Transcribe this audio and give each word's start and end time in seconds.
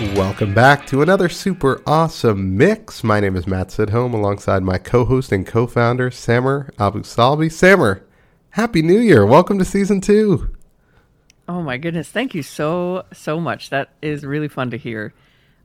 Welcome 0.00 0.54
back 0.54 0.86
to 0.86 1.02
another 1.02 1.28
super 1.28 1.82
awesome 1.86 2.56
mix. 2.56 3.04
My 3.04 3.20
name 3.20 3.36
is 3.36 3.46
Matt 3.46 3.68
Sidholm 3.68 4.14
alongside 4.14 4.62
my 4.62 4.78
co-host 4.78 5.30
and 5.30 5.46
co-founder 5.46 6.10
Samer 6.10 6.72
Abu 6.78 7.00
Salbi. 7.00 7.52
Samer, 7.52 8.02
Happy 8.48 8.80
New 8.80 8.98
Year. 8.98 9.26
Welcome 9.26 9.58
to 9.58 9.64
season 9.64 10.00
two. 10.00 10.56
Oh 11.46 11.60
my 11.60 11.76
goodness. 11.76 12.08
Thank 12.08 12.34
you 12.34 12.42
so 12.42 13.04
so 13.12 13.38
much. 13.38 13.68
That 13.68 13.90
is 14.00 14.24
really 14.24 14.48
fun 14.48 14.70
to 14.70 14.78
hear. 14.78 15.12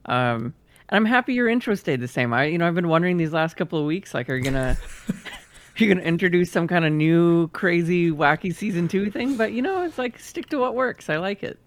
Um 0.03 0.53
and 0.89 0.97
I'm 0.97 1.05
happy 1.05 1.33
your 1.33 1.47
intro 1.47 1.73
stayed 1.75 2.01
the 2.01 2.07
same. 2.09 2.33
I 2.33 2.47
you 2.47 2.57
know, 2.57 2.67
I've 2.67 2.75
been 2.75 2.89
wondering 2.89 3.15
these 3.15 3.31
last 3.31 3.55
couple 3.55 3.79
of 3.79 3.85
weeks, 3.85 4.13
like 4.13 4.29
are 4.29 4.35
you 4.35 4.43
gonna 4.43 4.75
are 5.07 5.15
you 5.77 5.87
gonna 5.87 6.05
introduce 6.05 6.51
some 6.51 6.67
kind 6.67 6.83
of 6.83 6.91
new 6.91 7.47
crazy 7.49 8.11
wacky 8.11 8.53
season 8.53 8.89
two 8.89 9.09
thing? 9.09 9.37
But 9.37 9.53
you 9.53 9.61
know, 9.61 9.83
it's 9.83 9.97
like 9.97 10.19
stick 10.19 10.49
to 10.49 10.57
what 10.57 10.75
works. 10.75 11.09
I 11.09 11.15
like 11.15 11.41
it 11.41 11.57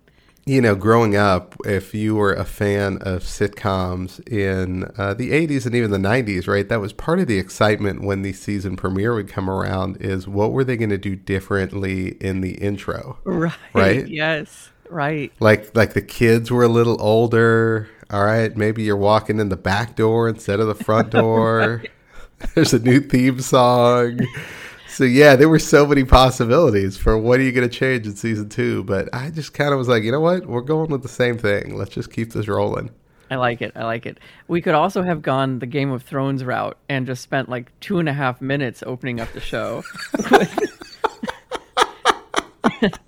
you 0.49 0.63
know, 0.63 0.75
growing 0.75 1.15
up, 1.15 1.55
if 1.67 1.95
you 1.95 2.15
were 2.15 2.33
a 2.33 2.45
fan 2.45 2.97
of 3.03 3.23
sitcoms 3.23 4.27
in 4.27 4.91
uh, 4.97 5.13
the 5.13 5.31
80s 5.31 5.67
and 5.67 5.75
even 5.75 5.91
the 5.91 5.99
90s, 5.99 6.49
right, 6.49 6.67
that 6.71 6.81
was 6.81 6.95
part 6.95 7.21
of 7.21 7.27
the 7.27 7.39
excitement 7.39 8.03
when 8.03 8.23
the 8.23 8.33
season 8.33 8.75
premiere 8.75 9.15
would 9.15 9.29
come 9.29 9.51
around 9.51 9.99
is 10.01 10.27
what 10.27 10.53
were 10.53 10.65
they 10.65 10.79
going 10.79 10.89
to 10.89 10.99
do 10.99 11.15
differently 11.15 12.17
in 12.21 12.41
the 12.41 12.53
intro? 12.53 13.19
Right. 13.25 13.53
Right? 13.75 14.09
Yes. 14.09 14.71
Right. 14.89 15.31
Like 15.39 15.77
like 15.77 15.93
the 15.93 16.01
kids 16.01 16.51
were 16.51 16.65
a 16.65 16.69
little 16.69 17.01
older. 17.03 17.91
All 18.11 18.25
right, 18.25 18.57
maybe 18.57 18.85
you're 18.85 18.97
walking 18.97 19.39
in 19.39 19.51
the 19.51 19.57
back 19.57 19.97
door 19.97 20.31
instead 20.31 20.61
of 20.61 20.67
the 20.67 20.75
front 20.75 21.11
door. 21.11 21.83
right. 22.41 22.55
There's 22.55 22.73
a 22.73 22.79
new 22.79 23.01
theme 23.01 23.41
song. 23.41 24.21
So 24.99 25.05
yeah, 25.05 25.37
there 25.37 25.49
were 25.49 25.61
so 25.61 25.87
many 25.87 26.03
possibilities 26.03 26.97
for 26.97 27.17
what 27.17 27.39
are 27.39 27.45
you 27.45 27.53
going 27.53 27.69
to 27.69 27.73
change 27.73 28.05
in 28.05 28.17
season 28.17 28.49
two, 28.49 28.83
but 28.83 29.09
I 29.13 29.31
just 29.31 29.55
kind 29.55 29.73
of 29.73 29.79
was 29.79 29.87
like, 29.87 30.03
you 30.03 30.11
know 30.11 30.19
what, 30.19 30.47
we're 30.47 30.61
going 30.61 30.91
with 30.91 31.03
the 31.03 31.09
same 31.09 31.39
thing. 31.39 31.77
Let's 31.77 31.93
just 31.93 32.11
keep 32.11 32.33
this 32.33 32.49
rolling. 32.49 32.91
I 33.31 33.37
like 33.37 33.63
it. 33.63 33.71
I 33.77 33.85
like 33.85 34.07
it. 34.07 34.19
We 34.49 34.61
could 34.61 34.75
also 34.75 35.05
have 35.05 35.23
gone 35.23 35.61
the 35.61 35.67
Game 35.67 35.93
of 35.93 36.03
Thrones 36.03 36.43
route 36.43 36.77
and 36.89 37.07
just 37.07 37.23
spent 37.23 37.49
like 37.49 37.71
two 37.79 38.01
and 38.01 38.09
a 38.09 38.13
half 38.13 38.41
minutes 38.41 38.83
opening 38.85 39.21
up 39.21 39.33
the 39.33 39.41
show. 39.41 39.85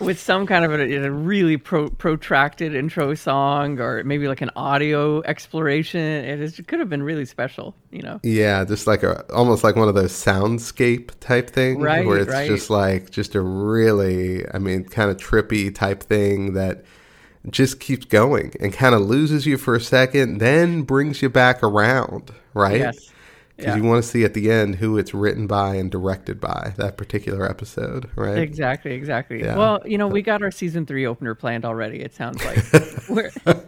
with 0.00 0.18
some 0.18 0.46
kind 0.46 0.64
of 0.64 0.72
a, 0.72 0.96
a 0.96 1.10
really 1.10 1.56
pro, 1.56 1.90
protracted 1.90 2.74
intro 2.74 3.14
song 3.14 3.78
or 3.80 4.02
maybe 4.04 4.28
like 4.28 4.40
an 4.40 4.50
audio 4.56 5.22
exploration. 5.22 6.00
It, 6.00 6.40
is, 6.40 6.58
it 6.58 6.66
could 6.66 6.80
have 6.80 6.88
been 6.88 7.02
really 7.02 7.24
special 7.24 7.74
you 7.90 8.02
know? 8.02 8.20
Yeah 8.22 8.64
just 8.64 8.86
like 8.86 9.02
a 9.02 9.24
almost 9.32 9.64
like 9.64 9.76
one 9.76 9.88
of 9.88 9.94
those 9.94 10.12
soundscape 10.12 11.10
type 11.20 11.50
things 11.50 11.82
right, 11.82 12.06
where 12.06 12.18
it's 12.18 12.30
right. 12.30 12.48
just 12.48 12.70
like 12.70 13.10
just 13.10 13.34
a 13.34 13.40
really 13.40 14.48
i 14.52 14.58
mean 14.58 14.84
kind 14.84 15.10
of 15.10 15.16
trippy 15.16 15.74
type 15.74 16.02
thing 16.02 16.54
that 16.54 16.84
just 17.48 17.80
keeps 17.80 18.04
going 18.04 18.52
and 18.60 18.72
kind 18.72 18.94
of 18.94 19.00
loses 19.00 19.46
you 19.46 19.56
for 19.56 19.74
a 19.74 19.80
second 19.80 20.38
then 20.38 20.82
brings 20.82 21.22
you 21.22 21.28
back 21.28 21.62
around 21.62 22.32
right? 22.54 22.80
Yes 22.80 23.10
because 23.60 23.76
yeah. 23.76 23.82
you 23.82 23.88
want 23.88 24.02
to 24.02 24.08
see 24.08 24.24
at 24.24 24.32
the 24.32 24.50
end 24.50 24.76
who 24.76 24.96
it's 24.96 25.12
written 25.12 25.46
by 25.46 25.74
and 25.74 25.90
directed 25.90 26.40
by 26.40 26.72
that 26.78 26.96
particular 26.96 27.48
episode, 27.48 28.10
right? 28.16 28.38
Exactly, 28.38 28.92
exactly. 28.92 29.40
Yeah. 29.40 29.56
Well, 29.56 29.82
you 29.84 29.98
know, 29.98 30.08
we 30.08 30.22
got 30.22 30.42
our 30.42 30.50
season 30.50 30.86
three 30.86 31.06
opener 31.06 31.34
planned 31.34 31.66
already. 31.66 32.00
It 32.00 32.14
sounds 32.14 32.42
like 32.44 33.08
we're. 33.08 33.30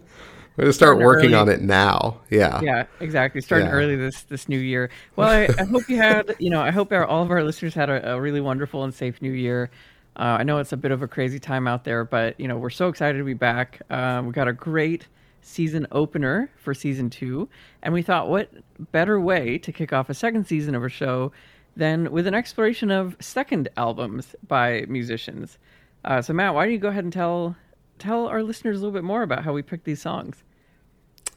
We're 0.54 0.64
gonna 0.64 0.74
start 0.74 0.98
working 0.98 1.32
early. 1.32 1.34
on 1.34 1.48
it 1.48 1.62
now. 1.62 2.20
Yeah. 2.28 2.60
Yeah, 2.60 2.84
exactly. 3.00 3.40
Starting 3.40 3.68
yeah. 3.68 3.72
early 3.72 3.96
this 3.96 4.24
this 4.24 4.50
new 4.50 4.58
year. 4.58 4.90
Well, 5.16 5.26
I, 5.26 5.48
I, 5.58 5.64
hope 5.64 5.88
you 5.88 5.96
had, 5.96 6.36
you 6.38 6.50
know, 6.50 6.60
I 6.60 6.70
hope 6.70 6.92
our, 6.92 7.06
all 7.06 7.22
of 7.22 7.30
our 7.30 7.42
listeners 7.42 7.72
had 7.72 7.88
a, 7.88 8.12
a 8.12 8.20
really 8.20 8.42
wonderful 8.42 8.84
and 8.84 8.92
safe 8.92 9.22
new 9.22 9.32
year. 9.32 9.70
Uh, 10.14 10.36
I 10.40 10.42
know 10.42 10.58
it's 10.58 10.72
a 10.72 10.76
bit 10.76 10.90
of 10.90 11.00
a 11.00 11.08
crazy 11.08 11.38
time 11.38 11.66
out 11.66 11.84
there, 11.84 12.04
but 12.04 12.38
you 12.38 12.48
know, 12.48 12.58
we're 12.58 12.68
so 12.68 12.88
excited 12.88 13.16
to 13.16 13.24
be 13.24 13.32
back. 13.32 13.80
Um, 13.88 14.26
we 14.26 14.32
got 14.32 14.46
a 14.46 14.52
great 14.52 15.06
season 15.42 15.86
opener 15.92 16.50
for 16.56 16.72
season 16.72 17.10
two. 17.10 17.48
And 17.82 17.92
we 17.92 18.02
thought, 18.02 18.28
what 18.28 18.50
better 18.92 19.20
way 19.20 19.58
to 19.58 19.72
kick 19.72 19.92
off 19.92 20.08
a 20.08 20.14
second 20.14 20.46
season 20.46 20.74
of 20.74 20.82
a 20.82 20.88
show 20.88 21.32
than 21.76 22.10
with 22.10 22.26
an 22.26 22.34
exploration 22.34 22.90
of 22.90 23.16
second 23.20 23.68
albums 23.76 24.34
by 24.46 24.84
musicians? 24.88 25.58
Uh, 26.04 26.22
so, 26.22 26.32
Matt, 26.32 26.54
why 26.54 26.64
don't 26.64 26.72
you 26.72 26.78
go 26.78 26.88
ahead 26.88 27.04
and 27.04 27.12
tell 27.12 27.56
tell 27.98 28.26
our 28.26 28.42
listeners 28.42 28.78
a 28.78 28.80
little 28.80 28.92
bit 28.92 29.04
more 29.04 29.22
about 29.22 29.44
how 29.44 29.52
we 29.52 29.62
picked 29.62 29.84
these 29.84 30.00
songs? 30.00 30.42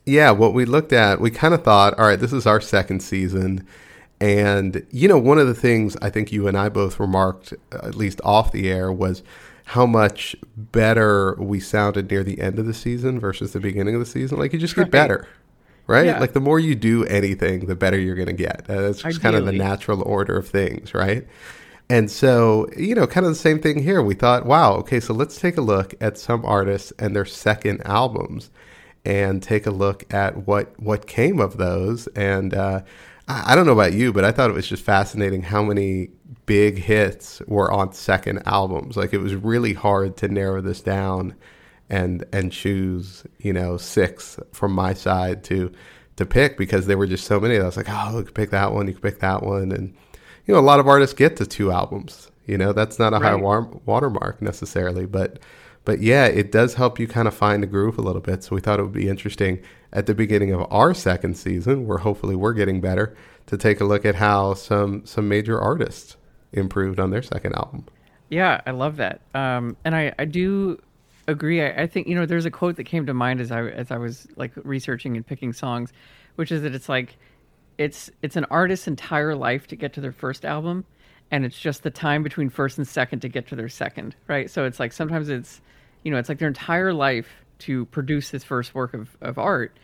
Yeah, 0.05 0.31
what 0.31 0.53
we 0.53 0.65
looked 0.65 0.93
at, 0.93 1.19
we 1.19 1.31
kind 1.31 1.53
of 1.53 1.63
thought, 1.63 1.97
all 1.99 2.07
right, 2.07 2.19
this 2.19 2.33
is 2.33 2.45
our 2.45 2.61
second 2.61 3.01
season. 3.01 3.67
And, 4.21 4.85
you 4.91 5.07
know, 5.07 5.17
one 5.17 5.39
of 5.39 5.47
the 5.47 5.53
things 5.53 5.97
I 6.01 6.09
think 6.09 6.31
you 6.31 6.47
and 6.47 6.57
I 6.57 6.69
both 6.69 6.99
remarked, 6.99 7.53
at 7.71 7.95
least 7.95 8.21
off 8.23 8.51
the 8.51 8.69
air, 8.69 8.91
was 8.91 9.23
how 9.65 9.85
much 9.85 10.35
better 10.55 11.35
we 11.39 11.59
sounded 11.59 12.09
near 12.09 12.23
the 12.23 12.39
end 12.39 12.59
of 12.59 12.65
the 12.65 12.73
season 12.73 13.19
versus 13.19 13.51
the 13.51 13.59
beginning 13.59 13.95
of 13.95 13.99
the 13.99 14.05
season. 14.05 14.37
Like 14.37 14.53
you 14.53 14.59
just 14.59 14.75
get 14.75 14.91
better, 14.91 15.27
right? 15.87 16.05
Yeah. 16.05 16.19
Like 16.19 16.33
the 16.33 16.39
more 16.39 16.59
you 16.59 16.75
do 16.75 17.03
anything, 17.05 17.65
the 17.65 17.75
better 17.75 17.99
you're 17.99 18.15
going 18.15 18.27
to 18.27 18.33
get. 18.33 18.65
Uh, 18.69 18.81
that's 18.81 19.01
just 19.01 19.05
Ideally. 19.05 19.21
kind 19.21 19.35
of 19.35 19.45
the 19.45 19.51
natural 19.51 20.03
order 20.03 20.37
of 20.37 20.47
things, 20.47 20.93
right? 20.93 21.27
And 21.89 22.09
so, 22.09 22.67
you 22.77 22.95
know, 22.95 23.07
kind 23.07 23.25
of 23.25 23.31
the 23.31 23.39
same 23.39 23.59
thing 23.59 23.81
here. 23.81 24.01
We 24.01 24.15
thought, 24.15 24.45
wow, 24.45 24.73
okay, 24.75 24.99
so 24.99 25.13
let's 25.13 25.39
take 25.39 25.57
a 25.57 25.61
look 25.61 25.93
at 25.99 26.17
some 26.17 26.45
artists 26.45 26.93
and 26.97 27.15
their 27.15 27.25
second 27.25 27.81
albums 27.85 28.51
and 29.03 29.41
take 29.41 29.65
a 29.67 29.71
look 29.71 30.11
at 30.13 30.47
what 30.47 30.79
what 30.79 31.07
came 31.07 31.39
of 31.39 31.57
those. 31.57 32.07
And 32.15 32.53
uh, 32.53 32.81
I, 33.27 33.53
I 33.53 33.55
don't 33.55 33.65
know 33.65 33.73
about 33.73 33.93
you, 33.93 34.13
but 34.13 34.25
I 34.25 34.31
thought 34.31 34.49
it 34.49 34.53
was 34.53 34.67
just 34.67 34.83
fascinating 34.83 35.43
how 35.43 35.63
many 35.63 36.09
big 36.45 36.77
hits 36.77 37.41
were 37.47 37.71
on 37.71 37.93
second 37.93 38.43
albums. 38.45 38.97
Like 38.97 39.13
it 39.13 39.19
was 39.19 39.35
really 39.35 39.73
hard 39.73 40.17
to 40.17 40.27
narrow 40.27 40.61
this 40.61 40.81
down 40.81 41.35
and 41.89 42.25
and 42.31 42.51
choose, 42.51 43.23
you 43.39 43.53
know, 43.53 43.77
six 43.77 44.39
from 44.51 44.71
my 44.71 44.93
side 44.93 45.43
to 45.45 45.71
to 46.15 46.25
pick 46.25 46.57
because 46.57 46.87
there 46.87 46.97
were 46.97 47.07
just 47.07 47.25
so 47.25 47.39
many. 47.39 47.57
I 47.59 47.63
was 47.63 47.77
like, 47.77 47.89
oh, 47.89 48.17
you 48.17 48.23
could 48.23 48.35
pick 48.35 48.51
that 48.51 48.73
one, 48.73 48.87
you 48.87 48.93
could 48.93 49.03
pick 49.03 49.19
that 49.19 49.43
one, 49.43 49.71
and 49.71 49.93
you 50.45 50.53
know, 50.53 50.59
a 50.59 50.61
lot 50.61 50.79
of 50.79 50.87
artists 50.87 51.13
get 51.13 51.37
to 51.37 51.45
two 51.45 51.71
albums. 51.71 52.31
You 52.45 52.57
know, 52.57 52.73
that's 52.73 52.99
not 52.99 53.13
a 53.13 53.17
right. 53.17 53.31
high 53.31 53.35
war- 53.35 53.81
watermark 53.85 54.41
necessarily, 54.41 55.05
but 55.07 55.39
but 55.85 56.01
yeah, 56.01 56.25
it 56.25 56.51
does 56.51 56.73
help 56.73 56.99
you 56.99 57.07
kind 57.07 57.27
of 57.27 57.33
find 57.33 57.63
a 57.63 57.67
groove 57.67 57.97
a 57.97 58.01
little 58.01 58.21
bit. 58.21 58.43
So 58.43 58.55
we 58.55 58.61
thought 58.61 58.79
it 58.79 58.83
would 58.83 58.91
be 58.91 59.07
interesting 59.07 59.61
at 59.93 60.07
the 60.07 60.15
beginning 60.15 60.51
of 60.51 60.65
our 60.71 60.93
second 60.93 61.37
season, 61.37 61.85
where 61.87 61.99
hopefully 61.99 62.35
we're 62.35 62.53
getting 62.53 62.81
better, 62.81 63.15
to 63.45 63.57
take 63.57 63.79
a 63.79 63.85
look 63.85 64.05
at 64.05 64.15
how 64.15 64.55
some 64.55 65.05
some 65.05 65.29
major 65.29 65.59
artists 65.59 66.17
improved 66.51 66.99
on 66.99 67.11
their 67.11 67.21
second 67.21 67.53
album. 67.55 67.85
Yeah, 68.29 68.61
I 68.65 68.71
love 68.71 68.97
that. 68.97 69.21
Um, 69.33 69.77
and 69.85 69.95
I, 69.95 70.13
I 70.17 70.25
do 70.25 70.81
agree. 71.27 71.61
I, 71.61 71.83
I, 71.83 71.87
think 71.87 72.07
you 72.07 72.15
know 72.15 72.25
there's 72.25 72.45
a 72.45 72.51
quote 72.51 72.75
that 72.77 72.85
came 72.85 73.05
to 73.05 73.13
mind 73.13 73.39
as 73.39 73.51
I 73.51 73.67
as 73.67 73.91
I 73.91 73.97
was 73.97 74.27
like 74.35 74.51
researching 74.63 75.15
and 75.15 75.25
picking 75.25 75.53
songs, 75.53 75.93
which 76.35 76.51
is 76.51 76.63
that 76.63 76.73
it's 76.73 76.89
like 76.89 77.17
it's 77.77 78.09
it's 78.21 78.35
an 78.35 78.45
artist's 78.45 78.87
entire 78.87 79.35
life 79.35 79.67
to 79.67 79.75
get 79.75 79.93
to 79.93 80.01
their 80.01 80.11
first 80.11 80.45
album, 80.45 80.85
and 81.29 81.45
it's 81.45 81.59
just 81.59 81.83
the 81.83 81.91
time 81.91 82.23
between 82.23 82.49
first 82.49 82.77
and 82.77 82.87
second 82.87 83.19
to 83.19 83.29
get 83.29 83.47
to 83.47 83.55
their 83.55 83.69
second, 83.69 84.15
right? 84.27 84.49
So 84.49 84.65
it's 84.65 84.79
like 84.79 84.91
sometimes 84.91 85.29
it's 85.29 85.61
you 86.05 86.11
know 86.11 86.17
it's 86.17 86.29
like 86.29 86.39
their 86.39 86.47
entire 86.47 86.93
life 86.93 87.27
to 87.57 87.85
produce 87.87 88.29
this 88.29 88.43
first 88.43 88.73
work 88.73 88.93
of, 88.93 89.17
of 89.21 89.37
art. 89.37 89.77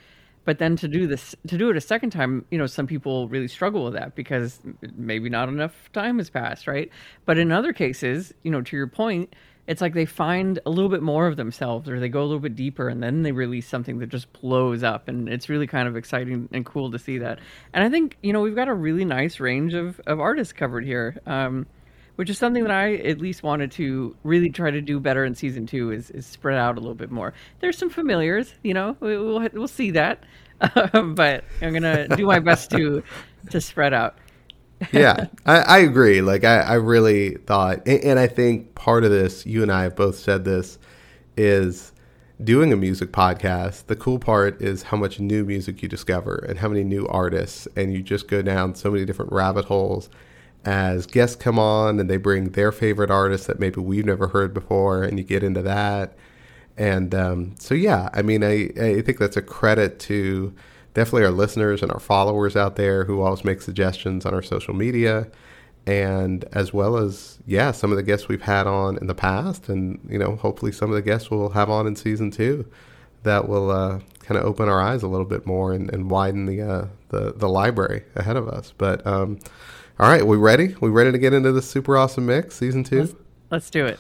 But 0.44 0.58
then 0.58 0.76
to 0.78 0.88
do 0.88 1.06
this 1.06 1.36
to 1.48 1.58
do 1.58 1.70
it 1.70 1.78
a 1.78 1.82
second 1.82 2.12
time 2.12 2.46
you 2.50 2.58
know 2.58 2.66
some 2.66 2.88
people 2.88 3.28
really 3.28 3.48
struggle 3.48 3.84
with 3.84 3.94
that 3.94 4.16
because 4.16 4.60
maybe 4.96 5.30
not 5.30 5.50
enough 5.50 5.92
time 5.92 6.18
has 6.20 6.30
passed 6.30 6.68
right? 6.68 6.90
But 7.26 7.38
in 7.38 7.52
other 7.52 7.74
cases 7.74 8.34
you 8.44 8.52
know 8.52 8.62
to 8.62 8.78
your 8.78 8.88
point 8.88 9.36
it's 9.68 9.82
like 9.82 9.94
they 9.94 10.06
find 10.06 10.60
a 10.66 10.70
little 10.70 10.90
bit 10.90 11.04
more 11.04 11.28
of 11.28 11.38
themselves 11.38 11.88
or 11.88 12.00
they 12.00 12.10
go 12.10 12.22
a 12.22 12.26
little 12.26 12.40
bit 12.40 12.56
deeper 12.56 12.90
and 12.90 13.02
then 13.02 13.22
they 13.22 13.32
release 13.32 13.68
something 13.68 14.00
that 14.00 14.10
just 14.10 14.32
blows 14.34 14.84
up. 14.84 15.08
And 15.08 15.30
it's 15.30 15.50
really 15.50 15.68
kind 15.68 15.88
of 15.88 15.96
exciting 15.96 16.50
and 16.52 16.66
cool 16.66 16.92
to 16.92 17.00
see 17.00 17.20
that. 17.20 17.40
And 17.74 17.84
i 17.84 17.90
think 17.90 18.18
you 18.22 18.34
know 18.34 18.42
we've 18.42 18.56
got 18.56 18.68
a 18.68 18.74
really 18.74 19.06
nice 19.06 19.40
range 19.40 19.74
of, 19.74 20.02
of 20.08 20.20
artists 20.20 20.54
covered 20.54 20.84
here. 20.84 21.20
Um, 21.26 21.68
which 22.16 22.30
is 22.30 22.38
something 22.38 22.64
that 22.64 22.72
I 22.72 22.96
at 22.96 23.20
least 23.20 23.44
wanted 23.44 23.72
to 23.74 24.16
really 24.24 24.50
try 24.50 24.72
to 24.72 24.82
do 24.82 25.00
better 25.00 25.26
in 25.26 25.36
season 25.36 25.66
two 25.66 25.92
is, 25.92 26.12
is 26.12 26.26
spread 26.26 26.58
out 26.58 26.78
a 26.78 26.80
little 26.80 26.96
bit 26.96 27.12
more. 27.12 27.34
There's 27.60 27.78
some 27.78 27.90
familiars, 27.90 28.54
you 28.64 28.74
know, 28.74 28.96
we'll, 29.00 29.48
we'll 29.54 29.68
see 29.68 29.92
that, 29.92 30.24
but 30.60 31.44
I'm 31.62 31.74
gonna 31.74 32.08
do 32.16 32.26
my 32.26 32.40
best 32.40 32.72
to 32.72 33.04
to 33.50 33.62
spread 33.62 33.94
out. 33.94 34.18
yeah, 34.92 35.28
I, 35.46 35.58
I, 35.58 35.78
agree. 35.80 36.22
Like 36.22 36.44
I, 36.44 36.60
I 36.62 36.74
really 36.76 37.36
thought, 37.36 37.88
and, 37.88 38.04
and 38.04 38.20
I 38.20 38.28
think 38.28 38.74
part 38.74 39.04
of 39.04 39.12
this, 39.12 39.46
you 39.46 39.62
and 39.62 39.72
I 39.72 39.84
have 39.84 39.96
both 39.96 40.18
said 40.18 40.44
this, 40.44 40.80
is 41.38 41.92
doing 42.44 42.74
a 42.74 42.76
music 42.76 43.12
podcast. 43.12 43.86
The 43.86 43.96
cool 43.96 44.18
part 44.18 44.60
is 44.60 44.84
how 44.84 44.98
much 44.98 45.20
new 45.20 45.46
music 45.46 45.84
you 45.84 45.90
discover 45.90 46.44
and 46.50 46.58
how 46.58 46.68
many 46.68 46.84
new 46.84 47.08
artists, 47.08 47.68
and 47.76 47.94
you 47.94 48.02
just 48.02 48.28
go 48.28 48.42
down 48.42 48.74
so 48.74 48.90
many 48.90 49.06
different 49.06 49.32
rabbit 49.32 49.66
holes 49.66 50.10
as 50.66 51.06
guests 51.06 51.36
come 51.36 51.58
on 51.58 52.00
and 52.00 52.10
they 52.10 52.18
bring 52.18 52.50
their 52.50 52.72
favorite 52.72 53.10
artists 53.12 53.48
that 53.48 53.60
maybe 53.60 53.82
we've 53.82 54.06
never 54.06 54.28
heard 54.28 54.54
before, 54.54 55.04
and 55.04 55.18
you 55.18 55.24
get 55.24 55.44
into 55.44 55.62
that. 55.64 56.16
And 56.78 57.14
um, 57.14 57.56
so, 57.60 57.74
yeah, 57.76 58.10
I 58.14 58.22
mean, 58.22 58.44
I, 58.44 58.72
I 58.80 59.02
think 59.02 59.18
that's 59.20 59.38
a 59.38 59.42
credit 59.42 60.00
to 60.02 60.54
definitely 60.94 61.26
our 61.26 61.32
listeners 61.32 61.82
and 61.82 61.92
our 61.92 62.00
followers 62.00 62.56
out 62.56 62.76
there 62.76 63.06
who 63.06 63.22
always 63.22 63.44
make 63.44 63.62
suggestions 63.62 64.26
on 64.26 64.34
our 64.34 64.42
social 64.42 64.74
media 64.74 65.28
and 65.88 66.46
as 66.52 66.74
well 66.74 66.98
as 66.98 67.40
yeah 67.48 67.72
some 67.72 67.92
of 67.92 67.98
the 67.98 68.04
guests 68.04 68.28
we've 68.28 68.44
had 68.44 68.68
on 68.68 68.98
in 68.98 69.08
the 69.08 69.16
past 69.16 69.68
and 69.68 70.00
you 70.08 70.18
know 70.18 70.36
hopefully 70.36 70.72
some 70.72 70.90
of 70.90 70.96
the 70.96 71.02
guests 71.02 71.32
we'll 71.32 71.50
have 71.50 71.70
on 71.70 71.88
in 71.88 71.96
season 71.96 72.30
two 72.30 72.66
that 73.24 73.48
will 73.48 73.72
uh, 73.72 74.00
kind 74.20 74.40
of 74.40 74.46
open 74.46 74.68
our 74.68 74.82
eyes 74.82 75.04
a 75.04 75.08
little 75.08 75.26
bit 75.26 75.46
more 75.46 75.74
and, 75.74 75.92
and 75.94 76.10
widen 76.10 76.46
the, 76.46 76.62
uh, 76.62 76.86
the 77.10 77.34
the 77.34 77.50
library 77.50 78.04
ahead 78.16 78.36
of 78.36 78.48
us 78.48 78.74
but 78.78 79.06
um, 79.08 79.40
all 80.02 80.10
right 80.10 80.26
we 80.26 80.36
ready? 80.36 80.76
We 80.82 80.90
ready 80.90 81.12
to 81.12 81.18
get 81.18 81.34
into 81.34 81.52
the 81.52 81.62
super 81.62 81.96
awesome 81.96 82.26
mix 82.26 82.56
season 82.56 82.84
2 82.84 83.00
let's, 83.00 83.16
let's 83.52 83.70
do 83.70 83.86
it. 83.86 84.00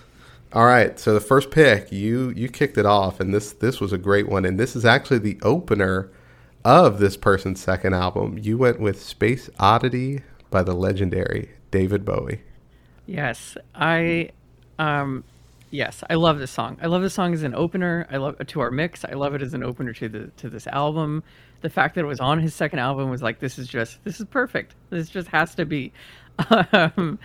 All 0.52 0.66
right 0.66 1.00
so 1.00 1.14
the 1.14 1.22
first 1.22 1.52
pick 1.52 1.92
you 1.92 2.32
you 2.32 2.50
kicked 2.50 2.78
it 2.78 2.86
off 2.86 3.20
and 3.20 3.34
this 3.34 3.54
this 3.54 3.80
was 3.80 3.94
a 3.94 3.98
great 3.98 4.28
one 4.28 4.44
and 4.44 4.60
this 4.60 4.76
is 4.76 4.84
actually 4.84 5.20
the 5.20 5.40
opener 5.44 6.12
of 6.64 7.00
this 7.00 7.18
person's 7.18 7.60
second 7.60 7.94
album, 7.94 8.38
you 8.38 8.58
went 8.58 8.80
with 8.80 9.02
Space 9.02 9.50
Oddity 9.60 10.22
by 10.50 10.64
the 10.64 10.74
legendary 10.74 11.50
David 11.72 12.06
Bowie. 12.06 12.42
Yes, 13.06 13.58
I 13.74 14.30
um 14.78 15.24
yes, 15.72 16.04
I 16.10 16.16
love 16.16 16.38
this 16.38 16.52
song. 16.52 16.78
I 16.82 16.88
love 16.88 17.02
this 17.02 17.14
song 17.14 17.34
as 17.34 17.44
an 17.44 17.56
opener. 17.56 18.06
I 18.12 18.18
love 18.18 18.36
to 18.46 18.60
our 18.60 18.70
mix. 18.70 19.04
I 19.04 19.14
love 19.14 19.34
it 19.34 19.42
as 19.42 19.54
an 19.54 19.64
opener 19.64 19.94
to 19.94 20.10
the 20.10 20.28
to 20.38 20.50
this 20.50 20.68
album. 20.68 21.24
The 21.62 21.70
fact 21.70 21.96
that 21.96 22.02
it 22.02 22.08
was 22.08 22.20
on 22.20 22.40
his 22.40 22.54
second 22.54 22.80
album 22.80 23.10
was 23.10 23.22
like 23.22 23.40
this 23.40 23.58
is 23.58 23.68
just 23.68 24.04
this 24.04 24.20
is 24.20 24.26
perfect. 24.28 24.76
This 24.90 25.10
just 25.10 25.30
has 25.30 25.56
to 25.56 25.66
be. 25.66 25.92
Um, 26.74 27.20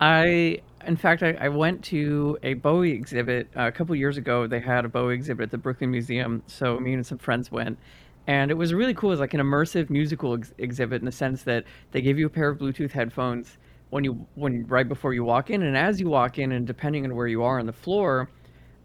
I 0.00 0.60
in 0.86 0.96
fact 0.96 1.22
I, 1.22 1.32
I, 1.34 1.48
went 1.48 1.84
to 1.84 2.36
a 2.42 2.54
Bowie 2.54 2.92
exhibit 2.92 3.48
uh, 3.56 3.68
a 3.68 3.72
couple 3.72 3.94
years 3.94 4.16
ago. 4.16 4.46
They 4.46 4.60
had 4.60 4.84
a 4.84 4.88
Bowie 4.88 5.14
exhibit 5.14 5.44
at 5.44 5.50
the 5.50 5.58
Brooklyn 5.58 5.90
Museum, 5.90 6.42
so 6.46 6.80
me 6.80 6.94
and 6.94 7.06
some 7.06 7.18
friends 7.18 7.52
went 7.52 7.78
and 8.26 8.50
it 8.50 8.54
was 8.54 8.74
really 8.74 8.94
cool. 8.94 9.10
It 9.10 9.14
was 9.14 9.20
like 9.20 9.34
an 9.34 9.40
immersive 9.40 9.88
musical 9.88 10.34
ex- 10.34 10.52
exhibit 10.58 11.00
in 11.00 11.06
the 11.06 11.12
sense 11.12 11.44
that 11.44 11.64
they 11.92 12.00
give 12.00 12.18
you 12.18 12.26
a 12.26 12.30
pair 12.30 12.48
of 12.48 12.58
Bluetooth 12.58 12.90
headphones 12.90 13.56
when 13.90 14.04
you 14.04 14.26
when 14.34 14.66
right 14.66 14.88
before 14.88 15.14
you 15.14 15.24
walk 15.24 15.50
in, 15.50 15.62
and 15.62 15.76
as 15.76 16.00
you 16.00 16.08
walk 16.08 16.38
in, 16.38 16.52
and 16.52 16.66
depending 16.66 17.04
on 17.04 17.14
where 17.14 17.26
you 17.26 17.42
are 17.42 17.58
on 17.58 17.66
the 17.66 17.72
floor, 17.72 18.28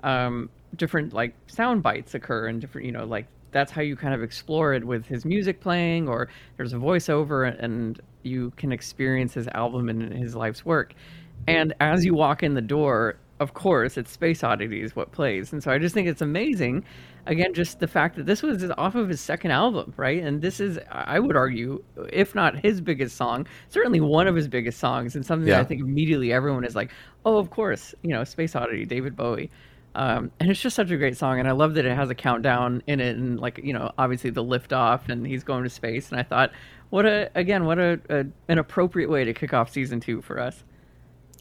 um, 0.04 0.50
different 0.76 1.14
like 1.14 1.34
sound 1.48 1.84
bites 1.84 2.14
occur, 2.14 2.48
and 2.48 2.62
different 2.62 2.86
you 2.86 2.92
know 2.92 3.06
like 3.06 3.28
that's 3.52 3.72
how 3.72 3.82
you 3.82 3.96
kind 3.96 4.14
of 4.14 4.24
explore 4.24 4.74
it 4.74 4.86
with 4.86 5.06
his 5.06 5.26
music 5.26 5.60
playing, 5.60 6.08
or 6.08 6.30
there's 6.58 6.74
a 6.74 6.78
voiceover, 6.78 7.58
and 7.62 8.00
you 8.24 8.52
can 8.56 8.72
experience 8.72 9.34
his 9.34 9.48
album 9.50 9.90
and 9.90 10.14
his 10.14 10.36
life's 10.36 10.66
work. 10.66 10.94
And 11.48 11.74
as 11.80 12.06
you 12.06 12.14
walk 12.14 12.44
in 12.44 12.54
the 12.54 12.62
door, 12.62 13.18
of 13.40 13.56
course, 13.56 13.98
it's 13.98 14.12
Space 14.12 14.44
Oddity's 14.44 14.96
what 14.96 15.12
plays, 15.12 15.52
and 15.52 15.64
so 15.64 15.72
I 15.72 15.80
just 15.80 15.94
think 15.94 16.08
it's 16.08 16.22
amazing 16.22 16.86
again, 17.26 17.54
just 17.54 17.80
the 17.80 17.88
fact 17.88 18.16
that 18.16 18.26
this 18.26 18.42
was 18.42 18.70
off 18.78 18.96
of 18.96 19.10
his 19.10 19.22
second 19.22 19.52
album, 19.52 19.94
right? 19.98 20.22
And 20.22 20.42
this 20.42 20.60
is, 20.60 20.80
I 20.90 21.20
would 21.20 21.36
argue, 21.36 21.84
if 22.12 22.36
not 22.36 22.58
his 22.58 22.82
biggest 22.82 23.16
song, 23.16 23.48
certainly 23.70 24.00
one 24.00 24.28
of 24.28 24.36
his 24.36 24.48
biggest 24.48 24.80
songs, 24.80 25.16
and 25.16 25.26
something 25.26 25.48
yeah. 25.48 25.56
that 25.56 25.62
I 25.62 25.64
think 25.66 25.82
immediately 25.82 26.34
everyone 26.34 26.64
is 26.64 26.76
like, 26.76 26.92
oh, 27.26 27.38
of 27.38 27.50
course, 27.50 27.94
you 28.02 28.12
know, 28.12 28.24
Space 28.24 28.56
Oddity, 28.56 28.86
David 28.86 29.16
Bowie. 29.16 29.50
Um, 29.94 30.32
and 30.40 30.50
it's 30.50 30.62
just 30.62 30.76
such 30.76 30.90
a 30.92 30.98
great 30.98 31.18
song, 31.18 31.40
and 31.40 31.48
I 31.48 31.52
love 31.52 31.74
that 31.74 31.86
it 31.86 31.96
has 31.96 32.10
a 32.10 32.16
countdown 32.16 32.82
in 32.88 33.02
it, 33.02 33.18
and 33.18 33.40
like 33.40 33.60
you 33.62 33.74
know, 33.74 33.92
obviously 33.98 34.30
the 34.30 34.44
lift 34.44 34.72
off, 34.72 35.10
and 35.10 35.28
he's 35.28 35.44
going 35.44 35.64
to 35.64 35.70
space. 35.70 36.12
And 36.12 36.20
I 36.20 36.24
thought, 36.24 36.52
what 36.92 37.06
a 37.06 37.30
again, 37.36 37.66
what 37.66 37.78
a, 37.78 38.00
a 38.10 38.26
an 38.48 38.58
appropriate 38.58 39.10
way 39.10 39.26
to 39.26 39.34
kick 39.34 39.54
off 39.54 39.70
season 39.70 40.00
two 40.00 40.22
for 40.22 40.40
us. 40.40 40.64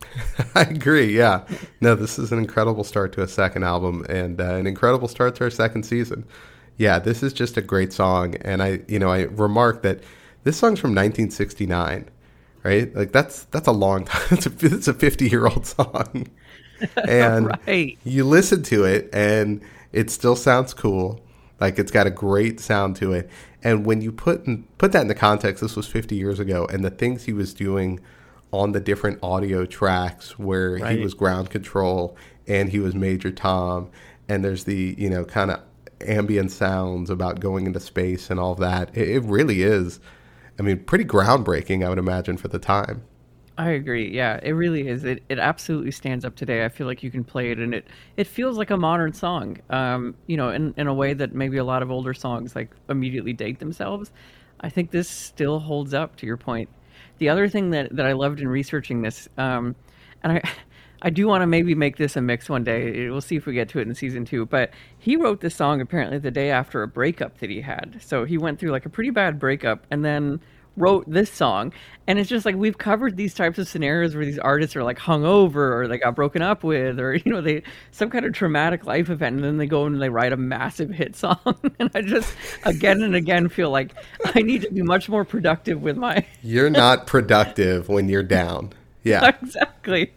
I 0.54 0.62
agree. 0.62 1.16
Yeah. 1.16 1.44
No, 1.80 1.94
this 1.94 2.18
is 2.18 2.32
an 2.32 2.38
incredible 2.38 2.84
start 2.84 3.12
to 3.14 3.22
a 3.22 3.28
second 3.28 3.64
album 3.64 4.04
and 4.08 4.40
uh, 4.40 4.54
an 4.54 4.66
incredible 4.66 5.08
start 5.08 5.34
to 5.36 5.44
our 5.44 5.50
second 5.50 5.84
season. 5.84 6.24
Yeah, 6.76 6.98
this 6.98 7.22
is 7.22 7.32
just 7.32 7.56
a 7.56 7.62
great 7.62 7.92
song. 7.92 8.36
And 8.36 8.62
I, 8.62 8.80
you 8.88 8.98
know, 8.98 9.10
I 9.10 9.22
remarked 9.24 9.82
that 9.82 10.00
this 10.44 10.56
song's 10.56 10.80
from 10.80 10.90
1969, 10.90 12.08
right? 12.62 12.94
Like 12.94 13.12
that's 13.12 13.44
that's 13.44 13.68
a 13.68 13.72
long 13.72 14.04
time. 14.06 14.22
It's 14.30 14.46
a, 14.46 14.52
it's 14.60 14.88
a 14.88 14.94
50 14.94 15.28
year 15.28 15.46
old 15.46 15.66
song, 15.66 16.28
and 17.08 17.46
right. 17.66 17.98
you 18.04 18.24
listen 18.24 18.62
to 18.64 18.84
it 18.84 19.10
and 19.12 19.60
it 19.92 20.10
still 20.10 20.36
sounds 20.36 20.72
cool. 20.72 21.20
Like 21.60 21.78
it's 21.78 21.90
got 21.90 22.06
a 22.06 22.10
great 22.10 22.60
sound 22.60 22.96
to 22.96 23.12
it. 23.12 23.28
And 23.62 23.84
when 23.84 24.00
you 24.00 24.12
put 24.12 24.46
in, 24.46 24.64
put 24.78 24.92
that 24.92 25.02
in 25.02 25.08
the 25.08 25.14
context, 25.14 25.60
this 25.60 25.76
was 25.76 25.86
50 25.86 26.16
years 26.16 26.40
ago, 26.40 26.66
and 26.72 26.82
the 26.82 26.90
things 26.90 27.24
he 27.24 27.34
was 27.34 27.52
doing 27.52 28.00
on 28.52 28.72
the 28.72 28.80
different 28.80 29.18
audio 29.22 29.64
tracks 29.64 30.38
where 30.38 30.78
right. 30.78 30.98
he 30.98 31.02
was 31.02 31.14
ground 31.14 31.50
control 31.50 32.16
and 32.48 32.68
he 32.68 32.80
was 32.80 32.94
Major 32.94 33.30
Tom, 33.30 33.90
and 34.28 34.44
there's 34.44 34.64
the 34.64 34.94
you 34.98 35.08
know 35.08 35.24
kind 35.24 35.50
of 35.50 35.60
ambient 36.00 36.50
sounds 36.50 37.10
about 37.10 37.40
going 37.40 37.66
into 37.66 37.80
space 37.80 38.30
and 38.30 38.40
all 38.40 38.54
that. 38.56 38.96
It, 38.96 39.08
it, 39.08 39.20
really 39.24 39.62
is, 39.62 40.00
I 40.58 40.62
mean, 40.62 40.78
pretty 40.84 41.04
groundbreaking. 41.04 41.84
I 41.84 41.88
would 41.88 41.98
imagine 41.98 42.36
for 42.36 42.48
the 42.48 42.58
time. 42.58 43.02
I 43.58 43.70
agree. 43.70 44.10
Yeah, 44.10 44.40
it 44.42 44.52
really 44.52 44.88
is. 44.88 45.04
It 45.04 45.22
it 45.28 45.38
absolutely 45.38 45.90
stands 45.90 46.24
up 46.24 46.34
today. 46.34 46.64
I 46.64 46.70
feel 46.70 46.86
like 46.86 47.02
you 47.02 47.10
can 47.10 47.24
play 47.24 47.50
it, 47.50 47.58
and 47.58 47.74
it 47.74 47.86
it 48.16 48.26
feels 48.26 48.56
like 48.56 48.70
a 48.70 48.76
modern 48.76 49.12
song. 49.12 49.58
Um, 49.68 50.14
you 50.26 50.36
know, 50.36 50.50
in 50.50 50.72
in 50.76 50.86
a 50.86 50.94
way 50.94 51.12
that 51.12 51.34
maybe 51.34 51.58
a 51.58 51.64
lot 51.64 51.82
of 51.82 51.90
older 51.90 52.14
songs 52.14 52.56
like 52.56 52.70
immediately 52.88 53.32
date 53.32 53.58
themselves. 53.58 54.12
I 54.62 54.68
think 54.70 54.90
this 54.90 55.08
still 55.08 55.58
holds 55.58 55.92
up. 55.92 56.16
To 56.16 56.26
your 56.26 56.38
point, 56.38 56.70
the 57.20 57.28
other 57.28 57.48
thing 57.48 57.70
that, 57.70 57.94
that 57.94 58.06
I 58.06 58.12
loved 58.12 58.40
in 58.40 58.48
researching 58.48 59.02
this, 59.02 59.28
um, 59.38 59.76
and 60.24 60.32
I, 60.32 60.42
I 61.02 61.08
do 61.08 61.26
want 61.26 61.42
to 61.42 61.46
maybe 61.46 61.74
make 61.74 61.96
this 61.96 62.16
a 62.16 62.20
mix 62.20 62.48
one 62.50 62.64
day. 62.64 63.08
We'll 63.08 63.22
see 63.22 63.36
if 63.36 63.46
we 63.46 63.54
get 63.54 63.70
to 63.70 63.78
it 63.78 63.88
in 63.88 63.94
season 63.94 64.26
two. 64.26 64.44
But 64.44 64.70
he 64.98 65.16
wrote 65.16 65.40
this 65.40 65.54
song 65.54 65.80
apparently 65.80 66.18
the 66.18 66.30
day 66.30 66.50
after 66.50 66.82
a 66.82 66.88
breakup 66.88 67.38
that 67.38 67.48
he 67.48 67.62
had. 67.62 68.02
So 68.04 68.24
he 68.24 68.36
went 68.36 68.58
through 68.58 68.70
like 68.72 68.84
a 68.84 68.90
pretty 68.90 69.08
bad 69.08 69.38
breakup 69.38 69.86
and 69.90 70.04
then 70.04 70.40
wrote 70.76 71.04
this 71.10 71.30
song 71.30 71.72
and 72.06 72.18
it's 72.18 72.28
just 72.28 72.46
like 72.46 72.56
we've 72.56 72.78
covered 72.78 73.16
these 73.16 73.34
types 73.34 73.58
of 73.58 73.68
scenarios 73.68 74.14
where 74.14 74.24
these 74.24 74.38
artists 74.38 74.74
are 74.74 74.82
like 74.82 74.98
hung 74.98 75.24
over 75.24 75.80
or 75.80 75.88
they 75.88 75.98
got 75.98 76.14
broken 76.14 76.42
up 76.42 76.64
with 76.64 76.98
or 76.98 77.14
you 77.24 77.30
know 77.30 77.40
they 77.40 77.62
some 77.90 78.10
kind 78.10 78.24
of 78.24 78.32
traumatic 78.32 78.84
life 78.84 79.10
event 79.10 79.36
and 79.36 79.44
then 79.44 79.56
they 79.56 79.66
go 79.66 79.84
and 79.86 80.00
they 80.00 80.08
write 80.08 80.32
a 80.32 80.36
massive 80.36 80.90
hit 80.90 81.16
song. 81.16 81.38
And 81.78 81.90
i 81.94 82.02
just 82.02 82.34
again 82.64 83.02
and 83.02 83.14
again 83.14 83.48
feel 83.48 83.70
like 83.70 83.94
i 84.34 84.42
need 84.42 84.62
to 84.62 84.70
be 84.70 84.82
much 84.82 85.08
more 85.08 85.24
productive 85.24 85.80
with 85.80 85.96
my 85.96 86.26
you're 86.42 86.68
not 86.70 87.06
productive 87.06 87.88
when 87.88 88.08
you're 88.08 88.22
down. 88.22 88.72
Yeah. 89.02 89.32
Exactly. 89.42 90.12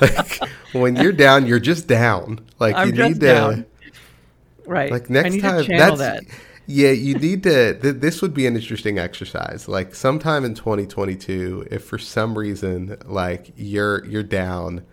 Like 0.00 0.40
when 0.72 0.96
you're 0.96 1.12
down 1.12 1.46
you're 1.46 1.60
just 1.60 1.86
down. 1.86 2.40
Like 2.58 2.76
I'm 2.76 2.88
you 2.88 2.92
need 2.94 3.14
to 3.14 3.20
down. 3.20 3.66
right. 4.66 4.90
Like 4.90 5.10
next 5.10 5.38
time 5.40 5.66
that's 5.66 5.98
that 5.98 6.24
yeah, 6.66 6.90
you 6.90 7.14
need 7.14 7.42
to. 7.44 7.78
Th- 7.78 7.96
this 7.96 8.22
would 8.22 8.34
be 8.34 8.46
an 8.46 8.56
interesting 8.56 8.98
exercise. 8.98 9.68
Like 9.68 9.94
sometime 9.94 10.44
in 10.44 10.54
2022, 10.54 11.68
if 11.70 11.84
for 11.84 11.98
some 11.98 12.38
reason 12.38 12.96
like 13.04 13.52
you're 13.56 14.04
you're 14.06 14.22
down, 14.22 14.84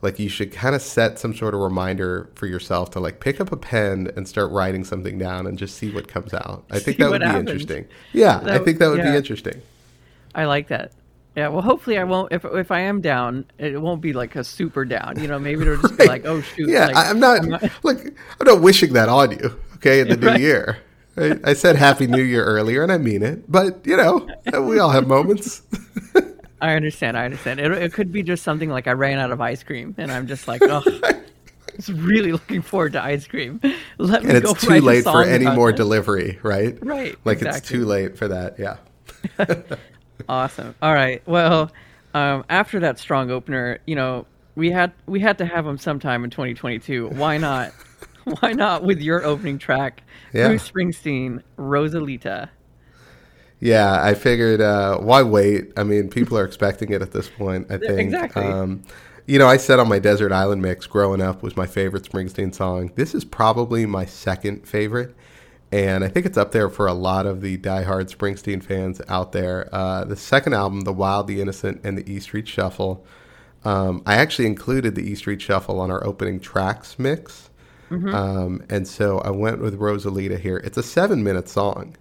like 0.00 0.18
you 0.18 0.28
should 0.28 0.52
kind 0.52 0.74
of 0.74 0.82
set 0.82 1.18
some 1.18 1.34
sort 1.34 1.54
of 1.54 1.60
reminder 1.60 2.30
for 2.34 2.46
yourself 2.46 2.90
to 2.92 3.00
like 3.00 3.20
pick 3.20 3.40
up 3.40 3.52
a 3.52 3.56
pen 3.56 4.10
and 4.16 4.26
start 4.26 4.50
writing 4.52 4.84
something 4.84 5.18
down 5.18 5.46
and 5.46 5.58
just 5.58 5.76
see 5.76 5.90
what 5.90 6.08
comes 6.08 6.32
out. 6.32 6.64
I 6.70 6.78
think 6.78 6.98
that 6.98 7.10
would 7.10 7.20
be 7.20 7.26
happens. 7.26 7.50
interesting. 7.50 7.86
Yeah, 8.12 8.38
that, 8.40 8.60
I 8.60 8.64
think 8.64 8.78
that 8.78 8.88
would 8.88 8.98
yeah. 8.98 9.10
be 9.10 9.16
interesting. 9.16 9.60
I 10.34 10.46
like 10.46 10.68
that. 10.68 10.92
Yeah, 11.36 11.48
well, 11.48 11.62
hopefully 11.62 11.98
I 11.98 12.04
won't. 12.04 12.32
If 12.32 12.44
if 12.44 12.70
I 12.70 12.80
am 12.80 13.00
down, 13.00 13.44
it 13.58 13.80
won't 13.80 14.00
be 14.00 14.12
like 14.12 14.34
a 14.34 14.42
super 14.42 14.84
down. 14.84 15.20
You 15.20 15.28
know, 15.28 15.38
maybe 15.38 15.62
it'll 15.62 15.76
just 15.76 15.90
right. 15.90 15.98
be 15.98 16.06
like, 16.06 16.26
oh 16.26 16.40
shoot. 16.40 16.68
Yeah, 16.68 16.86
like, 16.86 16.96
I'm 16.96 17.20
not, 17.20 17.38
I'm 17.38 17.48
not 17.48 17.62
like 17.84 17.98
I'm 18.40 18.46
not 18.46 18.60
wishing 18.60 18.94
that 18.94 19.08
on 19.08 19.32
you. 19.32 19.60
Okay, 19.76 20.00
in 20.00 20.08
the 20.08 20.16
right. 20.26 20.38
new 20.38 20.44
year. 20.44 20.78
I, 21.18 21.38
I 21.44 21.52
said 21.54 21.76
Happy 21.76 22.06
New 22.06 22.22
Year 22.22 22.44
earlier, 22.44 22.82
and 22.82 22.92
I 22.92 22.98
mean 22.98 23.22
it. 23.22 23.50
But 23.50 23.86
you 23.86 23.96
know, 23.96 24.28
we 24.60 24.78
all 24.78 24.90
have 24.90 25.06
moments. 25.06 25.62
I 26.60 26.74
understand. 26.74 27.16
I 27.16 27.24
understand. 27.24 27.60
It, 27.60 27.70
it 27.72 27.92
could 27.92 28.12
be 28.12 28.22
just 28.22 28.42
something 28.42 28.68
like 28.68 28.86
I 28.86 28.92
ran 28.92 29.18
out 29.18 29.30
of 29.30 29.40
ice 29.40 29.62
cream, 29.62 29.94
and 29.98 30.10
I'm 30.10 30.26
just 30.26 30.48
like, 30.48 30.60
oh, 30.62 30.82
I 31.04 31.20
was 31.76 31.92
really 31.92 32.32
looking 32.32 32.62
forward 32.62 32.92
to 32.92 33.02
ice 33.02 33.26
cream. 33.26 33.60
Let 33.98 34.24
me 34.24 34.30
and 34.30 34.38
it's 34.38 34.60
too 34.60 34.80
late 34.80 35.04
for 35.04 35.22
any 35.22 35.46
more 35.46 35.70
that. 35.70 35.76
delivery, 35.76 36.38
right? 36.42 36.76
Right. 36.84 37.16
Like 37.24 37.38
exactly. 37.38 37.58
it's 37.58 37.68
too 37.68 37.84
late 37.84 38.18
for 38.18 38.28
that. 38.28 38.58
Yeah. 38.58 38.76
awesome. 40.28 40.74
All 40.82 40.92
right. 40.92 41.22
Well, 41.26 41.70
um, 42.14 42.44
after 42.48 42.80
that 42.80 42.98
strong 42.98 43.30
opener, 43.30 43.78
you 43.86 43.94
know, 43.94 44.26
we 44.56 44.70
had 44.70 44.92
we 45.06 45.20
had 45.20 45.38
to 45.38 45.46
have 45.46 45.66
him 45.66 45.78
sometime 45.78 46.24
in 46.24 46.30
2022. 46.30 47.08
Why 47.10 47.38
not? 47.38 47.72
Why 48.40 48.52
not 48.52 48.82
with 48.84 49.00
your 49.00 49.24
opening 49.24 49.58
track, 49.58 50.02
yeah. 50.32 50.48
Bruce 50.48 50.68
Springsteen, 50.70 51.42
Rosalita? 51.56 52.48
Yeah, 53.60 54.02
I 54.02 54.14
figured 54.14 54.60
uh, 54.60 54.98
why 54.98 55.22
wait? 55.22 55.72
I 55.76 55.82
mean, 55.82 56.08
people 56.08 56.38
are 56.38 56.44
expecting 56.44 56.92
it 56.92 57.02
at 57.02 57.12
this 57.12 57.28
point. 57.28 57.66
I 57.70 57.78
think 57.78 58.00
exactly. 58.00 58.44
Um, 58.44 58.82
you 59.26 59.38
know, 59.38 59.46
I 59.46 59.56
said 59.56 59.78
on 59.78 59.88
my 59.88 59.98
Desert 59.98 60.32
Island 60.32 60.62
mix, 60.62 60.86
growing 60.86 61.20
up 61.20 61.42
was 61.42 61.56
my 61.56 61.66
favorite 61.66 62.04
Springsteen 62.04 62.54
song. 62.54 62.92
This 62.94 63.14
is 63.14 63.24
probably 63.24 63.84
my 63.84 64.04
second 64.06 64.66
favorite. 64.66 65.14
And 65.70 66.02
I 66.02 66.08
think 66.08 66.24
it's 66.24 66.38
up 66.38 66.52
there 66.52 66.70
for 66.70 66.86
a 66.86 66.94
lot 66.94 67.26
of 67.26 67.42
the 67.42 67.58
diehard 67.58 68.14
Springsteen 68.14 68.62
fans 68.62 69.02
out 69.08 69.32
there. 69.32 69.68
Uh, 69.70 70.04
the 70.04 70.16
second 70.16 70.54
album, 70.54 70.82
The 70.82 70.94
Wild, 70.94 71.26
the 71.26 71.42
Innocent, 71.42 71.82
and 71.84 71.98
the 71.98 72.10
E 72.10 72.20
Street 72.20 72.48
Shuffle. 72.48 73.04
Um, 73.64 74.02
I 74.06 74.14
actually 74.14 74.46
included 74.46 74.94
the 74.94 75.02
E 75.02 75.14
Street 75.14 75.42
Shuffle 75.42 75.78
on 75.78 75.90
our 75.90 76.02
opening 76.06 76.40
tracks 76.40 76.98
mix. 76.98 77.47
Mm-hmm. 77.90 78.14
Um, 78.14 78.62
and 78.68 78.86
so 78.86 79.18
I 79.20 79.30
went 79.30 79.60
with 79.60 79.78
Rosalita 79.78 80.38
here. 80.38 80.58
It's 80.58 80.76
a 80.76 80.82
seven 80.82 81.22
minute 81.22 81.48
song, 81.48 81.96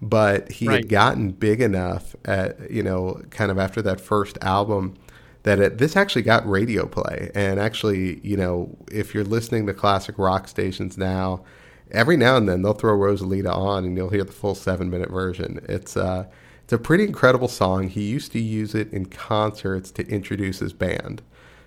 but 0.00 0.50
he 0.50 0.68
right. 0.68 0.76
had 0.76 0.88
gotten 0.88 1.32
big 1.32 1.60
enough 1.60 2.16
at, 2.24 2.70
you 2.70 2.82
know, 2.82 3.20
kind 3.30 3.50
of 3.50 3.58
after 3.58 3.82
that 3.82 4.00
first 4.00 4.38
album 4.42 4.94
that 5.42 5.60
it, 5.60 5.78
this 5.78 5.96
actually 5.96 6.22
got 6.22 6.48
radio 6.48 6.86
play. 6.86 7.30
And 7.34 7.60
actually, 7.60 8.20
you 8.26 8.36
know, 8.36 8.76
if 8.90 9.14
you're 9.14 9.24
listening 9.24 9.66
to 9.66 9.74
classic 9.74 10.18
rock 10.18 10.48
stations 10.48 10.98
now, 10.98 11.44
every 11.90 12.16
now 12.16 12.36
and 12.36 12.48
then 12.48 12.62
they'll 12.62 12.74
throw 12.74 12.96
Rosalita 12.96 13.54
on 13.54 13.84
and 13.84 13.96
you'll 13.96 14.10
hear 14.10 14.24
the 14.24 14.32
full 14.32 14.54
seven 14.54 14.90
minute 14.90 15.10
version. 15.10 15.64
It's 15.68 15.96
uh, 15.96 16.26
it's 16.64 16.72
a 16.72 16.78
pretty 16.78 17.04
incredible 17.04 17.48
song. 17.48 17.88
He 17.88 18.02
used 18.02 18.32
to 18.32 18.38
use 18.38 18.74
it 18.74 18.92
in 18.92 19.06
concerts 19.06 19.90
to 19.92 20.06
introduce 20.06 20.58
his 20.58 20.72
band, 20.72 21.22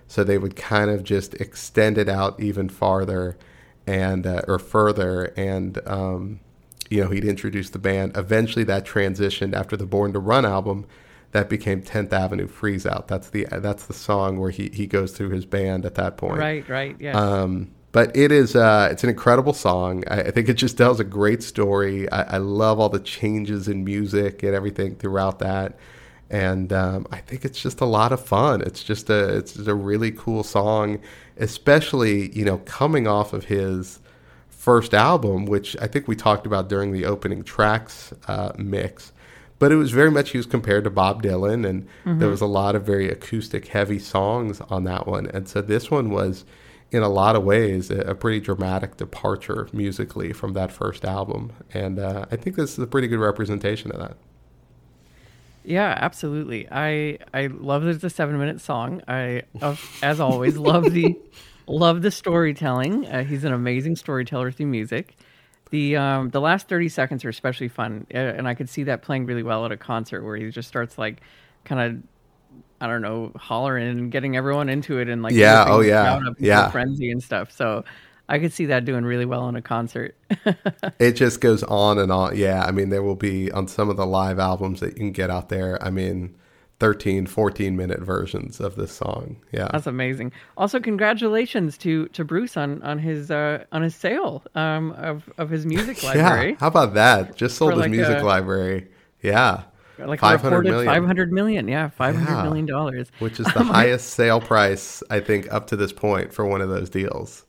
so 0.06 0.22
they 0.22 0.38
would 0.38 0.54
kind 0.54 0.90
of 0.90 1.02
just 1.02 1.34
extend 1.34 1.98
it 1.98 2.08
out 2.08 2.40
even 2.40 2.68
farther 2.68 3.36
and 3.86 4.26
uh, 4.26 4.42
or 4.48 4.58
further, 4.58 5.32
and 5.36 5.80
um, 5.86 6.40
you 6.90 7.02
know 7.02 7.10
he'd 7.10 7.24
introduce 7.24 7.70
the 7.70 7.78
band. 7.78 8.16
Eventually, 8.16 8.64
that 8.64 8.84
transitioned 8.84 9.54
after 9.54 9.76
the 9.76 9.86
Born 9.86 10.12
to 10.12 10.18
Run 10.18 10.44
album 10.44 10.86
that 11.32 11.48
became 11.48 11.82
10th 11.82 12.12
Avenue 12.12 12.46
Freeze 12.46 12.86
Out. 12.86 13.08
That's 13.08 13.30
the 13.30 13.46
that's 13.50 13.86
the 13.86 13.94
song 13.94 14.38
where 14.38 14.50
he, 14.50 14.70
he 14.72 14.86
goes 14.86 15.12
through 15.12 15.30
his 15.30 15.44
band 15.44 15.84
at 15.84 15.96
that 15.96 16.16
point. 16.16 16.38
Right, 16.38 16.66
right, 16.68 16.94
yeah. 17.00 17.18
Um, 17.18 17.72
but 17.90 18.14
it 18.16 18.30
is 18.30 18.54
uh, 18.54 18.88
it's 18.90 19.02
an 19.02 19.10
incredible 19.10 19.52
song. 19.52 20.04
I, 20.08 20.20
I, 20.20 20.30
think 20.30 20.48
it 20.48 20.54
just 20.54 20.78
tells 20.78 21.00
a 21.00 21.04
great 21.04 21.42
story. 21.42 22.10
I, 22.10 22.34
I, 22.34 22.36
love 22.38 22.80
all 22.80 22.88
the 22.88 23.00
changes 23.00 23.68
in 23.68 23.84
music 23.84 24.42
and 24.42 24.54
everything 24.54 24.94
throughout 24.94 25.40
that, 25.40 25.76
and 26.32 26.72
um, 26.72 27.06
I 27.12 27.18
think 27.18 27.44
it's 27.44 27.62
just 27.62 27.80
a 27.80 27.84
lot 27.84 28.10
of 28.10 28.24
fun. 28.24 28.62
It's 28.62 28.82
just 28.82 29.08
a 29.10 29.36
it's 29.36 29.52
just 29.52 29.68
a 29.68 29.74
really 29.74 30.10
cool 30.10 30.42
song, 30.42 30.98
especially 31.36 32.36
you 32.36 32.44
know 32.44 32.58
coming 32.58 33.06
off 33.06 33.32
of 33.32 33.44
his 33.44 34.00
first 34.48 34.94
album, 34.94 35.44
which 35.44 35.76
I 35.80 35.86
think 35.86 36.08
we 36.08 36.16
talked 36.16 36.46
about 36.46 36.68
during 36.68 36.92
the 36.92 37.04
opening 37.04 37.44
tracks 37.44 38.12
uh, 38.26 38.52
mix 38.56 39.12
but 39.62 39.70
it 39.70 39.76
was 39.76 39.92
very 39.92 40.10
much 40.10 40.30
he 40.30 40.38
was 40.38 40.46
compared 40.46 40.82
to 40.82 40.90
Bob 40.90 41.22
Dylan, 41.22 41.64
and 41.64 41.86
mm-hmm. 42.04 42.18
there 42.18 42.28
was 42.28 42.40
a 42.40 42.46
lot 42.46 42.74
of 42.74 42.84
very 42.84 43.08
acoustic 43.08 43.68
heavy 43.68 44.00
songs 44.00 44.60
on 44.62 44.82
that 44.82 45.06
one. 45.06 45.26
And 45.26 45.48
so 45.48 45.62
this 45.62 45.88
one 45.88 46.10
was, 46.10 46.44
in 46.90 47.04
a 47.04 47.08
lot 47.08 47.36
of 47.36 47.44
ways, 47.44 47.88
a, 47.88 48.00
a 48.00 48.14
pretty 48.16 48.40
dramatic 48.40 48.96
departure 48.96 49.68
musically 49.72 50.32
from 50.32 50.54
that 50.54 50.72
first 50.72 51.04
album. 51.04 51.52
And 51.72 52.00
uh, 52.00 52.26
I 52.32 52.34
think 52.34 52.56
this 52.56 52.72
is 52.72 52.80
a 52.80 52.88
pretty 52.88 53.06
good 53.06 53.20
representation 53.20 53.92
of 53.92 54.00
that. 54.00 54.16
Yeah, 55.64 55.96
absolutely. 55.96 56.66
I 56.70 57.18
I 57.32 57.46
love 57.46 57.82
that 57.82 57.90
it's 57.90 58.04
a 58.04 58.10
seven 58.10 58.38
minute 58.38 58.60
song. 58.60 59.02
I, 59.06 59.42
as 60.02 60.20
always, 60.20 60.56
love 60.56 60.92
the 60.92 61.16
love 61.66 62.02
the 62.02 62.10
storytelling. 62.10 63.06
Uh, 63.06 63.24
he's 63.24 63.44
an 63.44 63.52
amazing 63.52 63.96
storyteller 63.96 64.50
through 64.50 64.66
music. 64.66 65.16
The 65.70 65.96
um, 65.96 66.30
the 66.30 66.40
last 66.40 66.68
thirty 66.68 66.88
seconds 66.88 67.24
are 67.24 67.28
especially 67.28 67.68
fun, 67.68 68.06
uh, 68.12 68.18
and 68.18 68.48
I 68.48 68.54
could 68.54 68.68
see 68.68 68.84
that 68.84 69.02
playing 69.02 69.26
really 69.26 69.42
well 69.42 69.64
at 69.64 69.72
a 69.72 69.76
concert 69.76 70.24
where 70.24 70.36
he 70.36 70.50
just 70.50 70.68
starts 70.68 70.98
like, 70.98 71.20
kind 71.64 71.80
of, 71.80 72.62
I 72.80 72.88
don't 72.88 73.02
know, 73.02 73.32
hollering 73.36 73.88
and 73.88 74.12
getting 74.12 74.36
everyone 74.36 74.68
into 74.68 74.98
it 74.98 75.08
and 75.08 75.22
like 75.22 75.32
yeah, 75.32 75.64
oh 75.68 75.80
yeah, 75.80 76.20
yeah, 76.38 76.70
frenzy 76.70 77.10
and 77.10 77.22
stuff. 77.22 77.52
So 77.52 77.84
I 78.28 78.38
could 78.38 78.52
see 78.52 78.66
that 78.66 78.84
doing 78.84 79.04
really 79.04 79.26
well 79.26 79.48
in 79.48 79.56
a 79.56 79.62
concert. 79.62 80.16
it 80.98 81.12
just 81.12 81.40
goes 81.40 81.62
on 81.64 81.98
and 81.98 82.10
on. 82.10 82.36
Yeah, 82.36 82.64
I 82.64 82.70
mean, 82.70 82.88
there 82.88 83.02
will 83.02 83.16
be 83.16 83.50
on 83.52 83.68
some 83.68 83.90
of 83.90 83.96
the 83.96 84.06
live 84.06 84.38
albums 84.38 84.80
that 84.80 84.90
you 84.90 84.96
can 84.96 85.12
get 85.12 85.30
out 85.30 85.48
there. 85.48 85.82
I 85.82 85.90
mean, 85.90 86.34
13 86.82 87.26
14 87.28 87.76
minute 87.76 88.00
versions 88.00 88.58
of 88.58 88.74
this 88.74 88.90
song 88.90 89.36
yeah 89.52 89.68
that's 89.70 89.86
amazing 89.86 90.32
also 90.56 90.80
congratulations 90.80 91.78
to 91.78 92.08
to 92.08 92.24
bruce 92.24 92.56
on 92.56 92.82
on 92.82 92.98
his 92.98 93.30
uh 93.30 93.62
on 93.70 93.82
his 93.82 93.94
sale 93.94 94.42
um 94.56 94.90
of 94.98 95.30
of 95.38 95.48
his 95.48 95.64
music 95.64 96.02
library 96.02 96.50
yeah 96.50 96.56
how 96.58 96.66
about 96.66 96.92
that 96.94 97.36
just 97.36 97.56
sold 97.56 97.74
his 97.74 97.82
like 97.82 97.90
music 97.92 98.18
a, 98.18 98.24
library 98.24 98.88
yeah 99.22 99.62
like 99.98 100.18
500 100.18 100.64
million. 100.64 100.86
500 100.86 101.30
million 101.30 101.68
yeah 101.68 101.88
500 101.88 102.28
yeah. 102.28 102.42
million 102.42 102.66
dollars 102.66 103.12
which 103.20 103.38
is 103.38 103.46
the 103.54 103.62
highest 103.62 104.10
sale 104.10 104.40
price 104.40 105.04
i 105.08 105.20
think 105.20 105.52
up 105.52 105.68
to 105.68 105.76
this 105.76 105.92
point 105.92 106.34
for 106.34 106.44
one 106.44 106.60
of 106.60 106.68
those 106.68 106.90
deals 106.90 107.44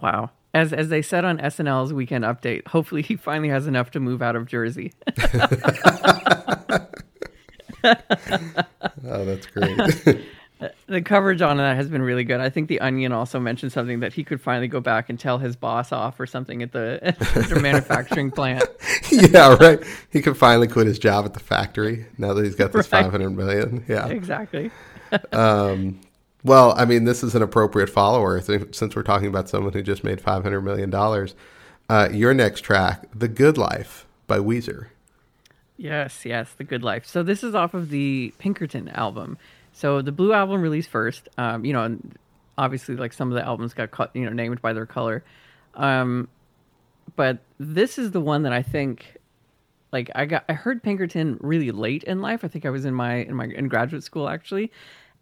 wow 0.00 0.30
as 0.54 0.72
as 0.72 0.88
they 0.88 1.02
said 1.02 1.24
on 1.24 1.38
SNL's 1.38 1.92
Weekend 1.92 2.24
Update, 2.24 2.66
hopefully 2.68 3.02
he 3.02 3.16
finally 3.16 3.48
has 3.48 3.66
enough 3.66 3.90
to 3.92 4.00
move 4.00 4.22
out 4.22 4.36
of 4.36 4.46
Jersey. 4.46 4.92
oh, 7.84 9.24
that's 9.24 9.46
great. 9.46 9.78
the 10.86 11.02
coverage 11.02 11.42
on 11.42 11.58
that 11.58 11.76
has 11.76 11.88
been 11.88 12.02
really 12.02 12.24
good. 12.24 12.40
I 12.40 12.50
think 12.50 12.68
the 12.68 12.80
Onion 12.80 13.12
also 13.12 13.38
mentioned 13.38 13.72
something 13.72 14.00
that 14.00 14.12
he 14.12 14.24
could 14.24 14.40
finally 14.40 14.68
go 14.68 14.80
back 14.80 15.08
and 15.08 15.18
tell 15.18 15.38
his 15.38 15.54
boss 15.54 15.92
off 15.92 16.18
or 16.18 16.26
something 16.26 16.62
at 16.62 16.72
the, 16.72 16.98
at 17.02 17.18
the 17.18 17.60
manufacturing 17.60 18.30
plant. 18.30 18.64
yeah, 19.10 19.56
right. 19.60 19.80
He 20.10 20.20
could 20.20 20.36
finally 20.36 20.66
quit 20.66 20.86
his 20.86 20.98
job 20.98 21.24
at 21.24 21.34
the 21.34 21.40
factory 21.40 22.06
now 22.16 22.34
that 22.34 22.44
he's 22.44 22.56
got 22.56 22.72
this 22.72 22.90
right. 22.90 23.04
500 23.04 23.30
million. 23.30 23.84
Yeah. 23.86 24.08
Exactly. 24.08 24.70
um, 25.32 26.00
well, 26.48 26.74
I 26.76 26.84
mean, 26.84 27.04
this 27.04 27.22
is 27.22 27.34
an 27.34 27.42
appropriate 27.42 27.90
follower 27.90 28.40
since 28.40 28.96
we're 28.96 29.02
talking 29.02 29.28
about 29.28 29.48
someone 29.48 29.72
who 29.72 29.82
just 29.82 30.02
made 30.02 30.20
$500 30.20 30.62
million. 30.62 30.92
Uh, 31.90 32.08
your 32.12 32.34
next 32.34 32.62
track, 32.62 33.06
The 33.14 33.28
Good 33.28 33.58
Life 33.58 34.06
by 34.26 34.38
Weezer. 34.38 34.86
Yes, 35.76 36.24
yes, 36.24 36.52
The 36.56 36.64
Good 36.64 36.82
Life. 36.82 37.06
So 37.06 37.22
this 37.22 37.44
is 37.44 37.54
off 37.54 37.74
of 37.74 37.90
the 37.90 38.32
Pinkerton 38.38 38.88
album. 38.88 39.38
So 39.72 40.02
the 40.02 40.10
Blue 40.10 40.32
album 40.32 40.60
released 40.60 40.90
first. 40.90 41.28
Um, 41.38 41.64
you 41.64 41.72
know, 41.72 41.98
obviously, 42.56 42.96
like 42.96 43.12
some 43.12 43.30
of 43.30 43.34
the 43.34 43.44
albums 43.44 43.74
got 43.74 43.90
you 44.14 44.24
know, 44.24 44.32
named 44.32 44.60
by 44.60 44.72
their 44.72 44.86
color. 44.86 45.22
Um, 45.74 46.28
but 47.14 47.38
this 47.58 47.98
is 47.98 48.10
the 48.10 48.20
one 48.20 48.42
that 48.42 48.52
I 48.52 48.62
think, 48.62 49.16
like, 49.92 50.10
I 50.14 50.26
got 50.26 50.44
I 50.48 50.54
heard 50.54 50.82
Pinkerton 50.82 51.38
really 51.40 51.70
late 51.70 52.04
in 52.04 52.20
life. 52.20 52.44
I 52.44 52.48
think 52.48 52.66
I 52.66 52.70
was 52.70 52.84
in 52.84 52.94
my 52.94 53.16
in 53.16 53.34
my 53.34 53.44
in 53.44 53.68
graduate 53.68 54.02
school 54.02 54.28
actually, 54.28 54.72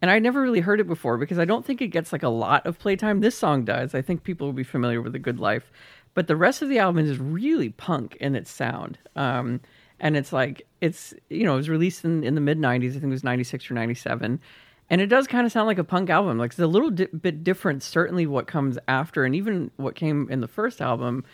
and 0.02 0.10
I 0.10 0.18
never 0.18 0.40
really 0.40 0.60
heard 0.60 0.80
it 0.80 0.86
before 0.86 1.18
because 1.18 1.38
I 1.38 1.44
don't 1.44 1.64
think 1.64 1.80
it 1.80 1.88
gets 1.88 2.12
like 2.12 2.22
a 2.22 2.28
lot 2.28 2.66
of 2.66 2.78
playtime. 2.78 3.20
This 3.20 3.36
song 3.36 3.64
does. 3.64 3.94
I 3.94 4.02
think 4.02 4.24
people 4.24 4.46
will 4.46 4.54
be 4.54 4.62
familiar 4.64 5.00
with 5.00 5.12
The 5.12 5.18
Good 5.18 5.40
Life, 5.40 5.70
but 6.14 6.26
the 6.26 6.36
rest 6.36 6.62
of 6.62 6.68
the 6.68 6.78
album 6.78 7.04
is 7.04 7.18
really 7.18 7.70
punk 7.70 8.16
in 8.16 8.34
its 8.34 8.50
sound. 8.50 8.98
Um, 9.16 9.60
and 10.00 10.16
it's 10.16 10.32
like 10.32 10.66
it's 10.80 11.14
you 11.28 11.44
know 11.44 11.54
it 11.54 11.58
was 11.58 11.68
released 11.68 12.04
in, 12.04 12.22
in 12.24 12.34
the 12.34 12.40
mid 12.40 12.58
90s 12.58 12.90
i 12.90 12.92
think 12.92 13.04
it 13.04 13.08
was 13.08 13.24
96 13.24 13.70
or 13.70 13.74
97 13.74 14.40
and 14.88 15.00
it 15.00 15.06
does 15.06 15.26
kind 15.26 15.46
of 15.46 15.52
sound 15.52 15.66
like 15.66 15.78
a 15.78 15.84
punk 15.84 16.10
album 16.10 16.38
like 16.38 16.50
it's 16.50 16.58
a 16.58 16.66
little 16.66 16.90
di- 16.90 17.06
bit 17.06 17.42
different 17.42 17.82
certainly 17.82 18.26
what 18.26 18.46
comes 18.46 18.78
after 18.88 19.24
and 19.24 19.34
even 19.34 19.70
what 19.76 19.94
came 19.94 20.28
in 20.30 20.40
the 20.40 20.48
first 20.48 20.80
album 20.80 21.24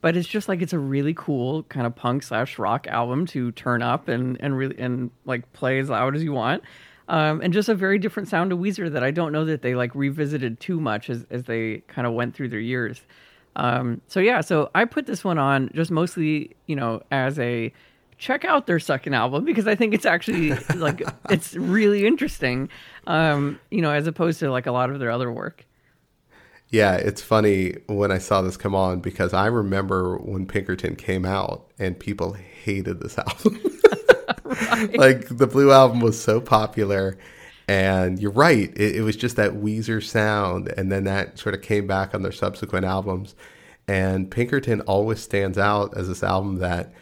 but 0.00 0.16
it's 0.16 0.28
just 0.28 0.48
like 0.48 0.62
it's 0.62 0.72
a 0.72 0.78
really 0.78 1.14
cool 1.14 1.62
kind 1.64 1.86
of 1.86 1.94
punk 1.94 2.22
slash 2.22 2.58
rock 2.58 2.86
album 2.88 3.26
to 3.26 3.52
turn 3.52 3.82
up 3.82 4.08
and 4.08 4.36
and 4.40 4.56
really 4.56 4.78
and 4.78 5.10
like 5.24 5.50
play 5.52 5.78
as 5.78 5.88
loud 5.88 6.14
as 6.14 6.22
you 6.22 6.32
want 6.32 6.62
um, 7.10 7.40
and 7.42 7.52
just 7.52 7.68
a 7.68 7.74
very 7.74 7.98
different 7.98 8.28
sound 8.28 8.50
to 8.50 8.56
Weezer 8.56 8.90
that 8.92 9.02
I 9.02 9.10
don't 9.10 9.32
know 9.32 9.44
that 9.44 9.62
they 9.62 9.74
like 9.74 9.92
revisited 9.96 10.60
too 10.60 10.80
much 10.80 11.10
as, 11.10 11.26
as 11.28 11.42
they 11.42 11.78
kind 11.88 12.06
of 12.06 12.14
went 12.14 12.36
through 12.36 12.50
their 12.50 12.60
years. 12.60 13.02
Um, 13.56 14.00
so 14.06 14.20
yeah, 14.20 14.40
so 14.40 14.70
I 14.76 14.84
put 14.84 15.06
this 15.06 15.24
one 15.24 15.36
on 15.36 15.70
just 15.74 15.90
mostly, 15.90 16.54
you 16.66 16.76
know, 16.76 17.02
as 17.10 17.36
a 17.40 17.72
check 18.16 18.44
out 18.44 18.68
their 18.68 18.78
second 18.78 19.14
album 19.14 19.44
because 19.44 19.66
I 19.66 19.74
think 19.74 19.92
it's 19.92 20.06
actually 20.06 20.50
like 20.76 21.02
it's 21.28 21.54
really 21.56 22.06
interesting, 22.06 22.68
um, 23.08 23.58
you 23.72 23.82
know, 23.82 23.90
as 23.90 24.06
opposed 24.06 24.38
to 24.38 24.50
like 24.52 24.66
a 24.66 24.72
lot 24.72 24.88
of 24.88 25.00
their 25.00 25.10
other 25.10 25.32
work. 25.32 25.66
Yeah, 26.68 26.94
it's 26.94 27.20
funny 27.20 27.74
when 27.88 28.12
I 28.12 28.18
saw 28.18 28.40
this 28.40 28.56
come 28.56 28.76
on 28.76 29.00
because 29.00 29.34
I 29.34 29.46
remember 29.46 30.16
when 30.18 30.46
Pinkerton 30.46 30.94
came 30.94 31.24
out 31.24 31.72
and 31.76 31.98
people 31.98 32.34
hated 32.34 33.00
this 33.00 33.18
album. 33.18 33.60
Right. 34.50 34.98
Like 34.98 35.28
the 35.28 35.46
Blue 35.46 35.72
album 35.72 36.00
was 36.00 36.20
so 36.20 36.40
popular. 36.40 37.18
And 37.68 38.18
you're 38.18 38.32
right, 38.32 38.72
it, 38.76 38.96
it 38.96 39.02
was 39.02 39.14
just 39.14 39.36
that 39.36 39.52
Weezer 39.52 40.02
sound. 40.02 40.72
And 40.76 40.90
then 40.90 41.04
that 41.04 41.38
sort 41.38 41.54
of 41.54 41.62
came 41.62 41.86
back 41.86 42.14
on 42.14 42.22
their 42.22 42.32
subsequent 42.32 42.84
albums. 42.84 43.36
And 43.86 44.30
Pinkerton 44.30 44.80
always 44.82 45.20
stands 45.20 45.56
out 45.56 45.96
as 45.96 46.08
this 46.08 46.22
album 46.22 46.56
that 46.56 46.92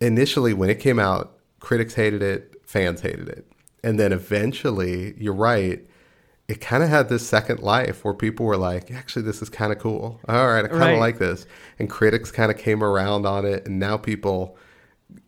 initially 0.00 0.54
when 0.54 0.70
it 0.70 0.80
came 0.80 0.98
out, 0.98 1.38
critics 1.60 1.94
hated 1.94 2.22
it, 2.22 2.54
fans 2.64 3.00
hated 3.00 3.28
it. 3.28 3.46
And 3.84 3.98
then 3.98 4.12
eventually, 4.12 5.14
you're 5.18 5.34
right, 5.34 5.84
it 6.48 6.60
kind 6.60 6.82
of 6.82 6.88
had 6.88 7.08
this 7.08 7.26
second 7.26 7.60
life 7.60 8.04
where 8.04 8.14
people 8.14 8.46
were 8.46 8.56
like, 8.56 8.90
actually, 8.90 9.22
this 9.22 9.42
is 9.42 9.48
kind 9.48 9.72
of 9.72 9.78
cool. 9.78 10.20
All 10.28 10.46
right, 10.48 10.64
I 10.64 10.68
kind 10.68 10.82
of 10.82 10.88
right. 10.88 10.98
like 10.98 11.18
this. 11.18 11.46
And 11.78 11.88
critics 11.90 12.30
kind 12.30 12.50
of 12.50 12.58
came 12.58 12.84
around 12.84 13.26
on 13.26 13.44
it. 13.44 13.66
And 13.66 13.78
now 13.78 13.96
people 13.96 14.56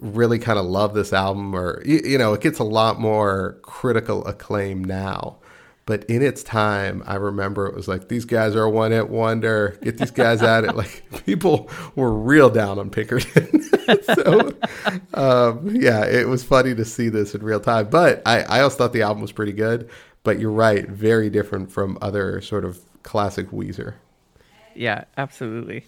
really 0.01 0.39
kind 0.39 0.59
of 0.59 0.67
love 0.67 0.95
this 0.95 1.13
album, 1.13 1.55
or 1.55 1.83
you, 1.85 2.01
you 2.05 2.19
know, 2.19 2.33
it 2.35 2.41
gets 2.41 2.59
a 2.59 2.65
lot 2.65 3.01
more 3.01 3.59
critical 3.63 4.25
acclaim 4.27 4.85
now. 4.85 5.39
But 5.87 6.05
in 6.05 6.23
its 6.23 6.43
time, 6.43 7.03
I 7.07 7.17
remember 7.17 7.67
it 7.67 7.75
was 7.75 7.89
like 7.89 8.09
these 8.09 8.25
guys 8.25 8.57
are 8.57 8.63
a 8.63 8.71
one 8.71 8.91
hit 8.91 9.11
wonder. 9.11 9.79
Get 9.83 9.99
these 9.99 10.11
guys 10.11 10.43
at 10.43 10.65
it. 10.65 10.75
Like 10.85 11.05
people 11.27 11.71
were 11.95 12.13
real 12.13 12.51
down 12.51 12.79
on 12.79 12.91
Pinkerton. 12.91 13.63
so 14.03 14.53
um, 15.13 15.77
yeah, 15.77 16.05
it 16.05 16.27
was 16.27 16.43
funny 16.43 16.75
to 16.75 16.85
see 16.85 17.11
this 17.11 17.35
in 17.35 17.43
real 17.43 17.61
time. 17.61 17.91
But 17.91 18.23
I, 18.27 18.43
I 18.43 18.61
also 18.63 18.79
thought 18.79 18.93
the 18.93 19.03
album 19.03 19.21
was 19.21 19.33
pretty 19.33 19.53
good. 19.53 19.91
But 20.23 20.41
you're 20.41 20.51
right, 20.51 20.89
very 20.89 21.29
different 21.29 21.71
from 21.71 21.99
other 22.01 22.41
sort 22.41 22.65
of 22.65 22.81
classic 23.03 23.51
Weezer. 23.51 23.95
Yeah, 24.75 25.05
absolutely. 25.19 25.85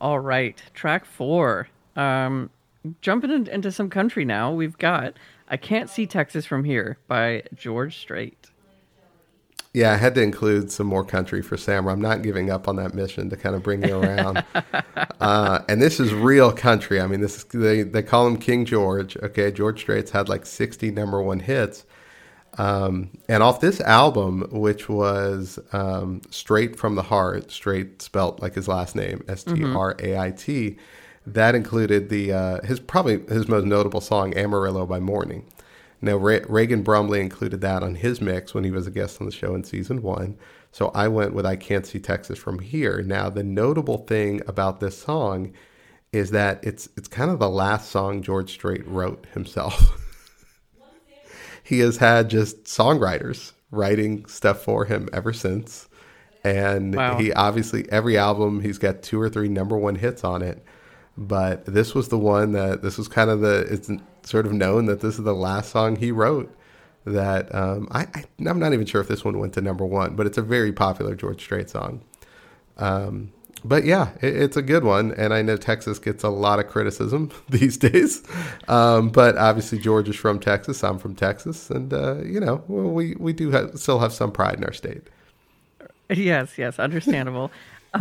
All 0.00 0.18
right, 0.18 0.60
track 0.72 1.04
four. 1.04 1.68
Um, 1.96 2.50
jumping 3.00 3.30
in, 3.30 3.46
into 3.48 3.72
some 3.72 3.90
country 3.90 4.24
now. 4.24 4.52
We've 4.52 4.78
got 4.78 5.14
"I 5.48 5.56
Can't 5.56 5.88
See 5.88 6.06
Texas 6.06 6.46
from 6.46 6.64
Here" 6.64 6.98
by 7.08 7.44
George 7.54 7.98
Strait. 7.98 8.50
Yeah, 9.74 9.92
I 9.92 9.96
had 9.96 10.14
to 10.14 10.22
include 10.22 10.70
some 10.70 10.86
more 10.86 11.04
country 11.04 11.42
for 11.42 11.56
Sam. 11.56 11.88
I'm 11.88 12.00
not 12.00 12.22
giving 12.22 12.48
up 12.48 12.68
on 12.68 12.76
that 12.76 12.94
mission 12.94 13.28
to 13.30 13.36
kind 13.36 13.56
of 13.56 13.64
bring 13.64 13.82
you 13.82 13.98
around. 13.98 14.44
uh, 15.20 15.62
and 15.68 15.82
this 15.82 15.98
is 15.98 16.14
real 16.14 16.52
country. 16.52 17.00
I 17.00 17.08
mean, 17.08 17.20
this 17.20 17.38
is, 17.38 17.44
they 17.44 17.82
they 17.82 18.02
call 18.02 18.24
him 18.26 18.36
King 18.36 18.64
George. 18.64 19.16
Okay, 19.16 19.50
George 19.50 19.80
Strait's 19.80 20.12
had 20.12 20.28
like 20.28 20.46
60 20.46 20.92
number 20.92 21.20
one 21.20 21.40
hits. 21.40 21.84
Um, 22.56 23.10
and 23.28 23.42
off 23.42 23.60
this 23.60 23.80
album, 23.80 24.46
which 24.52 24.88
was 24.88 25.58
um, 25.72 26.22
Strait 26.30 26.76
from 26.76 26.94
the 26.94 27.02
Heart, 27.02 27.50
straight 27.50 28.00
spelt 28.00 28.40
like 28.40 28.54
his 28.54 28.68
last 28.68 28.94
name, 28.94 29.24
S 29.26 29.42
T 29.42 29.64
R 29.64 29.96
A 29.98 30.16
I 30.16 30.30
T, 30.30 30.76
that 31.26 31.54
included 31.54 32.08
the 32.08 32.32
uh, 32.32 32.60
his 32.64 32.80
probably 32.80 33.20
his 33.26 33.48
most 33.48 33.64
notable 33.64 34.00
song, 34.00 34.34
Amarillo 34.34 34.86
by 34.86 35.00
Morning. 35.00 35.46
Now, 36.00 36.16
Reagan 36.16 36.82
Brumley 36.82 37.20
included 37.20 37.62
that 37.62 37.82
on 37.82 37.94
his 37.94 38.20
mix 38.20 38.52
when 38.52 38.62
he 38.62 38.70
was 38.70 38.86
a 38.86 38.90
guest 38.90 39.22
on 39.22 39.26
the 39.26 39.32
show 39.32 39.54
in 39.54 39.64
season 39.64 40.02
one. 40.02 40.36
So 40.70 40.88
I 40.88 41.08
went 41.08 41.32
with 41.32 41.46
I 41.46 41.56
Can't 41.56 41.86
See 41.86 41.98
Texas 41.98 42.38
from 42.38 42.58
Here. 42.58 43.00
Now, 43.00 43.30
the 43.30 43.42
notable 43.42 43.98
thing 43.98 44.42
about 44.46 44.80
this 44.80 44.98
song 44.98 45.54
is 46.12 46.30
that 46.32 46.62
it's 46.62 46.88
it's 46.96 47.08
kind 47.08 47.30
of 47.30 47.38
the 47.38 47.48
last 47.48 47.90
song 47.90 48.22
George 48.22 48.50
Strait 48.50 48.86
wrote 48.86 49.26
himself. 49.32 49.98
he 51.62 51.78
has 51.78 51.96
had 51.96 52.28
just 52.28 52.64
songwriters 52.64 53.52
writing 53.70 54.26
stuff 54.26 54.62
for 54.62 54.84
him 54.84 55.08
ever 55.12 55.32
since. 55.32 55.88
And 56.44 56.94
wow. 56.94 57.18
he 57.18 57.32
obviously 57.32 57.90
every 57.90 58.18
album 58.18 58.60
he's 58.60 58.78
got 58.78 59.02
two 59.02 59.20
or 59.20 59.30
three 59.30 59.48
number 59.48 59.76
one 59.76 59.94
hits 59.94 60.22
on 60.22 60.42
it. 60.42 60.62
But 61.16 61.64
this 61.66 61.94
was 61.94 62.08
the 62.08 62.18
one 62.18 62.52
that 62.52 62.82
this 62.82 62.98
was 62.98 63.06
kind 63.06 63.30
of 63.30 63.40
the 63.40 63.60
it's 63.70 63.88
sort 64.22 64.46
of 64.46 64.52
known 64.52 64.86
that 64.86 65.00
this 65.00 65.18
is 65.18 65.24
the 65.24 65.34
last 65.34 65.70
song 65.70 65.96
he 65.96 66.10
wrote. 66.10 66.54
That 67.06 67.54
um, 67.54 67.86
I, 67.90 68.06
I 68.14 68.24
am 68.46 68.58
not 68.58 68.72
even 68.72 68.86
sure 68.86 69.00
if 69.00 69.08
this 69.08 69.24
one 69.24 69.38
went 69.38 69.52
to 69.54 69.60
number 69.60 69.84
one, 69.84 70.16
but 70.16 70.26
it's 70.26 70.38
a 70.38 70.42
very 70.42 70.72
popular 70.72 71.14
George 71.14 71.40
Strait 71.40 71.68
song. 71.68 72.00
Um, 72.78 73.32
but 73.64 73.84
yeah, 73.84 74.10
it, 74.20 74.36
it's 74.36 74.56
a 74.56 74.62
good 74.62 74.84
one, 74.84 75.12
and 75.12 75.32
I 75.32 75.42
know 75.42 75.56
Texas 75.56 75.98
gets 75.98 76.22
a 76.24 76.28
lot 76.28 76.58
of 76.58 76.68
criticism 76.68 77.30
these 77.48 77.76
days. 77.76 78.22
Um, 78.68 79.10
but 79.10 79.36
obviously, 79.36 79.78
George 79.78 80.08
is 80.08 80.16
from 80.16 80.40
Texas. 80.40 80.82
I'm 80.82 80.98
from 80.98 81.14
Texas, 81.14 81.70
and 81.70 81.92
uh, 81.92 82.16
you 82.22 82.40
know, 82.40 82.64
we 82.68 83.14
we 83.16 83.32
do 83.32 83.50
have, 83.50 83.78
still 83.78 84.00
have 84.00 84.12
some 84.12 84.32
pride 84.32 84.58
in 84.58 84.64
our 84.64 84.72
state. 84.72 85.02
Yes, 86.10 86.58
yes, 86.58 86.78
understandable. 86.78 87.50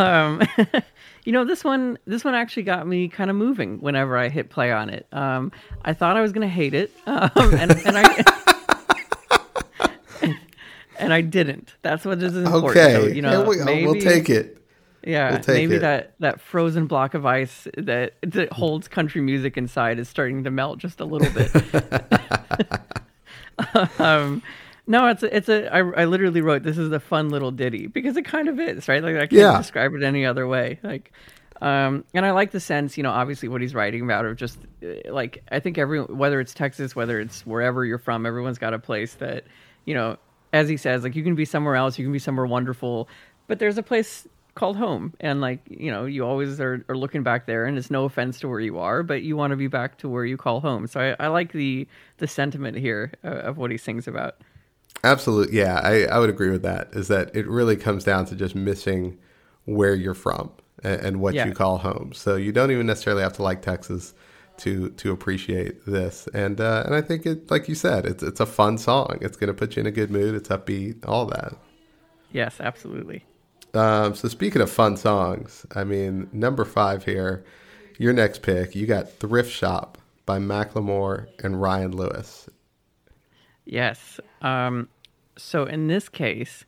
you 1.26 1.32
know, 1.32 1.46
this 1.46 1.64
one, 1.64 1.98
this 2.06 2.24
one 2.24 2.36
actually 2.36 2.64
got 2.64 2.86
me 2.88 3.08
kind 3.08 3.30
of 3.30 3.36
moving 3.36 3.80
whenever 3.80 4.18
I 4.18 4.30
hit 4.30 4.50
play 4.50 4.72
on 4.72 4.90
it. 4.90 5.08
Um, 5.12 5.52
I 5.84 5.94
thought 5.94 6.18
I 6.18 6.22
was 6.22 6.32
going 6.32 6.48
to 6.48 6.54
hate 6.54 6.74
it, 6.74 6.92
um, 7.06 7.32
and, 7.36 7.72
and 7.72 7.98
I. 7.98 8.24
and 11.00 11.14
I 11.14 11.22
didn't. 11.22 11.76
That's 11.82 12.06
what 12.06 12.22
is 12.22 12.36
important. 12.36 12.78
Okay, 12.78 12.94
so, 12.94 13.08
you 13.08 13.22
know, 13.22 13.44
we 13.44 13.64
maybe, 13.64 13.86
we'll 13.86 14.02
take 14.02 14.30
it. 14.30 14.58
Yeah, 15.06 15.42
we'll 15.46 15.56
maybe 15.56 15.76
it. 15.76 15.80
that 15.80 16.14
that 16.20 16.40
frozen 16.40 16.88
block 16.88 17.14
of 17.14 17.26
ice 17.26 17.68
that 17.78 18.14
that 18.22 18.54
holds 18.54 18.88
country 18.88 19.22
music 19.22 19.58
inside 19.58 20.00
is 20.00 20.08
starting 20.08 20.44
to 20.46 20.52
melt 20.52 20.80
just 20.80 21.00
a 21.02 21.06
little 21.06 21.30
bit. 21.34 21.52
um, 24.00 24.42
no, 24.86 25.08
it's 25.08 25.24
a, 25.24 25.36
it's 25.36 25.50
a. 25.50 25.74
I, 25.74 25.80
I 25.80 26.06
literally 26.06 26.42
wrote 26.42 26.64
this 26.64 26.78
is 26.78 26.92
a 26.92 27.00
fun 27.00 27.30
little 27.30 27.52
ditty 27.52 27.88
because 27.88 28.18
it 28.18 28.24
kind 28.26 28.50
of 28.50 28.60
is, 28.60 28.88
right? 28.88 29.02
Like 29.02 29.16
I 29.16 29.20
can't 29.20 29.32
yeah. 29.34 29.58
describe 29.58 29.94
it 29.94 30.04
any 30.04 30.26
other 30.26 30.48
way. 30.48 30.80
Like, 30.84 31.14
um, 31.62 32.04
and 32.14 32.26
I 32.26 32.32
like 32.32 32.52
the 32.52 32.60
sense, 32.60 32.98
you 32.98 33.04
know, 33.04 33.12
obviously 33.12 33.48
what 33.48 33.62
he's 33.62 33.74
writing 33.74 34.02
about 34.02 34.26
of 34.26 34.36
just 34.36 34.60
uh, 34.84 35.12
like 35.12 35.44
I 35.50 35.60
think 35.62 35.78
every 35.78 36.02
whether 36.02 36.42
it's 36.42 36.54
Texas, 36.54 36.96
whether 36.96 37.20
it's 37.22 37.46
wherever 37.46 37.86
you're 37.86 37.98
from, 37.98 38.26
everyone's 38.26 38.58
got 38.58 38.74
a 38.74 38.80
place 38.80 39.14
that, 39.16 39.46
you 39.86 39.94
know, 39.94 40.18
as 40.52 40.68
he 40.68 40.76
says, 40.76 41.04
like 41.04 41.16
you 41.16 41.24
can 41.24 41.36
be 41.36 41.46
somewhere 41.46 41.76
else, 41.76 41.98
you 41.98 42.06
can 42.06 42.12
be 42.12 42.20
somewhere 42.20 42.46
wonderful, 42.46 43.08
but 43.48 43.60
there's 43.60 43.78
a 43.78 43.84
place 43.84 44.28
called 44.56 44.78
home 44.78 45.14
and 45.20 45.42
like 45.42 45.62
you 45.68 45.90
know 45.90 46.06
you 46.06 46.24
always 46.24 46.60
are, 46.60 46.86
are 46.88 46.96
looking 46.96 47.24
back 47.24 47.48
there 47.48 47.66
and 47.66 47.76
it's 47.76 47.90
no 47.90 48.06
offense 48.06 48.40
to 48.40 48.48
where 48.48 48.60
you 48.60 48.78
are 48.78 49.02
but 49.02 49.24
you 49.24 49.36
want 49.36 49.50
to 49.50 49.58
be 49.58 49.66
back 49.66 49.98
to 49.98 50.08
where 50.08 50.26
you 50.26 50.38
call 50.38 50.62
home 50.62 50.86
so 50.86 51.00
i, 51.00 51.26
I 51.26 51.28
like 51.30 51.54
the 51.54 51.88
the 52.20 52.28
sentiment 52.28 52.78
here 52.78 53.14
uh, 53.24 53.30
of 53.30 53.58
what 53.58 53.72
he 53.72 53.78
sings 53.78 54.08
about 54.08 54.36
Absolutely. 55.04 55.58
Yeah, 55.58 55.80
I, 55.84 56.06
I 56.06 56.20
would 56.20 56.30
agree 56.30 56.50
with 56.50 56.64
that. 56.64 56.90
Is 56.94 57.08
that 57.10 57.36
it 57.36 57.48
really 57.48 57.76
comes 57.76 58.04
down 58.04 58.26
to 58.28 58.36
just 58.36 58.56
missing 58.56 59.18
where 59.66 59.96
you're 59.96 60.14
from 60.14 60.52
and, 60.84 61.02
and 61.02 61.22
what 61.22 61.34
yeah. 61.34 61.46
you 61.46 61.54
call 61.54 61.78
home. 61.78 62.12
So 62.14 62.36
you 62.36 62.52
don't 62.52 62.72
even 62.72 62.86
necessarily 62.86 63.24
have 63.24 63.34
to 63.34 63.44
like 63.44 63.62
Texas 63.62 64.14
to 64.58 64.90
to 64.92 65.12
appreciate 65.12 65.86
this. 65.86 66.28
And 66.34 66.62
uh, 66.62 66.84
and 66.86 66.96
I 66.96 67.02
think 67.02 67.26
it, 67.26 67.50
like 67.52 67.68
you 67.68 67.76
said, 67.76 68.06
it's 68.06 68.24
it's 68.24 68.40
a 68.40 68.46
fun 68.46 68.78
song. 68.78 69.18
It's 69.22 69.38
going 69.38 69.48
to 69.48 69.54
put 69.54 69.76
you 69.76 69.82
in 69.82 69.88
a 69.88 69.92
good 69.92 70.12
mood. 70.12 70.36
It's 70.36 70.50
upbeat, 70.50 71.08
all 71.08 71.26
that. 71.28 71.56
Yes, 72.32 72.60
absolutely. 72.60 73.26
Um, 73.74 74.16
so 74.16 74.28
speaking 74.28 74.62
of 74.62 74.70
fun 74.70 74.98
songs, 74.98 75.66
I 75.76 75.84
mean 75.84 76.30
number 76.32 76.64
five 76.66 77.06
here, 77.06 77.44
your 77.98 78.14
next 78.14 78.42
pick, 78.42 78.76
you 78.76 78.86
got 78.86 79.12
Thrift 79.12 79.52
Shop 79.52 79.98
by 80.26 80.40
Macklemore 80.40 81.28
and 81.44 81.62
Ryan 81.62 81.92
Lewis. 81.92 82.48
Yes. 83.66 84.20
Um, 84.42 84.90
so 85.38 85.66
in 85.66 85.88
this 85.88 86.10
case, 86.10 86.66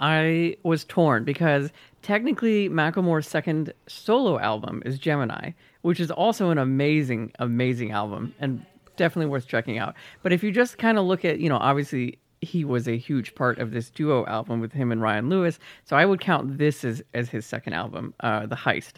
I 0.00 0.56
was 0.62 0.84
torn 0.84 1.24
because 1.24 1.70
technically 2.02 2.68
Macklemore's 2.68 3.28
second 3.28 3.72
solo 3.86 4.38
album 4.38 4.82
is 4.84 4.98
Gemini, 4.98 5.52
which 5.82 6.00
is 6.00 6.10
also 6.10 6.50
an 6.50 6.58
amazing, 6.58 7.32
amazing 7.38 7.92
album 7.92 8.34
and 8.40 8.64
definitely 8.96 9.30
worth 9.30 9.46
checking 9.46 9.78
out. 9.78 9.94
But 10.22 10.32
if 10.32 10.42
you 10.42 10.50
just 10.50 10.78
kind 10.78 10.98
of 10.98 11.04
look 11.04 11.24
at, 11.24 11.38
you 11.38 11.48
know, 11.48 11.58
obviously 11.58 12.18
he 12.40 12.64
was 12.64 12.88
a 12.88 12.96
huge 12.96 13.34
part 13.36 13.58
of 13.58 13.70
this 13.70 13.90
duo 13.90 14.26
album 14.26 14.60
with 14.60 14.72
him 14.72 14.90
and 14.90 15.00
Ryan 15.00 15.28
Lewis, 15.28 15.60
so 15.84 15.96
I 15.96 16.04
would 16.04 16.20
count 16.20 16.58
this 16.58 16.84
as 16.84 17.02
as 17.14 17.28
his 17.28 17.46
second 17.46 17.74
album, 17.74 18.14
uh, 18.20 18.46
The 18.46 18.56
Heist, 18.56 18.94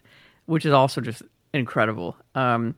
which 0.46 0.64
is 0.64 0.72
also 0.72 1.02
just 1.02 1.22
incredible. 1.52 2.16
Um, 2.34 2.74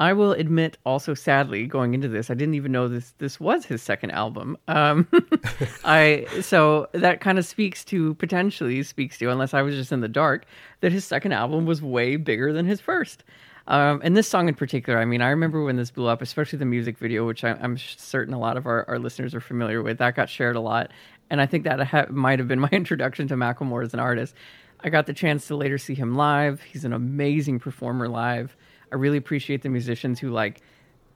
I 0.00 0.12
will 0.12 0.32
admit, 0.32 0.78
also 0.86 1.12
sadly, 1.12 1.66
going 1.66 1.92
into 1.92 2.06
this, 2.06 2.30
I 2.30 2.34
didn't 2.34 2.54
even 2.54 2.70
know 2.70 2.86
this 2.86 3.14
this 3.18 3.40
was 3.40 3.64
his 3.64 3.82
second 3.82 4.12
album. 4.12 4.56
Um, 4.68 5.08
I 5.84 6.26
so 6.40 6.88
that 6.92 7.20
kind 7.20 7.36
of 7.36 7.44
speaks 7.44 7.84
to 7.86 8.14
potentially 8.14 8.82
speaks 8.84 9.18
to, 9.18 9.30
unless 9.30 9.54
I 9.54 9.62
was 9.62 9.74
just 9.74 9.90
in 9.90 10.00
the 10.00 10.08
dark, 10.08 10.44
that 10.80 10.92
his 10.92 11.04
second 11.04 11.32
album 11.32 11.66
was 11.66 11.82
way 11.82 12.14
bigger 12.16 12.52
than 12.52 12.64
his 12.66 12.80
first. 12.80 13.24
Um, 13.66 14.00
and 14.02 14.16
this 14.16 14.28
song 14.28 14.48
in 14.48 14.54
particular, 14.54 14.98
I 14.98 15.04
mean, 15.04 15.20
I 15.20 15.28
remember 15.28 15.62
when 15.62 15.76
this 15.76 15.90
blew 15.90 16.06
up, 16.06 16.22
especially 16.22 16.58
the 16.58 16.64
music 16.64 16.96
video, 16.96 17.26
which 17.26 17.44
I, 17.44 17.50
am 17.50 17.76
certain 17.76 18.32
a 18.32 18.38
lot 18.38 18.56
of 18.56 18.66
our, 18.66 18.88
our 18.88 18.98
listeners 18.98 19.34
are 19.34 19.40
familiar 19.40 19.82
with. 19.82 19.98
That 19.98 20.14
got 20.14 20.30
shared 20.30 20.56
a 20.56 20.60
lot, 20.60 20.90
and 21.28 21.40
I 21.40 21.46
think 21.46 21.64
that 21.64 21.80
ha- 21.86 22.06
might 22.08 22.38
have 22.38 22.48
been 22.48 22.60
my 22.68 22.70
introduction 22.70 23.26
to 23.28 23.34
Macklemore 23.34 23.84
as 23.84 23.92
an 23.94 24.00
artist. 24.00 24.34
I 24.80 24.90
got 24.90 25.06
the 25.06 25.12
chance 25.12 25.48
to 25.48 25.56
later 25.56 25.76
see 25.76 25.94
him 25.94 26.16
live. 26.16 26.62
He's 26.62 26.84
an 26.84 26.92
amazing 26.92 27.58
performer 27.58 28.08
live. 28.08 28.56
I 28.92 28.96
really 28.96 29.16
appreciate 29.16 29.62
the 29.62 29.68
musicians 29.68 30.18
who 30.20 30.30
like 30.30 30.60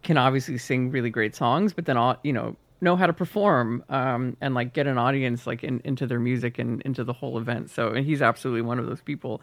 can 0.03 0.17
obviously 0.17 0.59
sing 0.59 0.91
really 0.91 1.11
great 1.11 1.35
songs, 1.35 1.73
but 1.73 1.87
then 1.87 1.97
all 1.97 2.17
you 2.23 2.33
know 2.33 2.57
know 2.81 2.97
how 2.97 3.07
to 3.07 3.13
perform 3.13 3.85
um, 3.89 4.37
and 4.41 4.55
like 4.55 4.73
get 4.73 4.87
an 4.87 4.99
audience 4.99 5.47
like 5.47 5.63
in, 5.63 5.81
into 5.85 6.07
their 6.07 6.19
music 6.19 6.59
and 6.59 6.83
into 6.83 7.05
the 7.05 7.13
whole 7.13 7.39
event. 7.39 7.71
So 7.71 7.89
and 7.89 8.05
he's 8.05 8.23
absolutely 8.23 8.63
one 8.63 8.79
of 8.79 8.87
those 8.87 9.01
people. 9.01 9.41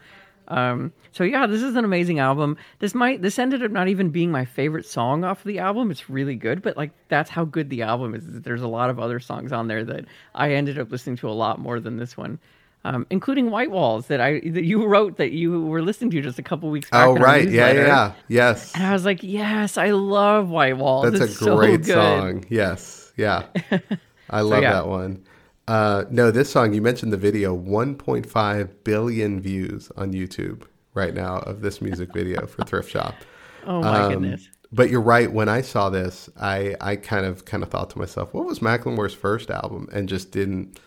Um, 0.49 0.91
so 1.11 1.23
yeah, 1.23 1.45
this 1.45 1.61
is 1.61 1.75
an 1.75 1.85
amazing 1.85 2.19
album. 2.19 2.57
This 2.79 2.95
might 2.95 3.21
this 3.21 3.39
ended 3.39 3.63
up 3.63 3.71
not 3.71 3.87
even 3.87 4.09
being 4.09 4.31
my 4.31 4.45
favorite 4.45 4.85
song 4.85 5.23
off 5.23 5.39
of 5.39 5.45
the 5.45 5.59
album. 5.59 5.91
It's 5.91 6.09
really 6.09 6.35
good, 6.35 6.61
but 6.61 6.75
like 6.75 6.91
that's 7.07 7.29
how 7.29 7.45
good 7.45 7.69
the 7.69 7.83
album 7.83 8.15
is. 8.15 8.23
There's 8.25 8.61
a 8.61 8.67
lot 8.67 8.89
of 8.89 8.99
other 8.99 9.19
songs 9.19 9.51
on 9.51 9.67
there 9.67 9.85
that 9.85 10.05
I 10.35 10.53
ended 10.53 10.79
up 10.79 10.91
listening 10.91 11.17
to 11.17 11.29
a 11.29 11.31
lot 11.31 11.59
more 11.59 11.79
than 11.79 11.97
this 11.97 12.17
one 12.17 12.39
um, 12.85 13.05
including 13.09 13.51
White 13.51 13.71
Walls 13.71 14.07
that 14.07 14.21
I 14.21 14.39
that 14.39 14.63
you 14.63 14.85
wrote 14.85 15.17
that 15.17 15.31
you 15.31 15.65
were 15.65 15.81
listening 15.81 16.11
to 16.11 16.21
just 16.21 16.39
a 16.39 16.43
couple 16.43 16.69
weeks 16.69 16.89
back. 16.89 17.07
Oh 17.07 17.15
right, 17.15 17.49
yeah, 17.49 17.71
yeah, 17.71 18.13
yes. 18.27 18.73
And 18.73 18.85
I 18.85 18.93
was 18.93 19.05
like, 19.05 19.21
yes, 19.21 19.77
I 19.77 19.91
love 19.91 20.49
White 20.49 20.77
Walls. 20.77 21.11
That's 21.11 21.31
it's 21.33 21.41
a 21.41 21.55
great 21.55 21.85
so 21.85 21.93
song. 21.93 22.45
Yes, 22.49 23.11
yeah, 23.17 23.45
I 24.29 24.41
love 24.41 24.59
so, 24.59 24.61
yeah. 24.61 24.73
that 24.73 24.87
one. 24.87 25.23
Uh, 25.67 26.05
no, 26.09 26.31
this 26.31 26.51
song 26.51 26.73
you 26.73 26.81
mentioned 26.81 27.13
the 27.13 27.17
video, 27.17 27.55
1.5 27.55 28.69
billion 28.83 29.39
views 29.39 29.91
on 29.97 30.13
YouTube 30.13 30.63
right 30.95 31.13
now 31.13 31.37
of 31.39 31.61
this 31.61 31.79
music 31.79 32.11
video 32.11 32.47
for 32.47 32.63
Thrift 32.63 32.89
Shop. 32.89 33.15
Oh 33.67 33.81
my 33.81 34.03
um, 34.03 34.13
goodness. 34.13 34.49
But 34.71 34.89
you're 34.89 35.01
right. 35.01 35.31
When 35.31 35.49
I 35.49 35.61
saw 35.61 35.89
this, 35.89 36.29
I, 36.39 36.77
I 36.79 36.95
kind 36.95 37.25
of 37.25 37.43
kind 37.43 37.61
of 37.61 37.69
thought 37.69 37.89
to 37.91 37.99
myself, 37.99 38.33
what 38.33 38.45
was 38.45 38.59
Macklemore's 38.59 39.13
first 39.13 39.51
album? 39.51 39.89
And 39.91 40.07
just 40.07 40.31
didn't 40.31 40.79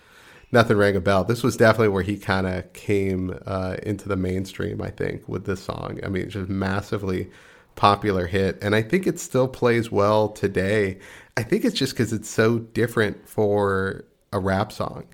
nothing 0.52 0.76
rang 0.76 0.94
a 0.96 1.00
bell. 1.00 1.24
This 1.24 1.42
was 1.42 1.56
definitely 1.56 1.88
where 1.88 2.02
he 2.02 2.16
kind 2.16 2.46
of 2.46 2.72
came 2.72 3.38
uh, 3.46 3.76
into 3.82 4.08
the 4.08 4.16
mainstream. 4.16 4.80
I 4.80 4.90
think 4.90 5.28
with 5.28 5.46
this 5.46 5.62
song. 5.62 5.98
I 6.04 6.08
mean, 6.08 6.28
just 6.30 6.48
massively 6.48 7.30
popular 7.74 8.26
hit, 8.26 8.58
and 8.62 8.74
I 8.74 8.82
think 8.82 9.06
it 9.06 9.18
still 9.18 9.48
plays 9.48 9.90
well 9.90 10.28
today. 10.28 10.98
I 11.36 11.42
think 11.42 11.64
it's 11.64 11.74
just 11.76 11.94
because 11.94 12.12
it's 12.12 12.28
so 12.28 12.58
different 12.58 13.28
for 13.28 14.04
a 14.32 14.38
rap 14.38 14.72
song. 14.72 15.06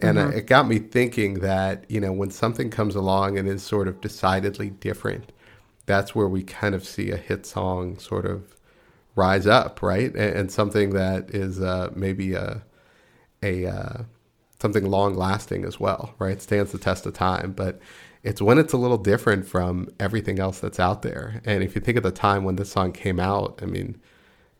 And 0.00 0.16
mm-hmm. 0.16 0.38
it 0.38 0.46
got 0.46 0.68
me 0.68 0.78
thinking 0.78 1.40
that, 1.40 1.84
you 1.90 2.00
know, 2.00 2.12
when 2.12 2.30
something 2.30 2.70
comes 2.70 2.94
along 2.94 3.36
and 3.36 3.48
is 3.48 3.62
sort 3.62 3.88
of 3.88 4.00
decidedly 4.00 4.70
different, 4.70 5.32
that's 5.86 6.14
where 6.14 6.28
we 6.28 6.44
kind 6.44 6.74
of 6.74 6.86
see 6.86 7.10
a 7.10 7.16
hit 7.16 7.46
song 7.46 7.98
sort 7.98 8.26
of 8.26 8.54
rise 9.16 9.46
up, 9.46 9.82
right? 9.82 10.14
And, 10.14 10.36
and 10.36 10.52
something 10.52 10.90
that 10.90 11.30
is 11.30 11.60
uh, 11.60 11.90
maybe 11.96 12.34
a, 12.34 12.62
a 13.42 13.66
uh, 13.66 14.02
something 14.60 14.86
long 14.86 15.14
lasting 15.14 15.64
as 15.64 15.78
well, 15.78 16.14
right? 16.18 16.40
Stands 16.40 16.72
the 16.72 16.78
test 16.78 17.06
of 17.06 17.14
time. 17.14 17.52
But 17.52 17.80
it's 18.22 18.42
when 18.42 18.58
it's 18.58 18.72
a 18.72 18.78
little 18.78 18.98
different 18.98 19.46
from 19.46 19.88
everything 20.00 20.38
else 20.38 20.60
that's 20.60 20.80
out 20.80 21.02
there. 21.02 21.40
And 21.44 21.62
if 21.62 21.74
you 21.74 21.80
think 21.80 21.96
of 21.96 22.02
the 22.02 22.10
time 22.10 22.44
when 22.44 22.56
this 22.56 22.72
song 22.72 22.92
came 22.92 23.20
out, 23.20 23.60
I 23.62 23.66
mean, 23.66 24.00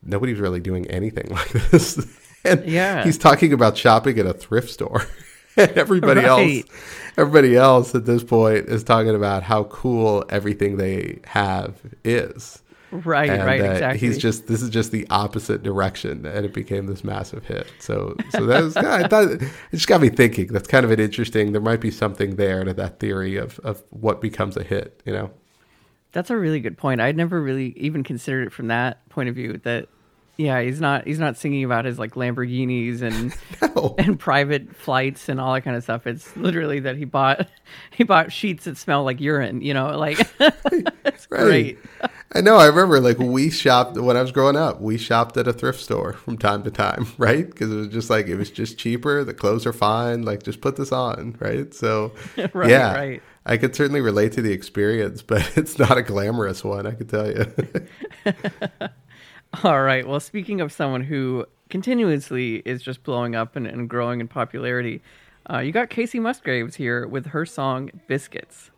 nobody's 0.03 0.39
really 0.39 0.61
doing 0.61 0.87
anything 0.87 1.27
like 1.31 1.51
this. 1.71 1.99
and 2.45 2.65
yeah. 2.65 3.05
he's 3.05 3.19
talking 3.19 3.53
about 3.53 3.77
shopping 3.77 4.19
at 4.19 4.27
a 4.27 4.35
thrift 4.35 4.71
store. 4.71 5.07
and 5.57 5.73
everybody 5.73 6.21
right. 6.21 6.59
else 6.65 6.65
everybody 7.17 7.57
else 7.57 7.95
at 7.95 8.07
this 8.07 8.23
point 8.23 8.69
is 8.69 8.85
talking 8.85 9.15
about 9.15 9.43
how 9.43 9.65
cool 9.65 10.25
everything 10.29 10.77
they 10.77 11.19
have 11.25 11.75
is. 12.05 12.63
Right, 12.91 13.29
and, 13.29 13.45
right, 13.45 13.61
exactly. 13.61 13.99
He's 13.99 14.17
just 14.17 14.47
this 14.47 14.63
is 14.63 14.71
just 14.71 14.93
the 14.93 15.07
opposite 15.11 15.63
direction, 15.63 16.25
and 16.25 16.47
it 16.47 16.55
became 16.55 16.87
this 16.87 17.05
massive 17.05 17.45
hit. 17.45 17.71
So, 17.81 18.17
so 18.31 18.47
that 18.47 18.63
was 18.63 18.77
I 18.77 19.07
thought 19.07 19.29
it 19.31 19.43
just 19.73 19.89
got 19.89 20.01
me 20.01 20.09
thinking. 20.09 20.47
That's 20.47 20.69
kind 20.69 20.85
of 20.85 20.91
an 20.91 20.99
interesting. 20.99 21.53
There 21.53 21.61
might 21.61 21.81
be 21.81 21.91
something 21.91 22.37
there 22.37 22.65
to 22.65 22.73
that 22.75 22.99
theory 22.99 23.37
of 23.37 23.59
of 23.61 23.83
what 23.91 24.23
becomes 24.23 24.57
a 24.57 24.63
hit. 24.63 25.03
You 25.05 25.13
know, 25.13 25.31
that's 26.13 26.31
a 26.31 26.37
really 26.37 26.61
good 26.61 26.79
point. 26.79 27.01
I'd 27.01 27.17
never 27.17 27.43
really 27.43 27.75
even 27.77 28.03
considered 28.05 28.47
it 28.47 28.53
from 28.53 28.69
that 28.69 29.07
point 29.11 29.29
of 29.29 29.35
view. 29.35 29.61
That 29.65 29.89
yeah, 30.39 30.61
he's 30.61 30.81
not 30.81 31.05
he's 31.05 31.19
not 31.19 31.37
singing 31.37 31.65
about 31.65 31.85
his 31.85 31.99
like 31.99 32.15
Lamborghinis 32.15 33.03
and 33.03 33.35
no. 33.75 33.97
and 33.99 34.19
private 34.19 34.75
flights 34.75 35.29
and 35.29 35.41
all 35.41 35.53
that 35.53 35.63
kind 35.63 35.77
of 35.77 35.83
stuff. 35.83 36.07
It's 36.07 36.35
literally 36.37 36.79
that 36.81 36.97
he 36.97 37.05
bought 37.05 37.49
he 37.91 38.05
bought 38.05 38.33
sheets 38.33 38.65
that 38.65 38.79
smell 38.79 39.03
like 39.03 39.21
urine, 39.21 39.61
you 39.63 39.75
know, 39.75 39.99
like 39.99 40.21
it's 40.39 41.29
right. 41.29 41.45
great. 41.45 41.79
I 42.33 42.41
know. 42.41 42.57
I 42.57 42.67
remember 42.67 43.01
like 43.01 43.19
we 43.19 43.51
shopped 43.51 43.97
when 43.97 44.17
I 44.17 44.23
was 44.23 44.31
growing 44.31 44.55
up. 44.55 44.81
We 44.81 44.97
shopped 44.97 45.37
at 45.37 45.49
a 45.49 45.53
thrift 45.53 45.81
store 45.81 46.13
from 46.13 46.39
time 46.39 46.63
to 46.63 46.71
time, 46.71 47.09
right? 47.19 47.45
Because 47.45 47.73
it 47.73 47.77
was 47.77 47.89
just 47.89 48.09
like 48.09 48.29
it 48.29 48.37
was 48.37 48.51
just 48.51 48.79
cheaper. 48.79 49.25
The 49.25 49.35
clothes 49.35 49.67
are 49.67 49.73
fine. 49.73 50.23
Like 50.23 50.45
just 50.45 50.61
put 50.61 50.77
this 50.77 50.93
on, 50.93 51.37
right? 51.41 51.75
So 51.75 52.13
right, 52.55 52.71
yeah, 52.71 52.95
right. 52.95 53.23
I 53.45 53.57
could 53.57 53.75
certainly 53.75 54.03
relate 54.03 54.33
to 54.33 54.43
the 54.43 54.53
experience, 54.53 55.21
but 55.21 55.57
it's 55.57 55.81
not 55.81 55.99
a 55.99 56.03
glamorous 56.03 56.63
one. 56.63 56.87
I 56.87 56.93
could 56.93 57.09
tell 57.09 57.27
you. 57.27 57.53
All 59.65 59.83
right. 59.83 60.07
Well, 60.07 60.21
speaking 60.21 60.61
of 60.61 60.73
someone 60.73 61.03
who 61.03 61.47
continuously 61.71 62.57
is 62.65 62.83
just 62.83 63.03
blowing 63.03 63.35
up 63.35 63.57
and, 63.57 63.67
and 63.67 63.89
growing 63.89 64.21
in 64.21 64.29
popularity, 64.29 65.03
uh, 65.51 65.59
you 65.59 65.73
got 65.73 65.91
Kacey 65.91 66.21
Musgraves 66.21 66.77
here 66.77 67.07
with 67.07 67.27
her 67.27 67.47
song 67.47 67.91
"Biscuits." 68.07 68.71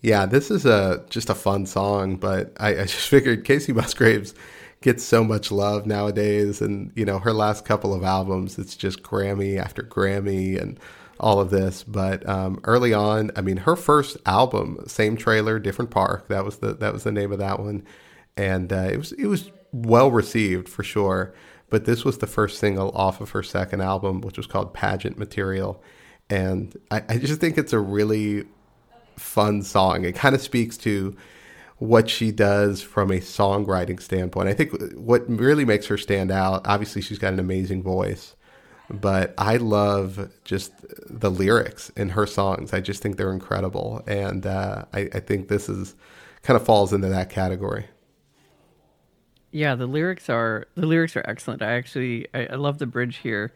Yeah, 0.00 0.26
this 0.26 0.50
is 0.50 0.66
a 0.66 1.04
just 1.08 1.30
a 1.30 1.34
fun 1.34 1.66
song, 1.66 2.16
but 2.16 2.52
I, 2.60 2.68
I 2.68 2.74
just 2.84 3.08
figured 3.08 3.44
Kacey 3.44 3.74
Musgraves 3.74 4.34
gets 4.80 5.02
so 5.02 5.24
much 5.24 5.50
love 5.50 5.86
nowadays, 5.86 6.60
and 6.60 6.92
you 6.94 7.04
know 7.04 7.18
her 7.18 7.32
last 7.32 7.64
couple 7.64 7.92
of 7.92 8.04
albums, 8.04 8.58
it's 8.58 8.76
just 8.76 9.02
Grammy 9.02 9.58
after 9.58 9.82
Grammy 9.82 10.60
and 10.60 10.78
all 11.18 11.40
of 11.40 11.50
this. 11.50 11.82
But 11.82 12.28
um, 12.28 12.60
early 12.64 12.92
on, 12.92 13.30
I 13.34 13.40
mean, 13.40 13.58
her 13.58 13.76
first 13.76 14.18
album, 14.26 14.78
same 14.86 15.16
trailer, 15.16 15.58
different 15.58 15.90
park. 15.90 16.28
That 16.28 16.44
was 16.44 16.58
the 16.58 16.74
that 16.74 16.92
was 16.92 17.04
the 17.04 17.12
name 17.12 17.32
of 17.32 17.38
that 17.38 17.58
one, 17.58 17.84
and 18.36 18.72
uh, 18.72 18.88
it 18.92 18.98
was 18.98 19.12
it 19.12 19.26
was 19.26 19.50
well 19.74 20.10
received 20.10 20.68
for 20.68 20.82
sure. 20.82 21.34
But 21.70 21.84
this 21.84 22.04
was 22.04 22.18
the 22.18 22.26
first 22.26 22.58
single 22.58 22.90
off 22.94 23.20
of 23.20 23.30
her 23.30 23.42
second 23.42 23.80
album, 23.80 24.20
which 24.20 24.36
was 24.36 24.46
called 24.46 24.72
Pageant 24.72 25.18
Material. 25.18 25.82
And 26.30 26.76
I, 26.90 27.02
I 27.08 27.18
just 27.18 27.40
think 27.40 27.58
it's 27.58 27.72
a 27.72 27.80
really 27.80 28.44
fun 29.16 29.62
song. 29.62 30.04
It 30.04 30.14
kind 30.14 30.34
of 30.34 30.40
speaks 30.40 30.76
to 30.78 31.16
what 31.78 32.08
she 32.08 32.30
does 32.30 32.80
from 32.80 33.10
a 33.10 33.18
songwriting 33.18 34.00
standpoint. 34.00 34.48
I 34.48 34.54
think 34.54 34.72
what 34.94 35.28
really 35.28 35.64
makes 35.64 35.86
her 35.86 35.98
stand 35.98 36.30
out, 36.30 36.62
obviously, 36.66 37.02
she's 37.02 37.18
got 37.18 37.32
an 37.32 37.40
amazing 37.40 37.82
voice, 37.82 38.36
but 38.88 39.34
I 39.36 39.56
love 39.56 40.30
just 40.44 40.72
the 41.08 41.30
lyrics 41.30 41.90
in 41.96 42.10
her 42.10 42.26
songs. 42.26 42.72
I 42.72 42.80
just 42.80 43.02
think 43.02 43.16
they're 43.16 43.32
incredible. 43.32 44.02
And 44.06 44.46
uh, 44.46 44.84
I, 44.92 45.08
I 45.12 45.20
think 45.20 45.48
this 45.48 45.68
is 45.68 45.96
kind 46.42 46.56
of 46.56 46.64
falls 46.64 46.92
into 46.92 47.08
that 47.08 47.30
category. 47.30 47.86
Yeah, 49.54 49.76
the 49.76 49.86
lyrics 49.86 50.28
are 50.28 50.66
the 50.74 50.84
lyrics 50.84 51.16
are 51.16 51.24
excellent. 51.28 51.62
I 51.62 51.74
actually 51.74 52.26
I, 52.34 52.46
I 52.46 52.54
love 52.56 52.78
the 52.78 52.86
bridge 52.86 53.18
here, 53.18 53.52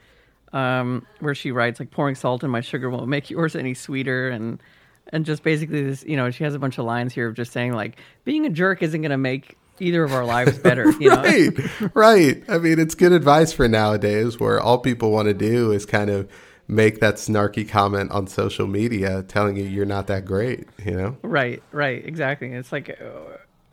um, 0.52 1.04
where 1.18 1.34
she 1.34 1.50
writes 1.50 1.80
like 1.80 1.90
pouring 1.90 2.14
salt 2.14 2.44
in 2.44 2.50
my 2.50 2.60
sugar 2.60 2.88
won't 2.88 3.08
make 3.08 3.30
yours 3.30 3.56
any 3.56 3.74
sweeter, 3.74 4.28
and 4.28 4.62
and 5.08 5.26
just 5.26 5.42
basically 5.42 5.82
this 5.82 6.04
you 6.04 6.16
know 6.16 6.30
she 6.30 6.44
has 6.44 6.54
a 6.54 6.58
bunch 6.60 6.78
of 6.78 6.84
lines 6.84 7.12
here 7.12 7.26
of 7.26 7.34
just 7.34 7.52
saying 7.52 7.72
like 7.72 7.98
being 8.24 8.46
a 8.46 8.48
jerk 8.48 8.80
isn't 8.80 9.02
going 9.02 9.10
to 9.10 9.18
make 9.18 9.58
either 9.80 10.04
of 10.04 10.12
our 10.12 10.24
lives 10.24 10.56
better. 10.60 10.88
You 11.00 11.10
right, 11.10 11.58
know? 11.58 11.90
right. 11.94 12.44
I 12.48 12.58
mean, 12.58 12.78
it's 12.78 12.94
good 12.94 13.10
advice 13.10 13.52
for 13.52 13.66
nowadays, 13.66 14.38
where 14.38 14.60
all 14.60 14.78
people 14.78 15.10
want 15.10 15.26
to 15.26 15.34
do 15.34 15.72
is 15.72 15.84
kind 15.84 16.10
of 16.10 16.30
make 16.68 17.00
that 17.00 17.16
snarky 17.16 17.68
comment 17.68 18.12
on 18.12 18.28
social 18.28 18.68
media 18.68 19.24
telling 19.24 19.56
you 19.56 19.64
you're 19.64 19.84
not 19.84 20.06
that 20.06 20.24
great. 20.24 20.68
You 20.84 20.92
know? 20.92 21.16
Right, 21.22 21.60
right, 21.72 22.06
exactly. 22.06 22.52
It's 22.52 22.70
like. 22.70 22.96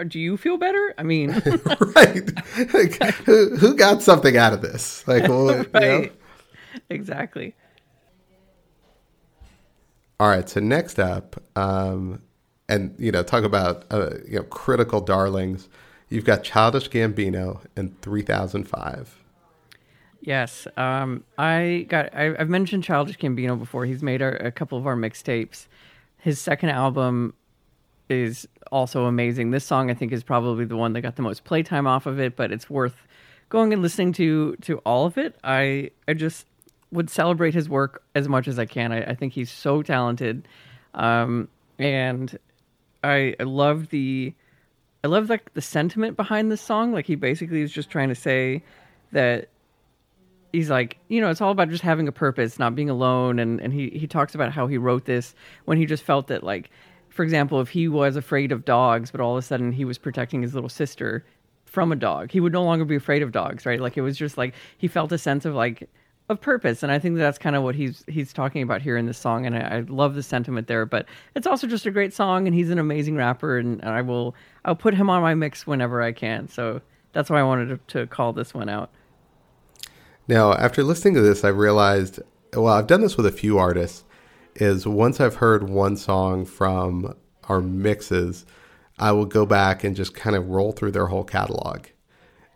Do 0.08 0.19
you 0.19 0.36
feel 0.38 0.58
better? 0.58 0.93
I 0.97 1.03
mean, 1.03 1.29
right? 1.95 2.29
Like, 2.73 3.01
who, 3.25 3.55
who 3.55 3.75
got 3.75 4.01
something 4.01 4.36
out 4.36 4.53
of 4.53 4.62
this? 4.62 5.08
Like, 5.08 5.27
well, 5.27 5.47
right? 5.73 5.84
You 5.84 6.01
know? 6.01 6.10
Exactly. 6.89 7.55
All 10.19 10.29
right. 10.29 10.47
So 10.47 10.60
next 10.60 10.99
up, 10.99 11.41
um, 11.55 12.21
and 12.67 12.95
you 12.97 13.12
know, 13.12 13.23
talk 13.23 13.43
about 13.43 13.86
uh, 13.91 14.15
you 14.27 14.38
know 14.38 14.43
critical 14.43 15.01
darlings. 15.01 15.69
You've 16.10 16.25
got 16.25 16.43
Childish 16.43 16.89
Gambino 16.89 17.62
and 17.75 17.99
3005. 18.01 19.21
Yes, 20.21 20.67
um, 20.75 21.23
I 21.38 21.86
got. 21.88 22.13
I, 22.13 22.36
have 22.38 22.49
mentioned 22.49 22.84
Childish 22.84 23.17
Gambino 23.17 23.58
before. 23.58 23.86
He's 23.86 24.01
made 24.01 24.21
our, 24.21 24.31
a 24.31 24.51
couple 24.51 24.77
of 24.77 24.88
our 24.88 24.95
mixtapes. 24.95 25.67
His 26.17 26.39
second 26.39 26.69
album 26.69 27.34
is 28.10 28.48
also 28.72 29.06
amazing. 29.06 29.52
This 29.52 29.65
song 29.65 29.89
I 29.89 29.94
think 29.94 30.12
is 30.12 30.24
probably 30.24 30.65
the 30.65 30.78
one 30.78 30.94
that 30.94 31.02
got 31.02 31.15
the 31.15 31.22
most 31.22 31.44
playtime 31.44 31.88
off 31.88 32.06
of 32.06 32.20
it, 32.20 32.36
but 32.36 32.52
it's 32.52 32.70
worth 32.70 32.96
going 33.50 33.74
and 33.74 33.82
listening 33.82 34.13
to 34.13 34.56
to 34.58 34.78
all 34.80 35.06
of 35.06 35.18
it. 35.18 35.36
I 35.44 35.91
I 36.08 36.13
just 36.13 36.46
would 36.91 37.10
celebrate 37.10 37.54
his 37.54 37.68
work 37.68 38.04
as 38.13 38.28
much 38.28 38.48
as 38.48 38.60
I 38.60 38.65
can. 38.65 38.91
I, 38.91 39.04
I 39.04 39.15
think 39.15 39.34
he's 39.34 39.52
so 39.52 39.82
talented, 39.82 40.48
um, 40.94 41.50
and 41.78 42.38
I, 43.04 43.36
I 43.39 43.44
love 43.44 43.89
the 43.89 44.34
I 45.04 45.08
love 45.08 45.30
like 45.30 45.54
the 45.54 45.62
sentiment 45.62 46.18
behind 46.18 46.52
this 46.52 46.62
song. 46.62 46.91
Like 46.91 47.06
he 47.06 47.15
basically 47.15 47.62
is 47.62 47.72
just 47.72 47.89
trying 47.89 48.10
to 48.10 48.15
say 48.15 48.63
that 49.12 49.50
he's 50.52 50.70
like, 50.70 50.98
you 51.10 51.22
know, 51.22 51.30
it's 51.30 51.41
all 51.41 51.52
about 51.52 51.70
just 51.70 51.84
having 51.84 52.08
a 52.08 52.12
purpose, 52.12 52.58
not 52.58 52.76
being 52.76 52.89
alone. 52.89 53.38
And, 53.38 53.60
and 53.62 53.72
he, 53.72 53.89
he 53.89 54.08
talks 54.08 54.34
about 54.34 54.52
how 54.52 54.68
he 54.68 54.78
wrote 54.78 55.06
this 55.06 55.36
when 55.65 55.78
he 55.78 55.86
just 55.86 56.04
felt 56.04 56.28
that 56.28 56.44
like 56.44 56.72
for 57.15 57.23
example, 57.23 57.62
if 57.62 57.69
he 57.69 57.88
was 57.88 58.17
afraid 58.17 58.51
of 58.51 58.65
dogs, 58.65 59.10
but 59.10 59.21
all 59.21 59.38
of 59.38 59.38
a 59.38 59.41
sudden 59.41 59.71
he 59.71 59.86
was 59.86 59.97
protecting 59.97 60.41
his 60.41 60.54
little 60.54 60.69
sister 60.69 61.25
from 61.63 61.93
a 61.93 61.95
dog, 61.95 62.30
he 62.30 62.41
would 62.41 62.51
no 62.51 62.62
longer 62.62 62.84
be 62.84 62.97
afraid 62.97 63.21
of 63.21 63.32
dogs, 63.32 63.65
right? 63.65 63.80
Like 63.80 63.95
it 63.95 64.01
was 64.01 64.17
just 64.17 64.38
like 64.38 64.54
he 64.78 64.89
felt 64.89 65.13
a 65.13 65.17
sense 65.17 65.45
of 65.45 65.56
like 65.56 65.89
of 66.28 66.41
purpose, 66.41 66.84
and 66.84 66.91
I 66.91 66.99
think 66.99 67.17
that's 67.17 67.38
kind 67.38 67.56
of 67.56 67.63
what 67.63 67.73
he's 67.73 68.04
he's 68.08 68.34
talking 68.34 68.63
about 68.63 68.82
here 68.82 68.97
in 68.97 69.06
this 69.06 69.17
song, 69.17 69.45
and 69.45 69.56
I, 69.56 69.78
I, 69.78 69.80
love 69.88 70.15
the 70.15 70.23
sentiment 70.23 70.67
there. 70.67 70.86
But 70.86 71.06
it's 71.36 71.47
also 71.47 71.67
just 71.67 71.86
a 71.86 71.91
great 71.91 72.13
song, 72.13 72.47
and 72.47 72.56
he's 72.56 72.69
an 72.69 72.80
amazing 72.80 73.15
rapper, 73.15 73.58
and, 73.58 73.80
and 73.80 73.89
I 73.89 74.01
will 74.01 74.36
I'll 74.65 74.75
put 74.75 74.93
him 74.93 75.10
on 75.10 75.21
my 75.21 75.36
mix 75.36 75.65
whenever 75.65 76.01
I 76.01 76.12
can. 76.12 76.49
So 76.49 76.82
that's 77.13 77.30
why 77.30 77.39
I 77.39 77.43
wanted 77.43 77.88
to, 77.88 77.99
to 77.99 78.08
call 78.08 78.34
this 78.34 78.54
one 78.54 78.67
out. 78.67 78.89
Now, 80.28 80.51
after 80.54 80.84
listening 80.84 81.13
to 81.13 81.21
this, 81.21 81.45
I 81.45 81.49
realized 81.49 82.19
well, 82.54 82.73
I've 82.73 82.88
done 82.88 83.01
this 83.01 83.15
with 83.15 83.25
a 83.25 83.32
few 83.32 83.58
artists 83.58 84.04
is 84.56 84.88
once 84.88 85.20
I've 85.20 85.36
heard 85.36 85.70
one 85.70 85.98
song 85.98 86.46
from 86.46 87.15
our 87.50 87.62
mixes, 87.62 88.46
I 88.98 89.12
will 89.12 89.26
go 89.26 89.46
back 89.46 89.84
and 89.84 89.96
just 89.96 90.15
kind 90.15 90.36
of 90.36 90.48
roll 90.48 90.72
through 90.72 90.91
their 90.91 91.08
whole 91.08 91.24
catalog. 91.24 91.88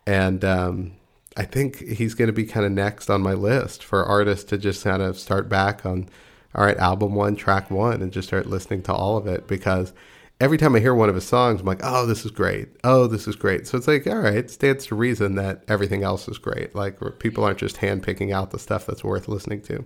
And 0.08 0.44
um, 0.44 0.94
I 1.38 1.44
think 1.44 1.80
he's 1.88 2.14
going 2.14 2.28
to 2.28 2.34
be 2.34 2.46
kind 2.46 2.66
of 2.66 2.72
next 2.72 3.10
on 3.10 3.22
my 3.22 3.34
list 3.34 3.84
for 3.84 4.04
artists 4.04 4.46
to 4.46 4.58
just 4.58 4.84
kind 4.84 5.02
of 5.02 5.18
start 5.20 5.50
back 5.50 5.86
on, 5.86 6.10
all 6.56 6.66
right, 6.66 6.78
album 6.78 7.16
one, 7.16 7.36
track 7.36 7.70
one, 7.70 8.02
and 8.02 8.12
just 8.12 8.30
start 8.30 8.46
listening 8.46 8.82
to 8.84 8.94
all 8.94 9.18
of 9.18 9.28
it 9.28 9.48
because 9.48 9.94
every 10.42 10.58
time 10.58 10.76
I 10.76 10.80
hear 10.80 10.96
one 10.96 11.10
of 11.10 11.16
his 11.16 11.28
songs, 11.28 11.60
I'm 11.60 11.66
like, 11.66 11.82
oh, 11.84 12.06
this 12.06 12.26
is 12.26 12.32
great. 12.32 12.70
Oh, 12.84 13.08
this 13.08 13.28
is 13.28 13.36
great. 13.36 13.68
So 13.68 13.78
it's 13.78 13.88
like, 13.88 14.08
all 14.08 14.20
right, 14.20 14.50
stands 14.50 14.86
to 14.88 14.96
reason 14.96 15.36
that 15.36 15.64
everything 15.68 16.04
else 16.04 16.28
is 16.28 16.38
great. 16.38 16.74
Like 16.74 16.98
people 17.20 17.44
aren't 17.44 17.60
just 17.60 17.78
handpicking 17.78 18.34
out 18.34 18.52
the 18.52 18.60
stuff 18.60 18.86
that's 18.86 19.04
worth 19.04 19.28
listening 19.28 19.62
to. 19.64 19.86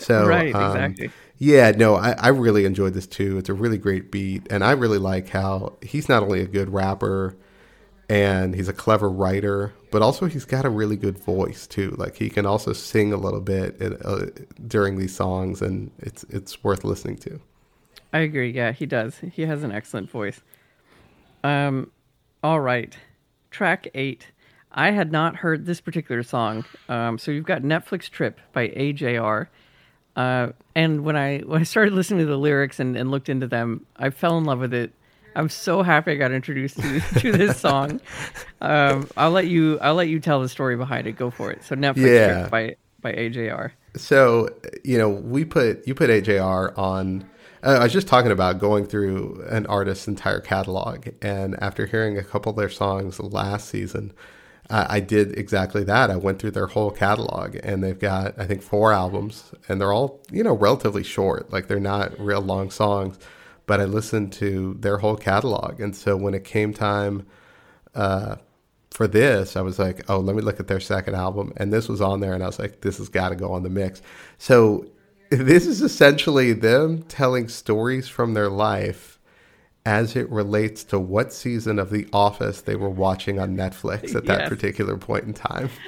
So 0.00 0.26
right, 0.26 0.54
um, 0.54 0.70
exactly. 0.70 1.10
Yeah, 1.38 1.70
no, 1.72 1.96
I, 1.96 2.12
I 2.12 2.28
really 2.28 2.64
enjoyed 2.64 2.94
this 2.94 3.06
too. 3.06 3.38
It's 3.38 3.48
a 3.48 3.54
really 3.54 3.78
great 3.78 4.10
beat, 4.10 4.46
and 4.50 4.64
I 4.64 4.72
really 4.72 4.98
like 4.98 5.28
how 5.28 5.76
he's 5.82 6.08
not 6.08 6.22
only 6.22 6.40
a 6.40 6.46
good 6.46 6.72
rapper 6.72 7.36
and 8.08 8.54
he's 8.54 8.68
a 8.68 8.72
clever 8.72 9.08
writer, 9.08 9.72
but 9.92 10.02
also 10.02 10.26
he's 10.26 10.44
got 10.44 10.64
a 10.64 10.70
really 10.70 10.96
good 10.96 11.18
voice 11.18 11.66
too. 11.66 11.90
Like 11.98 12.16
he 12.16 12.28
can 12.28 12.44
also 12.44 12.72
sing 12.72 13.12
a 13.12 13.16
little 13.16 13.40
bit 13.40 13.80
in, 13.80 13.94
uh, 14.04 14.26
during 14.66 14.98
these 14.98 15.14
songs, 15.14 15.62
and 15.62 15.90
it's 15.98 16.24
it's 16.24 16.64
worth 16.64 16.82
listening 16.82 17.16
to. 17.18 17.40
I 18.12 18.20
agree. 18.20 18.50
Yeah, 18.50 18.72
he 18.72 18.86
does. 18.86 19.18
He 19.18 19.42
has 19.42 19.62
an 19.62 19.70
excellent 19.70 20.10
voice. 20.10 20.40
Um, 21.44 21.90
all 22.42 22.60
right, 22.60 22.96
track 23.50 23.86
eight. 23.94 24.26
I 24.72 24.92
had 24.92 25.12
not 25.12 25.36
heard 25.36 25.66
this 25.66 25.80
particular 25.80 26.22
song. 26.22 26.64
Um, 26.88 27.18
so 27.18 27.30
you've 27.30 27.44
got 27.44 27.62
Netflix 27.62 28.08
Trip 28.08 28.40
by 28.52 28.68
AJR. 28.68 29.48
Uh, 30.16 30.48
and 30.74 31.04
when 31.04 31.16
I 31.16 31.38
when 31.46 31.60
I 31.60 31.64
started 31.64 31.94
listening 31.94 32.20
to 32.20 32.26
the 32.26 32.38
lyrics 32.38 32.80
and, 32.80 32.96
and 32.96 33.10
looked 33.10 33.28
into 33.28 33.46
them, 33.46 33.86
I 33.96 34.10
fell 34.10 34.38
in 34.38 34.44
love 34.44 34.60
with 34.60 34.74
it. 34.74 34.92
I'm 35.36 35.48
so 35.48 35.82
happy 35.82 36.12
I 36.12 36.14
got 36.16 36.32
introduced 36.32 36.80
to, 36.80 37.00
to 37.20 37.32
this 37.32 37.56
song. 37.60 38.00
Um, 38.60 39.08
I'll 39.16 39.30
let 39.30 39.46
you 39.46 39.78
I'll 39.80 39.94
let 39.94 40.08
you 40.08 40.20
tell 40.20 40.40
the 40.40 40.48
story 40.48 40.76
behind 40.76 41.06
it. 41.06 41.12
Go 41.12 41.30
for 41.30 41.50
it. 41.50 41.64
So 41.64 41.76
Netflix 41.76 42.06
Yeah. 42.06 42.48
By 42.48 42.76
by 43.00 43.12
AJR. 43.12 43.72
So 43.96 44.48
you 44.84 44.98
know, 44.98 45.08
we 45.08 45.44
put 45.44 45.86
you 45.86 45.94
put 45.94 46.10
AJR 46.10 46.76
on. 46.76 47.28
Uh, 47.62 47.76
I 47.80 47.82
was 47.84 47.92
just 47.92 48.08
talking 48.08 48.30
about 48.30 48.58
going 48.58 48.86
through 48.86 49.44
an 49.50 49.66
artist's 49.66 50.08
entire 50.08 50.40
catalog, 50.40 51.08
and 51.20 51.62
after 51.62 51.84
hearing 51.84 52.16
a 52.16 52.24
couple 52.24 52.50
of 52.50 52.56
their 52.56 52.70
songs 52.70 53.20
last 53.20 53.68
season, 53.68 54.14
uh, 54.70 54.86
I 54.88 55.00
did 55.00 55.36
exactly 55.36 55.84
that. 55.84 56.10
I 56.10 56.16
went 56.16 56.38
through 56.38 56.52
their 56.52 56.68
whole 56.68 56.90
catalog, 56.90 57.56
and 57.62 57.82
they've 57.82 57.98
got 57.98 58.38
I 58.38 58.46
think 58.46 58.62
four 58.62 58.92
albums, 58.92 59.52
and 59.68 59.80
they're 59.80 59.92
all 59.92 60.20
you 60.30 60.42
know 60.44 60.54
relatively 60.54 61.02
short, 61.02 61.52
like 61.52 61.66
they're 61.68 61.80
not 61.80 62.18
real 62.18 62.40
long 62.40 62.70
songs. 62.70 63.18
But 63.66 63.80
I 63.80 63.84
listened 63.84 64.32
to 64.34 64.74
their 64.80 64.98
whole 64.98 65.16
catalog, 65.16 65.80
and 65.80 65.94
so 65.94 66.16
when 66.16 66.34
it 66.34 66.44
came 66.44 66.72
time 66.72 67.26
uh, 67.94 68.36
for 68.90 69.06
this, 69.06 69.56
I 69.56 69.60
was 69.60 69.78
like, 69.78 70.08
oh, 70.08 70.18
let 70.18 70.34
me 70.34 70.42
look 70.42 70.60
at 70.60 70.66
their 70.66 70.80
second 70.80 71.14
album. 71.14 71.52
And 71.56 71.72
this 71.72 71.88
was 71.88 72.00
on 72.00 72.20
there, 72.20 72.34
and 72.34 72.42
I 72.42 72.46
was 72.46 72.58
like, 72.58 72.80
this 72.80 72.98
has 72.98 73.08
got 73.08 73.28
to 73.28 73.36
go 73.36 73.52
on 73.52 73.62
the 73.62 73.70
mix. 73.70 74.02
So 74.38 74.86
this 75.30 75.66
is 75.66 75.82
essentially 75.82 76.52
them 76.52 77.02
telling 77.04 77.48
stories 77.48 78.08
from 78.08 78.34
their 78.34 78.50
life 78.50 79.19
as 79.86 80.14
it 80.14 80.28
relates 80.30 80.84
to 80.84 80.98
what 80.98 81.32
season 81.32 81.78
of 81.78 81.90
The 81.90 82.06
Office 82.12 82.60
they 82.62 82.76
were 82.76 82.90
watching 82.90 83.38
on 83.38 83.56
Netflix 83.56 84.14
at 84.14 84.26
that 84.26 84.40
Yes. 84.40 84.48
particular 84.48 84.96
point 84.96 85.24
in 85.24 85.34
time. 85.34 85.70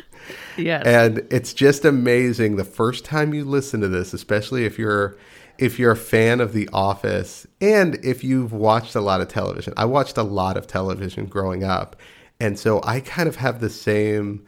Yes. 0.57 0.87
And 0.87 1.27
it's 1.33 1.53
just 1.53 1.85
amazing 1.85 2.55
the 2.55 2.63
first 2.65 3.05
time 3.05 3.35
you 3.35 3.45
listen 3.45 3.81
to 3.81 3.89
this, 3.89 4.13
especially 4.15 4.65
if 4.65 4.79
you're 4.79 5.17
if 5.59 5.81
you're 5.81 5.91
a 5.91 5.97
fan 5.97 6.41
of 6.41 6.53
The 6.53 6.69
Office 6.73 7.45
and 7.61 7.97
if 8.05 8.23
you've 8.23 8.53
watched 8.53 8.95
a 8.95 9.01
lot 9.01 9.21
of 9.21 9.27
television. 9.27 9.75
I 9.77 9.85
watched 9.85 10.17
a 10.17 10.23
lot 10.23 10.57
of 10.57 10.69
television 10.69 11.27
growing 11.27 11.65
up. 11.65 11.97
And 12.39 12.57
so 12.57 12.81
I 12.85 13.01
kind 13.01 13.29
of 13.29 13.35
have 13.37 13.61
the 13.61 13.69
same, 13.69 14.45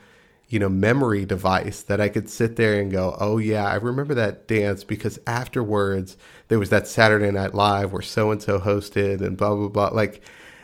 you 0.55 0.61
know, 0.61 0.69
memory 0.69 1.25
device 1.27 1.83
that 1.83 2.01
I 2.01 2.09
could 2.09 2.31
sit 2.31 2.57
there 2.57 2.81
and 2.81 2.91
go, 2.93 3.17
"Oh 3.21 3.39
yeah, 3.39 3.67
I 3.67 3.75
remember 3.77 4.15
that 4.15 4.47
dance 4.49 4.85
because 4.85 5.19
afterwards 5.27 6.17
there 6.49 6.61
was 6.61 6.71
that 6.71 6.87
Saturday 6.87 7.31
Night 7.33 7.55
Live 7.55 7.93
where 7.93 8.03
so 8.03 8.31
and 8.31 8.41
so 8.41 8.61
hosted 8.61 9.21
and 9.21 9.37
blah 9.37 9.55
blah 9.55 9.69
blah." 9.69 9.89
Like 9.89 10.23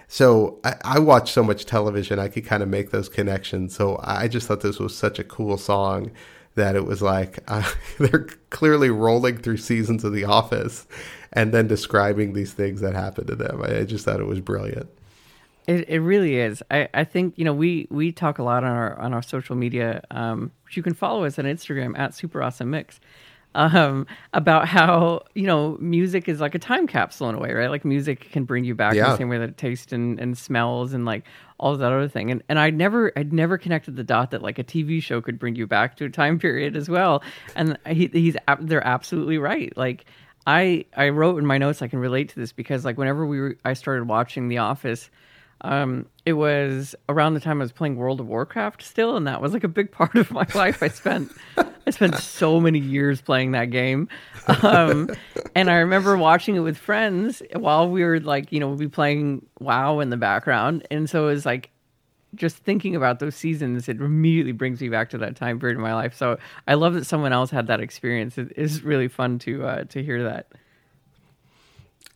so 0.08 0.60
I, 0.64 0.76
I 0.84 0.98
watched 1.00 1.34
so 1.34 1.42
much 1.44 1.66
television, 1.66 2.18
I 2.18 2.28
could 2.28 2.44
kind 2.44 2.62
of 2.62 2.68
make 2.68 2.90
those 2.90 3.08
connections. 3.08 3.74
So 3.74 4.00
I 4.02 4.28
just 4.28 4.48
thought 4.48 4.60
this 4.60 4.78
was 4.80 4.96
such 4.96 5.18
a 5.18 5.24
cool 5.24 5.58
song 5.58 6.10
that 6.56 6.76
it 6.76 6.84
was 6.84 7.02
like 7.02 7.40
uh, 7.48 7.68
they're 7.98 8.26
clearly 8.50 8.90
rolling 8.90 9.38
through 9.38 9.58
seasons 9.58 10.04
of 10.04 10.12
The 10.12 10.24
Office 10.24 10.86
and 11.32 11.52
then 11.52 11.66
describing 11.68 12.32
these 12.32 12.52
things 12.52 12.80
that 12.80 12.94
happened 12.94 13.28
to 13.28 13.36
them. 13.36 13.62
I, 13.62 13.78
I 13.78 13.84
just 13.84 14.04
thought 14.04 14.20
it 14.20 14.26
was 14.26 14.40
brilliant. 14.40 14.88
It, 15.66 15.88
it 15.88 16.00
really 16.00 16.36
is. 16.36 16.62
I, 16.70 16.88
I 16.94 17.04
think 17.04 17.34
you 17.38 17.44
know 17.44 17.52
we 17.54 17.86
we 17.90 18.12
talk 18.12 18.38
a 18.38 18.42
lot 18.42 18.64
on 18.64 18.70
our 18.72 18.98
on 18.98 19.14
our 19.14 19.22
social 19.22 19.56
media. 19.56 20.02
Um, 20.10 20.52
which 20.64 20.76
you 20.76 20.82
can 20.82 20.94
follow 20.94 21.24
us 21.24 21.38
on 21.38 21.44
Instagram 21.44 21.98
at 21.98 22.14
Super 22.14 22.42
Awesome 22.42 22.70
Mix. 22.70 23.00
Um, 23.52 24.06
about 24.32 24.68
how 24.68 25.22
you 25.34 25.42
know 25.46 25.76
music 25.80 26.28
is 26.28 26.40
like 26.40 26.54
a 26.54 26.58
time 26.60 26.86
capsule 26.86 27.28
in 27.30 27.34
a 27.34 27.38
way, 27.40 27.52
right? 27.52 27.68
Like 27.68 27.84
music 27.84 28.30
can 28.30 28.44
bring 28.44 28.62
you 28.64 28.76
back 28.76 28.92
in 28.92 28.98
Yeah. 28.98 29.10
the 29.10 29.16
same 29.16 29.28
way 29.28 29.38
that 29.38 29.48
it 29.48 29.56
tastes 29.58 29.92
and, 29.92 30.20
and 30.20 30.38
smells 30.38 30.92
and 30.92 31.04
like 31.04 31.24
all 31.58 31.76
that 31.76 31.92
other 31.92 32.06
thing. 32.08 32.30
And 32.30 32.44
and 32.48 32.60
I 32.60 32.70
never 32.70 33.10
I'd 33.16 33.32
never 33.32 33.58
connected 33.58 33.96
the 33.96 34.04
dot 34.04 34.30
that 34.30 34.40
like 34.42 34.60
a 34.60 34.64
TV 34.64 35.02
show 35.02 35.20
could 35.20 35.38
bring 35.40 35.56
you 35.56 35.66
back 35.66 35.96
to 35.96 36.04
a 36.04 36.10
time 36.10 36.38
period 36.38 36.76
as 36.76 36.88
well. 36.88 37.24
And 37.56 37.76
he, 37.88 38.06
he's 38.12 38.36
they're 38.60 38.86
absolutely 38.86 39.38
right. 39.38 39.76
Like 39.76 40.04
I 40.46 40.84
I 40.96 41.08
wrote 41.08 41.36
in 41.38 41.44
my 41.44 41.58
notes 41.58 41.82
I 41.82 41.88
can 41.88 41.98
relate 41.98 42.28
to 42.28 42.36
this 42.36 42.52
because 42.52 42.84
like 42.84 42.98
whenever 42.98 43.26
we 43.26 43.40
were, 43.40 43.56
I 43.64 43.72
started 43.72 44.06
watching 44.06 44.46
The 44.46 44.58
Office 44.58 45.10
um, 45.62 46.06
it 46.24 46.34
was 46.34 46.94
around 47.08 47.34
the 47.34 47.40
time 47.40 47.60
I 47.60 47.64
was 47.64 47.72
playing 47.72 47.96
World 47.96 48.20
of 48.20 48.26
Warcraft 48.26 48.82
still, 48.82 49.16
and 49.16 49.26
that 49.26 49.42
was 49.42 49.52
like 49.52 49.64
a 49.64 49.68
big 49.68 49.92
part 49.92 50.14
of 50.14 50.30
my 50.30 50.46
life. 50.54 50.82
I 50.82 50.88
spent 50.88 51.32
I 51.56 51.90
spent 51.90 52.16
so 52.16 52.60
many 52.60 52.78
years 52.78 53.20
playing 53.20 53.52
that 53.52 53.66
game, 53.66 54.08
um, 54.62 55.10
and 55.54 55.70
I 55.70 55.76
remember 55.76 56.16
watching 56.16 56.56
it 56.56 56.60
with 56.60 56.76
friends 56.76 57.42
while 57.54 57.88
we 57.88 58.04
were 58.04 58.20
like, 58.20 58.52
you 58.52 58.60
know, 58.60 58.68
we'd 58.68 58.78
be 58.78 58.88
playing 58.88 59.46
WoW 59.58 60.00
in 60.00 60.10
the 60.10 60.16
background, 60.16 60.86
and 60.90 61.08
so 61.08 61.28
it 61.28 61.32
was 61.32 61.46
like 61.46 61.70
just 62.34 62.58
thinking 62.58 62.94
about 62.94 63.18
those 63.18 63.34
seasons. 63.34 63.88
It 63.88 64.00
immediately 64.00 64.52
brings 64.52 64.80
me 64.80 64.88
back 64.88 65.10
to 65.10 65.18
that 65.18 65.36
time 65.36 65.58
period 65.58 65.76
in 65.76 65.82
my 65.82 65.94
life. 65.94 66.14
So 66.14 66.38
I 66.68 66.74
love 66.74 66.94
that 66.94 67.04
someone 67.04 67.32
else 67.32 67.50
had 67.50 67.66
that 67.66 67.80
experience. 67.80 68.38
It 68.38 68.52
is 68.56 68.82
really 68.82 69.08
fun 69.08 69.38
to 69.40 69.64
uh, 69.64 69.84
to 69.84 70.02
hear 70.02 70.22
that. 70.24 70.46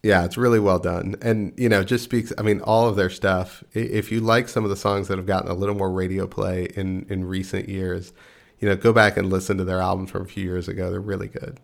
Yeah, 0.04 0.26
it's 0.26 0.36
really 0.36 0.60
well 0.60 0.78
done. 0.78 1.16
And, 1.22 1.54
you 1.56 1.70
know, 1.70 1.82
just 1.82 2.04
speaks, 2.04 2.30
I 2.36 2.42
mean, 2.42 2.60
all 2.60 2.86
of 2.86 2.94
their 2.94 3.08
stuff. 3.08 3.64
If 3.72 4.12
you 4.12 4.20
like 4.20 4.50
some 4.50 4.62
of 4.62 4.68
the 4.68 4.76
songs 4.76 5.08
that 5.08 5.16
have 5.16 5.26
gotten 5.26 5.50
a 5.50 5.54
little 5.54 5.74
more 5.74 5.90
radio 5.90 6.26
play 6.26 6.68
in, 6.76 7.06
in 7.08 7.24
recent 7.24 7.70
years, 7.70 8.12
you 8.58 8.68
know, 8.68 8.76
go 8.76 8.92
back 8.92 9.16
and 9.16 9.30
listen 9.30 9.56
to 9.56 9.64
their 9.64 9.80
albums 9.80 10.10
from 10.10 10.20
a 10.20 10.26
few 10.26 10.44
years 10.44 10.68
ago. 10.68 10.90
They're 10.90 11.00
really 11.00 11.28
good. 11.28 11.58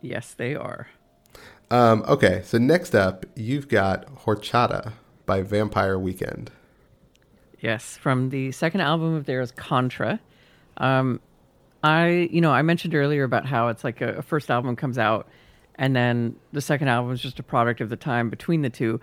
Yes, 0.00 0.34
they 0.34 0.56
are. 0.56 0.88
Um, 1.70 2.04
okay, 2.08 2.42
so 2.44 2.58
next 2.58 2.96
up, 2.96 3.24
you've 3.36 3.68
got 3.68 4.12
Horchata 4.24 4.94
by 5.24 5.42
Vampire 5.42 5.96
Weekend. 5.96 6.50
Yes, 7.60 7.96
from 7.96 8.30
the 8.30 8.50
second 8.50 8.80
album 8.80 9.14
of 9.14 9.26
theirs, 9.26 9.52
Contra. 9.52 10.18
Um, 10.76 11.20
I, 11.84 12.28
you 12.32 12.40
know, 12.40 12.50
I 12.50 12.62
mentioned 12.62 12.96
earlier 12.96 13.22
about 13.22 13.46
how 13.46 13.68
it's 13.68 13.84
like 13.84 14.00
a, 14.00 14.14
a 14.14 14.22
first 14.22 14.50
album 14.50 14.74
comes 14.74 14.98
out, 14.98 15.28
and 15.76 15.96
then 15.96 16.36
the 16.52 16.60
second 16.60 16.88
album 16.88 17.12
is 17.12 17.20
just 17.20 17.38
a 17.38 17.42
product 17.42 17.80
of 17.80 17.88
the 17.88 17.96
time 17.96 18.30
between 18.30 18.62
the 18.62 18.70
two. 18.70 19.00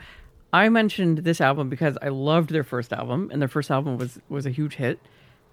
I 0.52 0.70
mentioned 0.70 1.20
this 1.20 1.42
album 1.42 1.70
because 1.70 1.98
I 2.02 2.10
loved 2.10 2.50
their 2.50 2.64
first 2.64 2.92
album, 2.92 3.30
and 3.32 3.42
their 3.42 3.50
first 3.50 3.70
album 3.70 3.98
was 3.98 4.20
was 4.30 4.46
a 4.46 4.52
huge 4.52 4.76
hit. 4.76 5.00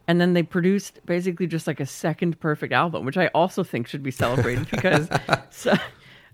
And 0.09 0.21
then 0.21 0.35
they 0.35 0.45
produced 0.45 1.01
basically 1.05 1.49
just 1.49 1.67
like 1.67 1.81
a 1.81 1.87
second 1.87 2.39
perfect 2.39 2.73
album, 2.73 3.05
which 3.05 3.17
I 3.17 3.27
also 3.29 3.65
think 3.65 3.89
should 3.89 4.05
be 4.05 4.13
celebrated 4.13 4.71
because 4.71 5.09
so, 5.51 5.75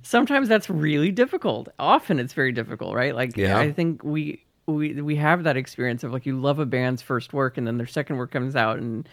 sometimes 0.03 0.49
that's 0.49 0.69
really 0.69 1.11
difficult. 1.11 1.69
Often 1.79 2.19
it's 2.19 2.35
very 2.35 2.53
difficult, 2.53 2.95
right? 2.95 3.15
Like 3.15 3.37
Yeah. 3.37 3.59
I 3.59 3.73
think 3.73 4.05
we 4.05 4.45
we 4.67 5.01
we 5.01 5.17
have 5.17 5.45
that 5.45 5.57
experience 5.57 6.05
of 6.05 6.13
like 6.13 6.27
you 6.27 6.39
love 6.39 6.59
a 6.59 6.67
band's 6.67 7.03
first 7.03 7.33
work 7.33 7.57
and 7.57 7.67
then 7.67 7.79
their 7.79 7.87
second 7.87 8.17
work 8.17 8.31
comes 8.31 8.55
out 8.55 8.79
and 8.79 9.09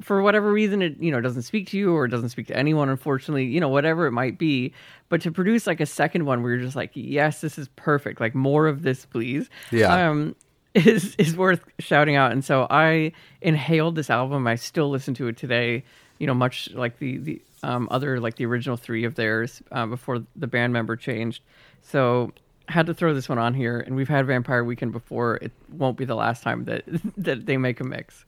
for 0.00 0.20
whatever 0.22 0.52
reason 0.52 0.82
it 0.82 0.98
you 1.00 1.10
know 1.10 1.20
doesn't 1.20 1.42
speak 1.42 1.66
to 1.68 1.78
you 1.78 1.94
or 1.94 2.06
doesn't 2.08 2.28
speak 2.28 2.46
to 2.48 2.56
anyone 2.56 2.88
unfortunately 2.88 3.44
you 3.46 3.60
know 3.60 3.68
whatever 3.68 4.06
it 4.06 4.12
might 4.12 4.38
be. 4.38 4.72
But 5.08 5.20
to 5.22 5.30
produce 5.32 5.66
like 5.66 5.80
a 5.80 5.86
second 5.86 6.26
one 6.26 6.42
where 6.42 6.52
you're 6.52 6.64
just 6.64 6.76
like 6.76 6.90
yes 6.94 7.40
this 7.40 7.58
is 7.58 7.68
perfect 7.76 8.20
like 8.20 8.34
more 8.34 8.66
of 8.66 8.82
this 8.82 9.06
please 9.06 9.48
Yeah. 9.70 10.08
um 10.10 10.34
is 10.74 11.14
is 11.16 11.36
worth 11.36 11.64
shouting 11.78 12.16
out. 12.16 12.32
And 12.32 12.44
so 12.44 12.66
i 12.68 13.12
inhaled 13.40 13.94
this 13.94 14.10
album. 14.10 14.46
I 14.46 14.56
still 14.56 14.90
listen 14.90 15.14
to 15.14 15.28
it 15.28 15.36
today 15.36 15.84
you 16.18 16.26
know 16.26 16.34
much 16.34 16.70
like 16.72 16.98
the 16.98 17.18
the 17.18 17.42
um, 17.62 17.88
other 17.90 18.20
like 18.20 18.36
the 18.36 18.44
original 18.46 18.76
three 18.76 19.04
of 19.04 19.14
theirs 19.14 19.62
uh, 19.72 19.86
before 19.86 20.22
the 20.36 20.46
band 20.46 20.72
member 20.74 20.94
changed. 20.96 21.42
So 21.82 22.32
had 22.68 22.86
to 22.86 22.94
throw 22.94 23.14
this 23.14 23.28
one 23.28 23.38
on 23.38 23.54
here. 23.54 23.80
And 23.80 23.96
we've 23.96 24.08
had 24.08 24.26
vampire 24.26 24.62
weekend 24.62 24.92
before. 24.92 25.36
It 25.36 25.52
won't 25.70 25.96
be 25.96 26.04
the 26.04 26.14
last 26.16 26.42
time 26.42 26.64
that 26.64 26.82
that 27.16 27.46
they 27.46 27.56
make 27.56 27.80
a 27.80 27.84
mix 27.84 28.25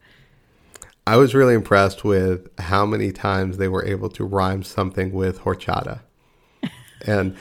I 1.09 1.17
was 1.17 1.35
really 1.35 1.55
impressed 1.55 2.05
with 2.05 2.51
how 2.61 2.85
many 2.85 3.13
times 3.13 3.57
they 3.57 3.67
were 3.67 3.83
able 3.83 4.11
to 4.11 4.25
rhyme 4.25 4.63
something 4.63 5.11
with 5.11 5.41
horchata. 5.41 6.01
And 7.07 7.37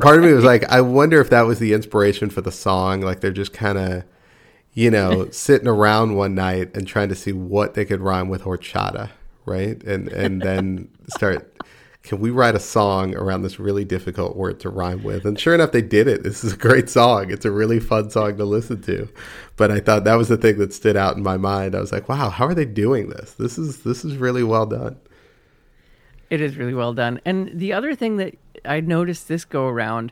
part 0.00 0.18
of 0.18 0.24
me 0.24 0.32
was 0.34 0.44
like, 0.44 0.64
I 0.64 0.82
wonder 0.82 1.18
if 1.20 1.30
that 1.30 1.42
was 1.42 1.58
the 1.58 1.72
inspiration 1.72 2.30
for 2.30 2.42
the 2.42 2.52
song. 2.52 3.00
Like 3.00 3.20
they're 3.20 3.32
just 3.32 3.54
kind 3.54 3.78
of, 3.78 4.04
you 4.72 4.90
know, 4.90 5.28
sitting 5.32 5.66
around 5.66 6.14
one 6.14 6.36
night 6.36 6.76
and 6.76 6.86
trying 6.86 7.08
to 7.08 7.16
see 7.16 7.32
what 7.32 7.74
they 7.74 7.84
could 7.84 8.00
rhyme 8.02 8.28
with 8.28 8.42
horchata, 8.42 9.10
right? 9.46 9.82
And 9.82 10.08
and 10.08 10.42
then 10.42 10.90
start 11.08 11.56
can 12.08 12.20
we 12.20 12.30
write 12.30 12.54
a 12.54 12.58
song 12.58 13.14
around 13.14 13.42
this 13.42 13.60
really 13.60 13.84
difficult 13.84 14.34
word 14.34 14.58
to 14.60 14.70
rhyme 14.70 15.02
with? 15.02 15.26
And 15.26 15.38
sure 15.38 15.54
enough, 15.54 15.72
they 15.72 15.82
did 15.82 16.08
it. 16.08 16.22
This 16.22 16.42
is 16.42 16.54
a 16.54 16.56
great 16.56 16.88
song. 16.88 17.30
It's 17.30 17.44
a 17.44 17.50
really 17.50 17.78
fun 17.78 18.08
song 18.08 18.38
to 18.38 18.46
listen 18.46 18.80
to. 18.84 19.10
But 19.56 19.70
I 19.70 19.80
thought 19.80 20.04
that 20.04 20.14
was 20.14 20.28
the 20.28 20.38
thing 20.38 20.56
that 20.56 20.72
stood 20.72 20.96
out 20.96 21.18
in 21.18 21.22
my 21.22 21.36
mind. 21.36 21.74
I 21.74 21.80
was 21.80 21.92
like, 21.92 22.08
wow, 22.08 22.30
how 22.30 22.46
are 22.46 22.54
they 22.54 22.64
doing 22.64 23.10
this? 23.10 23.32
This 23.32 23.58
is 23.58 23.82
this 23.82 24.06
is 24.06 24.16
really 24.16 24.42
well 24.42 24.64
done. 24.64 24.96
It 26.30 26.40
is 26.40 26.56
really 26.56 26.72
well 26.72 26.94
done. 26.94 27.20
And 27.26 27.50
the 27.52 27.74
other 27.74 27.94
thing 27.94 28.16
that 28.16 28.38
I 28.64 28.80
noticed 28.80 29.28
this 29.28 29.44
go 29.44 29.66
around, 29.66 30.10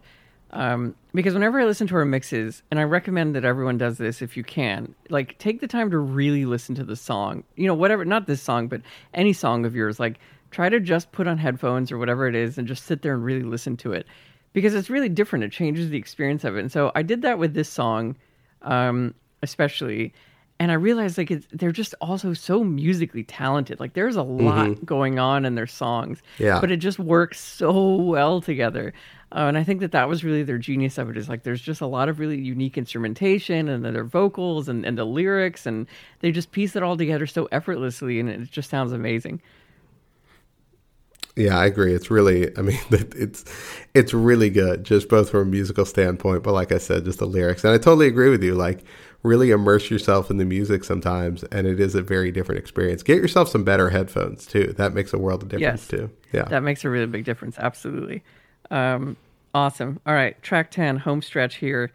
um, 0.50 0.94
because 1.14 1.32
whenever 1.32 1.58
I 1.58 1.64
listen 1.64 1.86
to 1.86 1.96
our 1.96 2.04
mixes, 2.04 2.62
and 2.70 2.78
I 2.78 2.82
recommend 2.82 3.34
that 3.36 3.46
everyone 3.46 3.78
does 3.78 3.96
this 3.96 4.20
if 4.20 4.36
you 4.36 4.44
can, 4.44 4.94
like 5.08 5.38
take 5.38 5.62
the 5.62 5.66
time 5.66 5.90
to 5.92 5.98
really 5.98 6.44
listen 6.44 6.74
to 6.74 6.84
the 6.84 6.94
song. 6.94 7.42
You 7.54 7.66
know, 7.66 7.74
whatever, 7.74 8.04
not 8.04 8.26
this 8.26 8.42
song, 8.42 8.68
but 8.68 8.82
any 9.14 9.32
song 9.32 9.64
of 9.64 9.74
yours. 9.74 9.98
Like 9.98 10.18
try 10.56 10.70
to 10.70 10.80
just 10.80 11.12
put 11.12 11.26
on 11.26 11.36
headphones 11.36 11.92
or 11.92 11.98
whatever 11.98 12.26
it 12.26 12.34
is 12.34 12.56
and 12.56 12.66
just 12.66 12.86
sit 12.86 13.02
there 13.02 13.12
and 13.12 13.22
really 13.22 13.42
listen 13.42 13.76
to 13.76 13.92
it 13.92 14.06
because 14.54 14.74
it's 14.74 14.88
really 14.88 15.10
different. 15.10 15.44
It 15.44 15.52
changes 15.52 15.90
the 15.90 15.98
experience 15.98 16.44
of 16.44 16.56
it. 16.56 16.60
And 16.60 16.72
so 16.72 16.90
I 16.94 17.02
did 17.02 17.20
that 17.20 17.38
with 17.38 17.52
this 17.52 17.68
song, 17.68 18.16
um, 18.62 19.14
especially 19.42 20.14
and 20.58 20.70
I 20.70 20.74
realized 20.76 21.18
like 21.18 21.30
it's, 21.30 21.46
they're 21.52 21.72
just 21.72 21.94
also 22.00 22.32
so 22.32 22.64
musically 22.64 23.22
talented. 23.22 23.78
Like 23.80 23.92
there's 23.92 24.16
a 24.16 24.22
lot 24.22 24.68
mm-hmm. 24.68 24.84
going 24.86 25.18
on 25.18 25.44
in 25.44 25.56
their 25.56 25.66
songs, 25.66 26.22
yeah. 26.38 26.58
But 26.58 26.70
it 26.70 26.78
just 26.78 26.98
works 26.98 27.38
so 27.38 27.96
well 27.96 28.40
together, 28.40 28.94
uh, 29.32 29.44
and 29.48 29.58
I 29.58 29.64
think 29.64 29.80
that 29.80 29.92
that 29.92 30.08
was 30.08 30.24
really 30.24 30.42
their 30.42 30.56
genius 30.56 30.96
of 30.96 31.10
it. 31.10 31.18
Is 31.18 31.28
like 31.28 31.42
there's 31.42 31.60
just 31.60 31.82
a 31.82 31.86
lot 31.86 32.08
of 32.08 32.18
really 32.18 32.40
unique 32.40 32.78
instrumentation 32.78 33.68
and 33.68 33.84
then 33.84 33.92
their 33.92 34.04
vocals 34.04 34.66
and, 34.66 34.86
and 34.86 34.96
the 34.96 35.04
lyrics, 35.04 35.66
and 35.66 35.86
they 36.20 36.32
just 36.32 36.52
piece 36.52 36.74
it 36.74 36.82
all 36.82 36.96
together 36.96 37.26
so 37.26 37.46
effortlessly, 37.52 38.18
and 38.18 38.30
it 38.30 38.50
just 38.50 38.70
sounds 38.70 38.92
amazing. 38.92 39.42
Yeah, 41.36 41.58
I 41.58 41.66
agree. 41.66 41.94
It's 41.94 42.10
really, 42.10 42.56
I 42.56 42.62
mean, 42.62 42.78
it's 42.90 43.44
it's 43.94 44.14
really 44.14 44.50
good, 44.50 44.84
just 44.84 45.08
both 45.08 45.30
from 45.30 45.42
a 45.42 45.44
musical 45.44 45.84
standpoint, 45.84 46.42
but 46.42 46.52
like 46.52 46.72
I 46.72 46.78
said, 46.78 47.04
just 47.04 47.18
the 47.18 47.26
lyrics. 47.26 47.62
And 47.62 47.74
I 47.74 47.78
totally 47.78 48.06
agree 48.06 48.30
with 48.30 48.42
you. 48.42 48.54
Like, 48.54 48.84
really 49.22 49.50
immerse 49.50 49.90
yourself 49.90 50.30
in 50.30 50.38
the 50.38 50.44
music 50.44 50.84
sometimes, 50.84 51.44
and 51.44 51.66
it 51.66 51.80
is 51.80 51.94
a 51.94 52.02
very 52.02 52.30
different 52.30 52.58
experience. 52.58 53.02
Get 53.02 53.18
yourself 53.18 53.48
some 53.48 53.64
better 53.64 53.90
headphones 53.90 54.46
too. 54.46 54.74
That 54.78 54.94
makes 54.94 55.12
a 55.12 55.18
world 55.18 55.42
of 55.42 55.48
difference 55.48 55.82
yes, 55.82 55.88
too. 55.88 56.10
Yeah, 56.32 56.44
that 56.44 56.62
makes 56.62 56.84
a 56.84 56.90
really 56.90 57.06
big 57.06 57.24
difference. 57.24 57.58
Absolutely. 57.58 58.22
Um, 58.70 59.16
awesome. 59.54 60.00
All 60.06 60.14
right, 60.14 60.40
track 60.42 60.70
ten, 60.70 60.96
home 60.98 61.20
stretch 61.20 61.56
here. 61.56 61.92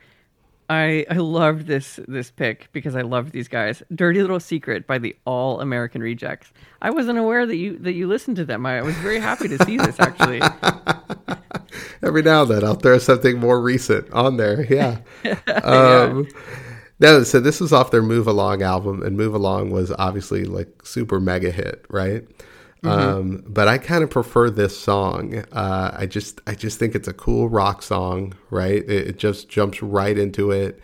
I 0.71 1.05
I 1.09 1.15
loved 1.15 1.67
this 1.67 1.99
this 2.07 2.31
pick 2.31 2.69
because 2.71 2.95
I 2.95 3.01
loved 3.01 3.33
these 3.33 3.49
guys. 3.49 3.83
Dirty 3.93 4.21
Little 4.21 4.39
Secret 4.39 4.87
by 4.87 4.99
the 4.99 5.13
All 5.25 5.59
American 5.59 6.01
Rejects. 6.01 6.53
I 6.81 6.91
wasn't 6.91 7.19
aware 7.19 7.45
that 7.45 7.57
you 7.57 7.77
that 7.79 7.91
you 7.91 8.07
listened 8.07 8.37
to 8.37 8.45
them. 8.45 8.65
I 8.65 8.81
was 8.81 8.95
very 8.95 9.19
happy 9.19 9.49
to 9.49 9.63
see 9.65 9.75
this 9.75 9.99
actually. 9.99 10.41
Every 12.03 12.21
now 12.21 12.43
and 12.43 12.51
then 12.51 12.63
I'll 12.63 12.75
throw 12.75 12.99
something 12.99 13.37
more 13.37 13.59
recent 13.59 14.09
on 14.13 14.37
there. 14.37 14.65
Yeah. 14.65 14.99
Um, 15.63 16.23
yeah. 16.23 16.39
No, 16.99 17.23
so 17.23 17.39
this 17.39 17.59
was 17.59 17.73
off 17.73 17.91
their 17.91 18.01
Move 18.01 18.27
Along 18.27 18.61
album, 18.61 19.03
and 19.03 19.17
Move 19.17 19.33
Along 19.33 19.71
was 19.71 19.91
obviously 19.97 20.45
like 20.45 20.85
super 20.85 21.19
mega 21.19 21.51
hit, 21.51 21.83
right? 21.89 22.23
Mm-hmm. 22.83 22.99
Um, 22.99 23.43
but 23.47 23.67
I 23.67 23.77
kind 23.77 24.03
of 24.03 24.09
prefer 24.09 24.49
this 24.49 24.77
song. 24.77 25.43
Uh, 25.51 25.91
I 25.93 26.07
just 26.07 26.41
I 26.47 26.55
just 26.55 26.79
think 26.79 26.95
it's 26.95 27.07
a 27.07 27.13
cool 27.13 27.47
rock 27.47 27.83
song, 27.83 28.33
right? 28.49 28.83
It, 28.83 29.07
it 29.07 29.17
just 29.19 29.49
jumps 29.49 29.83
right 29.83 30.17
into 30.17 30.49
it, 30.49 30.81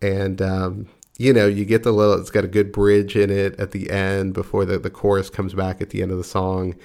and 0.00 0.40
um, 0.40 0.88
you 1.18 1.34
know 1.34 1.46
you 1.46 1.66
get 1.66 1.82
the 1.82 1.92
little. 1.92 2.18
It's 2.18 2.30
got 2.30 2.44
a 2.44 2.48
good 2.48 2.72
bridge 2.72 3.14
in 3.14 3.28
it 3.28 3.60
at 3.60 3.72
the 3.72 3.90
end 3.90 4.32
before 4.32 4.64
the 4.64 4.78
the 4.78 4.88
chorus 4.88 5.28
comes 5.28 5.52
back 5.52 5.82
at 5.82 5.90
the 5.90 6.00
end 6.00 6.12
of 6.12 6.16
the 6.16 6.24
song. 6.24 6.76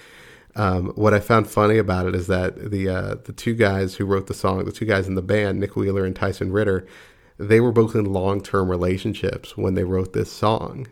Um, 0.56 0.88
what 0.95 1.13
I 1.13 1.22
found 1.22 1.50
funny 1.50 1.78
about 1.78 2.08
it 2.08 2.15
is 2.15 2.28
that 2.28 2.69
the 2.69 2.89
uh, 2.89 3.15
the 3.24 3.34
two 3.34 3.54
guys 3.54 3.95
who 3.95 4.06
wrote 4.06 4.28
the 4.28 4.34
song, 4.34 4.65
the 4.65 4.74
two 4.74 4.86
guys 4.86 5.08
in 5.08 5.15
the 5.15 5.22
band, 5.22 5.62
Nick 5.62 5.78
Wheeler 5.78 6.04
and 6.04 6.15
Tyson 6.15 6.52
Ritter, 6.52 6.86
they 7.38 7.62
were 7.62 7.72
both 7.72 7.95
in 7.95 8.12
long 8.12 8.41
term 8.41 8.69
relationships 8.69 9.56
when 9.56 9.76
they 9.76 9.86
wrote 9.86 10.12
this 10.12 10.30
song, 10.30 10.88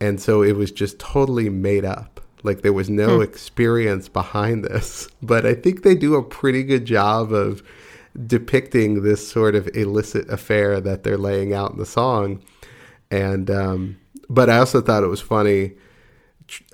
and 0.00 0.18
so 0.22 0.42
it 0.42 0.56
was 0.56 0.72
just 0.72 0.98
totally 0.98 1.50
made 1.50 1.84
up 1.84 2.22
like 2.42 2.62
there 2.62 2.72
was 2.72 2.88
no 2.88 3.16
hmm. 3.16 3.22
experience 3.22 4.08
behind 4.08 4.64
this. 4.64 5.08
But 5.22 5.44
I 5.44 5.54
think 5.54 5.82
they 5.82 5.94
do 5.94 6.14
a 6.14 6.22
pretty 6.22 6.62
good 6.62 6.84
job 6.84 7.32
of 7.32 7.62
depicting 8.26 9.02
this 9.02 9.28
sort 9.28 9.54
of 9.54 9.68
illicit 9.74 10.28
affair 10.30 10.80
that 10.80 11.02
they're 11.02 11.18
laying 11.18 11.52
out 11.52 11.72
in 11.72 11.78
the 11.78 11.86
song. 11.86 12.42
And 13.10 13.50
um, 13.50 13.98
but 14.30 14.48
I 14.48 14.58
also 14.58 14.80
thought 14.80 15.02
it 15.02 15.08
was 15.08 15.20
funny 15.20 15.72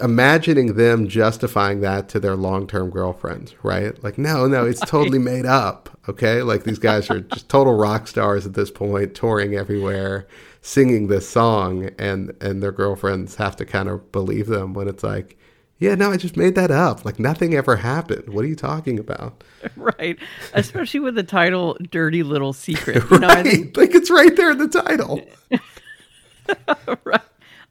imagining 0.01 0.75
them 0.75 1.09
justifying 1.09 1.81
that 1.81 2.09
to 2.09 2.21
their 2.21 2.37
long-term 2.37 2.91
girlfriends, 2.91 3.55
right? 3.63 4.03
Like, 4.05 4.19
no, 4.19 4.47
no, 4.47 4.65
it's 4.65 4.81
totally 4.81 5.19
made 5.19 5.47
up. 5.47 5.91
Okay, 6.09 6.43
like 6.43 6.65
these 6.65 6.79
guys 6.79 7.11
are 7.11 7.21
just 7.21 7.49
total 7.49 7.75
rock 7.75 8.07
stars 8.07 8.47
at 8.47 8.55
this 8.55 8.71
point, 8.71 9.15
touring 9.15 9.55
everywhere, 9.55 10.27
singing 10.61 11.09
this 11.09 11.29
song, 11.29 11.91
and 11.99 12.35
and 12.41 12.63
their 12.63 12.73
girlfriends 12.73 13.37
have 13.37 13.57
to 13.57 13.65
kind 13.65 13.89
of 13.89 14.13
believe 14.13 14.47
them 14.47 14.75
when 14.75 14.87
it's 14.87 15.03
like, 15.03 15.39
yeah, 15.85 15.95
no, 15.95 16.11
I 16.11 16.17
just 16.17 16.37
made 16.37 16.55
that 16.55 16.71
up. 16.71 17.05
Like 17.05 17.19
nothing 17.19 17.55
ever 17.55 17.77
happened. 17.77 18.31
What 18.31 18.43
are 18.45 18.49
you 18.49 18.57
talking 18.57 18.99
about? 18.99 19.45
Right. 19.77 20.19
Especially 20.53 21.01
with 21.01 21.15
the 21.15 21.23
title 21.23 21.79
Dirty 21.91 22.23
Little 22.23 22.53
Secret. 22.53 23.03
You 23.11 23.19
know, 23.19 23.29
right. 23.29 23.47
Think... 23.47 23.77
Like 23.77 23.95
it's 23.95 24.11
right 24.11 24.37
there 24.37 24.51
in 24.51 24.59
the 24.59 24.69
title. 24.69 25.23
right. 27.05 27.21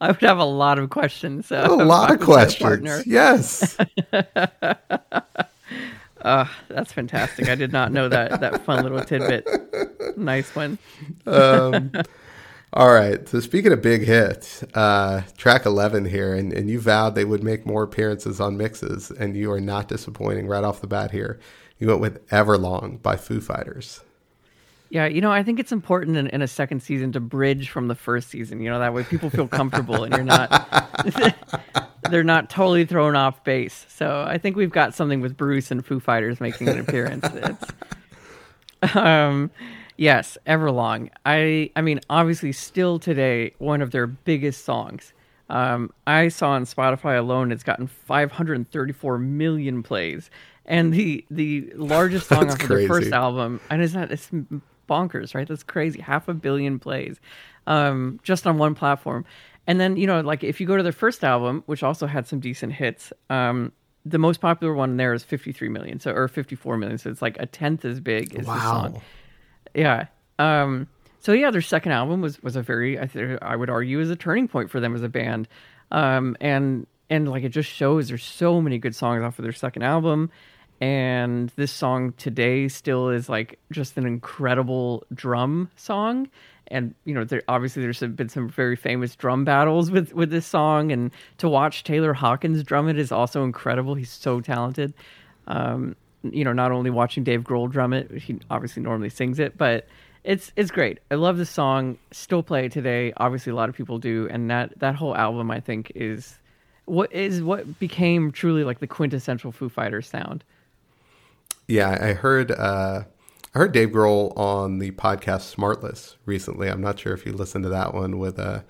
I 0.02 0.08
would 0.08 0.22
have 0.22 0.40
a 0.40 0.44
lot 0.44 0.80
of 0.80 0.90
questions. 0.90 1.52
Uh, 1.52 1.68
a 1.70 1.76
lot 1.76 2.10
of 2.10 2.20
questions. 2.20 3.06
Yes. 3.06 3.78
uh, 6.22 6.46
that's 6.68 6.92
fantastic. 6.92 7.48
I 7.48 7.54
did 7.54 7.72
not 7.72 7.92
know 7.92 8.10
that 8.10 8.40
that 8.42 8.66
fun 8.66 8.82
little 8.82 9.04
tidbit. 9.04 9.48
Nice 10.18 10.56
one. 10.56 10.80
um, 11.28 11.92
all 12.74 12.92
right. 12.92 13.28
So 13.30 13.40
speaking 13.40 13.72
of 13.72 13.82
big 13.82 14.04
hits, 14.04 14.64
uh, 14.74 15.24
track 15.38 15.66
eleven 15.66 16.06
here, 16.06 16.34
and, 16.34 16.52
and 16.52 16.70
you 16.70 16.80
vowed 16.80 17.16
they 17.16 17.26
would 17.26 17.44
make 17.44 17.66
more 17.66 17.84
appearances 17.84 18.40
on 18.40 18.58
mixes, 18.58 19.12
and 19.12 19.36
you 19.38 19.52
are 19.52 19.62
not 19.62 19.88
disappointing 19.88 20.48
right 20.48 20.64
off 20.64 20.82
the 20.82 20.88
bat 20.88 21.12
here. 21.12 21.40
You 21.78 21.88
went 21.88 22.02
with 22.02 22.28
Everlong 22.30 23.02
by 23.02 23.16
Foo 23.16 23.42
Fighters. 23.42 24.02
Yeah, 24.90 25.08
you 25.08 25.22
know, 25.22 25.32
I 25.32 25.42
think 25.42 25.60
it's 25.60 25.72
important 25.72 26.18
in, 26.18 26.28
in, 26.28 26.42
a 26.44 26.48
second 26.48 26.84
season 26.84 27.12
to 27.14 27.20
bridge 27.20 27.70
from 27.70 27.88
the 27.88 27.96
first 27.96 28.30
season. 28.30 28.62
You 28.62 28.70
know, 28.70 28.78
that 28.78 28.94
way 28.94 29.04
people 29.04 29.32
feel 29.32 29.48
comfortable 29.48 30.04
and 30.04 30.14
you're 30.14 30.24
not 30.24 30.94
they're 32.12 32.24
not 32.24 32.50
totally 32.50 32.86
thrown 32.86 33.16
off 33.16 33.44
base. 33.44 33.88
So 33.90 34.24
I 34.28 34.38
think 34.38 34.56
we've 34.56 34.72
got 34.72 34.94
something 34.94 35.20
with 35.20 35.36
Bruce 35.36 35.72
and 35.72 35.84
Foo 35.84 36.00
Fighters 36.00 36.40
making 36.40 36.70
an 36.70 36.80
appearance. 36.80 37.28
It's, 37.34 38.96
um, 38.96 39.50
Yes, 39.98 40.38
Everlong. 40.48 41.10
I 41.26 41.72
I 41.76 41.82
mean, 41.82 42.00
obviously, 42.10 42.52
still 42.52 43.00
today, 43.00 43.54
one 43.60 43.82
of 43.82 43.92
their 43.92 44.08
biggest 44.08 44.66
songs. 44.66 45.14
Um, 45.50 45.92
I 46.08 46.30
saw 46.30 46.52
on 46.52 46.66
Spotify 46.66 47.18
alone, 47.20 47.52
it's 47.52 47.64
gotten 47.64 47.88
534 47.88 49.20
million 49.20 49.84
plays, 49.84 50.30
and 50.66 50.94
the 50.94 51.26
the 51.30 51.72
largest 51.76 52.28
song 52.30 52.50
off 52.50 52.62
of 52.62 52.68
their 52.68 52.88
first 52.88 53.12
album. 53.12 53.60
And 53.70 53.82
is 53.82 53.94
that 53.94 54.12
it's 54.12 54.32
bonkers, 54.90 55.36
right? 55.36 55.48
That's 55.48 55.64
crazy. 55.64 56.02
Half 56.02 56.28
a 56.28 56.34
billion 56.34 56.80
plays, 56.80 57.20
um, 57.68 58.20
just 58.24 58.48
on 58.48 58.58
one 58.58 58.76
platform. 58.76 59.26
And 59.68 59.80
then 59.80 59.96
you 59.96 60.08
know, 60.08 60.22
like 60.22 60.44
if 60.44 60.60
you 60.60 60.68
go 60.68 60.76
to 60.76 60.84
their 60.84 60.92
first 60.92 61.24
album, 61.24 61.64
which 61.68 61.84
also 61.84 62.08
had 62.08 62.28
some 62.28 62.40
decent 62.40 62.74
hits, 62.74 63.14
um, 63.30 63.72
the 64.06 64.18
most 64.18 64.42
popular 64.42 64.74
one 64.74 64.98
there 64.98 65.14
is 65.14 65.24
53 65.24 65.70
million, 65.70 66.00
so 66.00 66.12
or 66.12 66.28
54 66.28 66.78
million. 66.78 66.98
So 66.98 67.10
it's 67.10 67.22
like 67.22 67.38
a 67.40 67.46
tenth 67.46 67.86
as 67.86 68.00
big 68.00 68.36
as 68.36 68.46
wow. 68.46 68.56
the 68.56 68.62
song. 68.62 69.02
Yeah. 69.74 70.08
Um, 70.40 70.88
so 71.20 71.32
yeah, 71.32 71.52
their 71.52 71.62
second 71.62 71.94
album 71.94 72.22
was 72.22 72.42
was 72.44 72.56
a 72.56 72.62
very 72.62 73.00
I, 73.00 73.06
th- 73.06 73.40
I 73.42 73.56
would 73.56 73.70
argue 73.70 74.00
is 74.00 74.10
a 74.10 74.16
turning 74.16 74.48
point 74.48 74.70
for 74.70 74.80
them 74.80 74.94
as 74.96 75.04
a 75.04 75.10
band. 75.10 75.48
Um, 75.92 76.36
and 76.42 76.86
and 77.10 77.30
like 77.30 77.44
it 77.44 77.50
just 77.50 77.70
shows 77.70 78.10
there's 78.10 78.24
so 78.24 78.60
many 78.60 78.78
good 78.78 78.96
songs 78.96 79.24
off 79.24 79.40
of 79.40 79.44
their 79.44 79.54
second 79.54 79.84
album. 79.84 80.32
And 80.82 81.50
this 81.56 81.72
song 81.72 82.14
today 82.18 82.68
still 82.68 83.10
is 83.10 83.30
like 83.30 83.58
just 83.72 83.98
an 83.98 84.06
incredible 84.06 85.06
drum 85.14 85.70
song. 85.78 86.28
And 86.68 86.94
you 87.06 87.14
know 87.14 87.24
there 87.24 87.44
obviously 87.48 87.84
there's 87.84 88.00
been 88.00 88.30
some 88.30 88.50
very 88.50 88.76
famous 88.76 89.16
drum 89.16 89.46
battles 89.46 89.92
with 89.92 90.14
with 90.14 90.30
this 90.30 90.46
song. 90.46 90.92
And 90.92 91.12
to 91.38 91.48
watch 91.48 91.84
Taylor 91.86 92.14
Hawkins 92.14 92.64
drum 92.64 92.90
it 92.90 93.00
is 93.00 93.12
also 93.12 93.44
incredible. 93.44 93.96
He's 93.96 94.12
so 94.12 94.42
talented. 94.42 94.94
Um, 95.48 95.96
you 96.24 96.44
know, 96.44 96.54
not 96.54 96.72
only 96.72 96.90
watching 96.90 97.24
Dave 97.24 97.44
Grohl 97.44 97.70
drum 97.70 97.94
it, 97.94 98.12
he 98.12 98.40
obviously 98.50 98.82
normally 98.82 99.10
sings 99.10 99.40
it, 99.40 99.58
but 99.58 99.88
it's 100.24 100.52
it's 100.56 100.72
great. 100.72 101.00
I 101.12 101.16
love 101.16 101.38
the 101.38 101.46
song. 101.46 101.98
Still 102.12 102.44
play 102.44 102.66
it 102.66 102.72
today. 102.72 103.14
Obviously, 103.18 103.52
a 103.52 103.56
lot 103.56 103.70
of 103.70 103.76
people 103.76 104.00
do, 104.00 104.28
and 104.32 104.50
that 104.50 104.80
that 104.80 104.96
whole 104.96 105.16
album, 105.16 105.52
I 105.52 105.60
think, 105.60 105.92
is 105.96 106.40
what 106.86 107.12
is 107.12 107.42
what 107.42 107.80
became 107.80 108.32
truly 108.32 108.64
like 108.64 108.80
the 108.80 108.88
quintessential 108.88 109.52
Foo 109.52 109.70
Fighters 109.70 110.08
sound. 110.08 110.44
Yeah, 111.68 111.90
I 111.90 112.14
heard 112.14 112.52
uh, 112.52 113.04
I 113.54 113.58
heard 113.58 113.74
Dave 113.74 113.90
Grohl 113.90 114.36
on 114.38 114.80
the 114.80 114.92
podcast 114.92 115.54
Smartless 115.54 116.16
recently. 116.26 116.70
I'm 116.70 116.82
not 116.82 117.00
sure 117.00 117.14
if 117.14 117.26
you 117.26 117.34
listened 117.34 117.64
to 117.64 117.70
that 117.70 117.94
one 117.94 118.18
with 118.18 118.40
uh, 118.40 118.62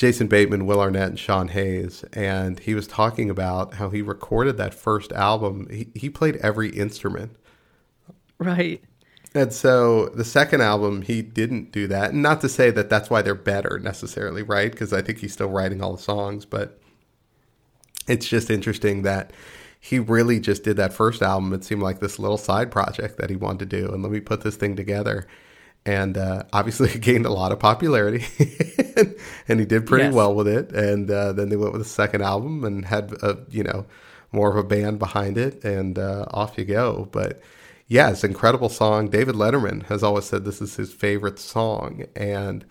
Jason 0.00 0.28
Bateman, 0.28 0.64
Will 0.64 0.80
Arnett, 0.80 1.10
and 1.10 1.18
Sean 1.18 1.48
Hayes, 1.48 2.06
and 2.14 2.58
he 2.58 2.74
was 2.74 2.86
talking 2.86 3.28
about 3.28 3.74
how 3.74 3.90
he 3.90 4.00
recorded 4.00 4.56
that 4.56 4.72
first 4.72 5.12
album. 5.12 5.68
He, 5.70 5.88
he 5.94 6.08
played 6.08 6.36
every 6.36 6.70
instrument. 6.70 7.36
Right. 8.38 8.82
And 9.34 9.52
so 9.52 10.06
the 10.08 10.24
second 10.24 10.62
album, 10.62 11.02
he 11.02 11.20
didn't 11.20 11.70
do 11.70 11.86
that. 11.88 12.12
And 12.12 12.22
not 12.22 12.40
to 12.40 12.48
say 12.48 12.70
that 12.70 12.88
that's 12.88 13.10
why 13.10 13.20
they're 13.20 13.34
better 13.34 13.78
necessarily, 13.78 14.42
right? 14.42 14.72
Because 14.72 14.94
I 14.94 15.02
think 15.02 15.18
he's 15.18 15.34
still 15.34 15.50
writing 15.50 15.82
all 15.82 15.96
the 15.96 16.02
songs, 16.02 16.46
but 16.46 16.80
it's 18.08 18.26
just 18.26 18.48
interesting 18.48 19.02
that 19.02 19.34
he 19.78 19.98
really 19.98 20.40
just 20.40 20.64
did 20.64 20.78
that 20.78 20.94
first 20.94 21.20
album. 21.20 21.52
It 21.52 21.62
seemed 21.62 21.82
like 21.82 22.00
this 22.00 22.18
little 22.18 22.38
side 22.38 22.70
project 22.70 23.18
that 23.18 23.28
he 23.28 23.36
wanted 23.36 23.68
to 23.68 23.76
do. 23.78 23.92
And 23.92 24.02
let 24.02 24.12
me 24.12 24.20
put 24.20 24.40
this 24.40 24.56
thing 24.56 24.76
together 24.76 25.26
and 25.86 26.16
uh, 26.16 26.44
obviously 26.52 26.90
it 26.94 27.00
gained 27.00 27.26
a 27.26 27.32
lot 27.32 27.52
of 27.52 27.58
popularity. 27.58 28.24
And 29.48 29.58
he 29.58 29.66
did 29.66 29.86
pretty 29.86 30.04
yes. 30.04 30.14
well 30.14 30.34
with 30.34 30.46
it. 30.46 30.72
And 30.72 31.10
uh, 31.10 31.32
then 31.32 31.48
they 31.48 31.56
went 31.56 31.72
with 31.72 31.80
a 31.80 31.86
second 31.86 32.22
album 32.22 32.64
and 32.64 32.84
had 32.84 33.12
a 33.22 33.38
you 33.48 33.64
know 33.64 33.86
more 34.30 34.50
of 34.50 34.56
a 34.56 34.62
band 34.62 34.98
behind 34.98 35.38
it. 35.38 35.64
And 35.64 35.98
uh, 35.98 36.26
off 36.30 36.58
you 36.58 36.64
go. 36.64 37.08
But 37.10 37.40
yeah 37.88 38.10
it's 38.10 38.22
an 38.22 38.30
incredible 38.30 38.68
song. 38.68 39.08
David 39.08 39.34
letterman 39.34 39.84
has 39.86 40.02
always 40.02 40.26
said 40.26 40.44
this 40.44 40.60
is 40.60 40.76
his 40.76 40.92
favorite 40.92 41.38
song. 41.38 42.04
And 42.14 42.64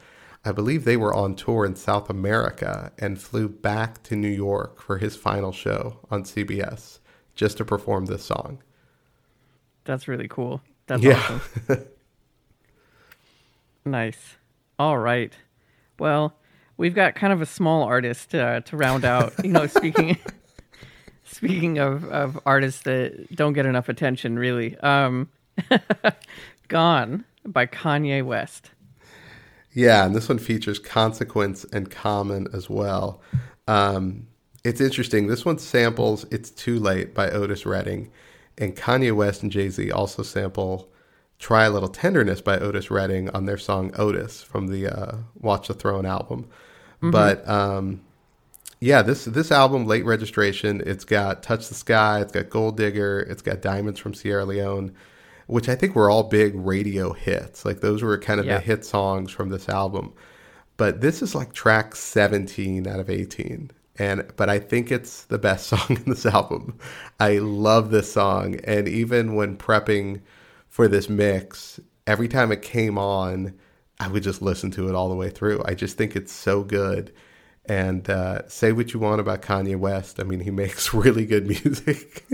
i 0.46 0.54
believe 0.54 0.86
they 0.86 0.96
were 0.96 1.14
on 1.14 1.36
tour 1.36 1.66
in 1.66 1.76
south 1.76 2.10
america 2.10 2.94
and 2.98 3.22
flew 3.22 3.50
back 3.50 4.02
to 4.04 4.16
new 4.16 4.30
york 4.30 4.82
for 4.82 4.98
his 4.98 5.18
final 5.18 5.52
show 5.52 6.00
on 6.10 6.24
cbs 6.24 7.00
just 7.36 7.58
to 7.58 7.64
perform 7.64 8.06
this 8.06 8.24
song. 8.24 8.62
That's 9.86 10.08
really 10.10 10.28
cool. 10.28 10.62
That's 10.88 11.02
yeah. 11.02 11.40
awesome 11.70 11.86
Nice. 13.90 14.38
All 14.78 15.00
right. 15.00 15.34
Well, 15.98 16.36
we've 16.78 16.94
got 16.94 17.16
kind 17.16 17.34
of 17.34 17.42
a 17.42 17.46
small 17.46 17.84
artist 17.84 18.36
uh, 18.36 18.62
to 18.62 18.78
round 18.78 19.04
out. 19.04 19.34
You 19.44 19.52
know, 19.52 19.66
speaking 19.66 20.18
speaking 21.24 21.80
of, 21.80 22.06
of 22.06 22.40
artists 22.46 22.84
that 22.84 23.36
don't 23.36 23.54
get 23.54 23.66
enough 23.66 23.90
attention, 23.90 24.38
really. 24.38 24.78
Um, 24.78 25.30
Gone 26.68 27.26
by 27.46 27.66
Kanye 27.66 28.24
West. 28.24 28.72
Yeah, 29.74 30.06
and 30.06 30.16
this 30.16 30.30
one 30.30 30.38
features 30.38 30.78
Consequence 30.78 31.64
and 31.74 31.90
Common 31.90 32.48
as 32.54 32.70
well. 32.70 33.22
Um, 33.68 34.28
it's 34.64 34.82
interesting. 34.82 35.28
This 35.28 35.46
one 35.46 35.58
samples 35.58 36.26
It's 36.32 36.52
Too 36.52 36.80
Late 36.80 37.16
by 37.16 37.32
Otis 37.32 37.66
Redding, 37.66 38.12
and 38.60 38.76
Kanye 38.76 39.16
West 39.16 39.42
and 39.42 39.52
Jay 39.52 39.70
Z 39.70 39.92
also 39.92 40.22
sample 40.22 40.92
Try 41.40 41.66
a 41.66 41.70
Little 41.70 41.90
Tenderness 41.90 42.42
by 42.42 42.60
Otis 42.60 42.92
Redding 42.92 43.30
on 43.30 43.46
their 43.46 43.58
song 43.58 43.94
Otis 43.98 44.44
from 44.44 44.68
the 44.68 44.88
uh, 44.88 45.18
Watch 45.40 45.70
the 45.70 45.74
Throne 45.74 46.06
album. 46.06 46.44
Mm-hmm. 46.98 47.12
But 47.12 47.48
um, 47.48 48.02
yeah, 48.80 49.02
this 49.02 49.26
this 49.26 49.52
album, 49.52 49.86
late 49.86 50.06
registration, 50.06 50.84
it's 50.86 51.06
got 51.06 51.42
Touch 51.42 51.68
the 51.70 51.76
Sky, 51.76 52.22
it's 52.22 52.34
got 52.34 52.50
Gold 52.50 52.78
Digger, 52.78 53.22
it's 53.22 53.42
got 53.42 53.62
Diamonds 53.62 54.00
from 54.00 54.14
Sierra 54.14 54.46
Leone, 54.46 54.94
which 55.48 55.70
I 55.70 55.76
think 55.76 55.96
were 55.96 56.10
all 56.10 56.24
big 56.24 56.54
radio 56.56 57.14
hits. 57.14 57.66
Like 57.66 57.80
those 57.80 58.04
were 58.04 58.18
kind 58.18 58.40
of 58.40 58.46
yeah. 58.46 58.56
the 58.56 58.62
hit 58.62 58.86
songs 58.86 59.32
from 59.32 59.50
this 59.50 59.70
album. 59.70 60.14
But 60.78 61.02
this 61.02 61.22
is 61.22 61.36
like 61.36 61.54
track 61.54 61.96
17 61.96 62.88
out 62.88 63.00
of 63.02 63.10
18 63.10 63.72
and 64.00 64.26
but 64.38 64.50
I 64.50 64.60
think 64.60 64.92
it's 64.92 65.26
the 65.26 65.38
best 65.38 65.68
song 65.70 65.88
in 65.90 66.04
this 66.06 66.26
album. 66.26 66.80
I 67.20 67.38
love 67.38 67.92
this 67.92 68.12
song, 68.12 68.56
and 68.64 68.88
even 68.88 69.36
when 69.36 69.58
prepping 69.58 70.22
for 70.70 70.88
this 70.88 71.10
mix, 71.10 71.80
every 72.08 72.28
time 72.28 72.52
it 72.52 72.62
came 72.62 72.98
on, 72.98 73.54
I 74.00 74.08
would 74.08 74.24
just 74.24 74.42
listen 74.42 74.72
to 74.72 74.88
it 74.88 74.96
all 74.96 75.10
the 75.10 75.16
way 75.16 75.30
through. 75.30 75.62
I 75.66 75.74
just 75.74 75.98
think 75.98 76.16
it's 76.16 76.32
so 76.32 76.64
good. 76.64 77.14
And 77.66 78.10
uh, 78.10 78.48
say 78.48 78.72
what 78.72 78.94
you 78.94 79.00
want 79.00 79.20
about 79.20 79.42
Kanye 79.42 79.78
West. 79.78 80.20
I 80.20 80.24
mean, 80.24 80.40
he 80.40 80.52
makes 80.64 80.94
really 80.94 81.26
good 81.26 81.48
music. 81.48 82.26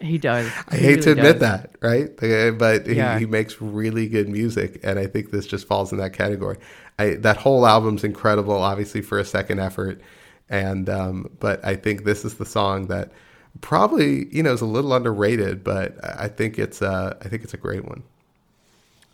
he 0.00 0.18
does. 0.18 0.46
I 0.68 0.76
hate 0.76 0.88
really 0.88 1.02
to 1.02 1.10
admit 1.12 1.38
does. 1.38 1.40
that, 1.40 1.76
right? 1.82 2.10
Uh, 2.22 2.52
but 2.52 2.86
yeah. 2.86 3.14
he, 3.14 3.20
he, 3.20 3.26
makes 3.26 3.60
really 3.60 4.08
good 4.08 4.28
music, 4.28 4.80
and 4.82 4.98
I 4.98 5.06
think 5.06 5.30
this 5.30 5.46
just 5.46 5.66
falls 5.66 5.92
in 5.92 5.98
that 5.98 6.12
category. 6.12 6.58
I, 6.98 7.14
that 7.16 7.36
whole 7.36 7.66
album's 7.66 8.04
incredible, 8.04 8.54
obviously 8.54 9.02
for 9.02 9.18
a 9.18 9.24
second 9.24 9.60
effort, 9.60 10.00
and 10.48 10.88
um, 10.88 11.30
but 11.40 11.64
I 11.64 11.76
think 11.76 12.04
this 12.04 12.24
is 12.24 12.34
the 12.34 12.46
song 12.46 12.86
that 12.86 13.12
probably 13.60 14.26
you 14.34 14.42
know 14.42 14.52
is 14.52 14.60
a 14.60 14.66
little 14.66 14.92
underrated, 14.94 15.64
but 15.64 15.96
I 16.02 16.28
think 16.28 16.58
it's 16.58 16.82
uh, 16.82 17.16
I 17.20 17.28
think 17.28 17.42
it's 17.44 17.54
a 17.54 17.58
great 17.58 17.84
one. 17.84 18.02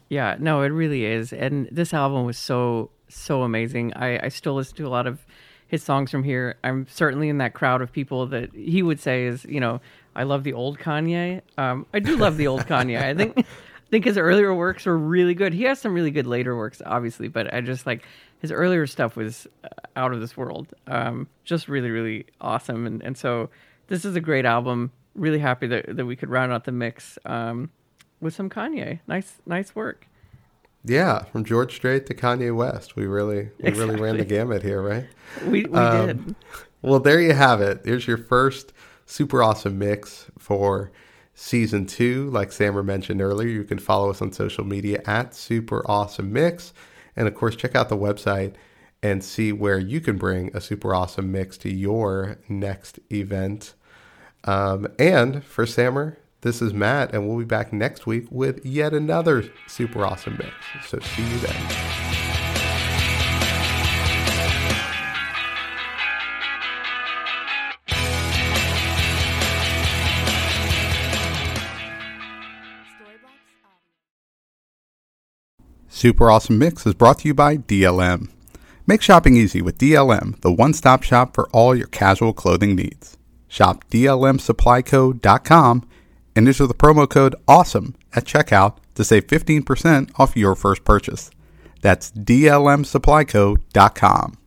Yeah, 0.09 0.37
no, 0.39 0.63
it 0.63 0.69
really 0.69 1.05
is, 1.05 1.33
and 1.33 1.69
this 1.71 1.95
album 1.95 2.25
was 2.27 2.39
so 2.39 2.91
so 3.09 3.43
amazing. 3.43 3.93
I, 3.95 4.27
I 4.27 4.29
still 4.29 4.55
listen 4.55 4.77
to 4.77 4.87
a 4.87 4.89
lot 4.89 5.07
of 5.07 5.25
his 5.69 5.83
songs 5.83 6.11
from 6.11 6.25
here. 6.25 6.57
I'm 6.65 6.87
certainly 6.89 7.29
in 7.29 7.39
that 7.39 7.55
crowd 7.55 7.81
of 7.81 7.93
people 7.93 8.27
that 8.27 8.53
he 8.55 8.83
would 8.83 9.01
say 9.01 9.27
is 9.27 9.45
you 9.45 9.61
know 9.61 9.81
I 10.15 10.25
love 10.25 10.45
the 10.45 10.53
old 10.53 10.79
Kanye. 10.79 11.43
Um, 11.57 11.87
I 11.95 12.01
do 12.01 12.17
love 12.17 12.37
the 12.37 12.47
old 12.47 12.63
Kanye. 12.63 13.01
I 13.01 13.15
think 13.15 13.39
I 13.39 13.91
think 13.91 14.05
his 14.05 14.19
earlier 14.19 14.55
works 14.55 14.87
were 14.87 14.99
really 14.99 15.35
good. 15.35 15.53
He 15.53 15.65
has 15.65 15.81
some 15.81 15.95
really 15.95 16.11
good 16.11 16.27
later 16.27 16.57
works, 16.57 16.83
obviously, 16.85 17.29
but 17.29 17.53
I 17.53 17.61
just 17.61 17.87
like 17.87 18.05
his 18.41 18.51
earlier 18.51 18.87
stuff 18.87 19.17
was 19.17 19.47
uh, 19.65 19.69
out 19.97 20.13
of 20.13 20.21
this 20.21 20.37
world. 20.37 20.69
Um, 20.87 21.29
just 21.45 21.69
really, 21.69 21.91
really 21.91 22.27
awesome, 22.41 22.87
and 22.87 23.03
and 23.03 23.17
so 23.17 23.51
this 23.91 24.07
is 24.07 24.17
a 24.17 24.21
great 24.21 24.47
album. 24.47 24.93
Really 25.15 25.41
happy 25.41 25.67
that, 25.67 25.97
that 25.97 26.07
we 26.07 26.17
could 26.17 26.31
round 26.31 26.53
out 26.53 26.65
the 26.65 26.73
mix 26.73 27.19
um, 27.27 27.71
with 28.21 28.35
some 28.35 28.49
Kanye. 28.49 29.01
Nice, 29.07 29.35
nice 29.45 29.75
work. 29.75 30.07
Yeah, 30.85 31.25
from 31.25 31.45
George 31.45 31.75
Strait 31.75 32.07
to 32.07 32.15
Kanye 32.15 32.55
West, 32.55 32.97
we 32.97 33.05
really 33.05 33.51
we 33.59 33.69
exactly. 33.69 33.97
really 33.97 34.01
ran 34.01 34.17
the 34.17 34.25
gamut 34.25 34.63
here, 34.63 34.81
right? 34.81 35.07
We 35.45 35.65
we 35.67 35.79
um, 35.79 36.07
did. 36.07 36.35
Well, 36.81 37.01
there 37.01 37.21
you 37.21 37.35
have 37.35 37.61
it. 37.61 37.83
Here's 37.85 38.07
your 38.07 38.17
first 38.17 38.73
super 39.05 39.43
awesome 39.43 39.79
mix 39.79 40.31
for 40.39 40.91
season 41.35 41.85
two. 41.85 42.31
Like 42.31 42.53
Samer 42.53 42.83
mentioned 42.83 43.21
earlier, 43.21 43.49
you 43.49 43.65
can 43.65 43.79
follow 43.79 44.09
us 44.09 44.23
on 44.23 44.33
social 44.33 44.65
media 44.65 45.03
at 45.05 45.35
Super 45.35 45.83
Awesome 45.91 46.33
Mix, 46.33 46.73
and 47.17 47.29
of 47.29 47.35
course, 47.35 47.57
check 47.57 47.75
out 47.75 47.91
the 47.91 47.97
website 47.99 48.55
and 49.03 49.23
see 49.25 49.53
where 49.53 49.79
you 49.79 50.01
can 50.01 50.17
bring 50.17 50.55
a 50.55 50.61
super 50.61 50.95
awesome 50.95 51.33
mix 51.33 51.59
to 51.59 51.71
your 51.71 52.39
next 52.49 52.99
event. 53.11 53.75
Um, 54.45 54.89
and 54.99 55.45
for 55.45 55.67
Sammer, 55.67 56.17
this 56.43 56.63
is 56.63 56.73
Matt, 56.73 57.13
and 57.13 57.29
we'll 57.29 57.39
be 57.39 57.45
back 57.45 57.73
next 57.73 58.07
week 58.07 58.27
with 58.31 58.65
yet 58.65 58.95
another 58.95 59.45
super 59.67 60.05
awesome 60.07 60.39
mix. 60.39 60.89
So 60.89 60.99
see 61.01 61.23
you 61.23 61.39
then. 61.39 62.11
Super 76.01 76.31
Awesome 76.31 76.57
Mix 76.57 76.87
is 76.87 76.95
brought 76.95 77.19
to 77.19 77.29
you 77.29 77.35
by 77.35 77.59
DLM. 77.59 78.31
Make 78.87 79.03
shopping 79.03 79.37
easy 79.37 79.61
with 79.61 79.77
DLM, 79.77 80.41
the 80.41 80.51
one 80.51 80.73
stop 80.73 81.03
shop 81.03 81.35
for 81.35 81.47
all 81.51 81.75
your 81.75 81.89
casual 81.89 82.33
clothing 82.33 82.75
needs. 82.75 83.19
Shop 83.51 83.85
DLMSupplyCo.com 83.91 85.87
and 86.37 86.49
enter 86.49 86.67
the 86.67 86.73
promo 86.73 87.11
code 87.11 87.35
AWESOME 87.49 87.95
at 88.15 88.25
checkout 88.25 88.77
to 88.95 89.05
save 89.05 89.27
15% 89.27 90.19
off 90.19 90.35
your 90.37 90.55
first 90.55 90.85
purchase. 90.85 91.31
That's 91.83 92.13
DLMSupplyCo.com. 92.13 94.40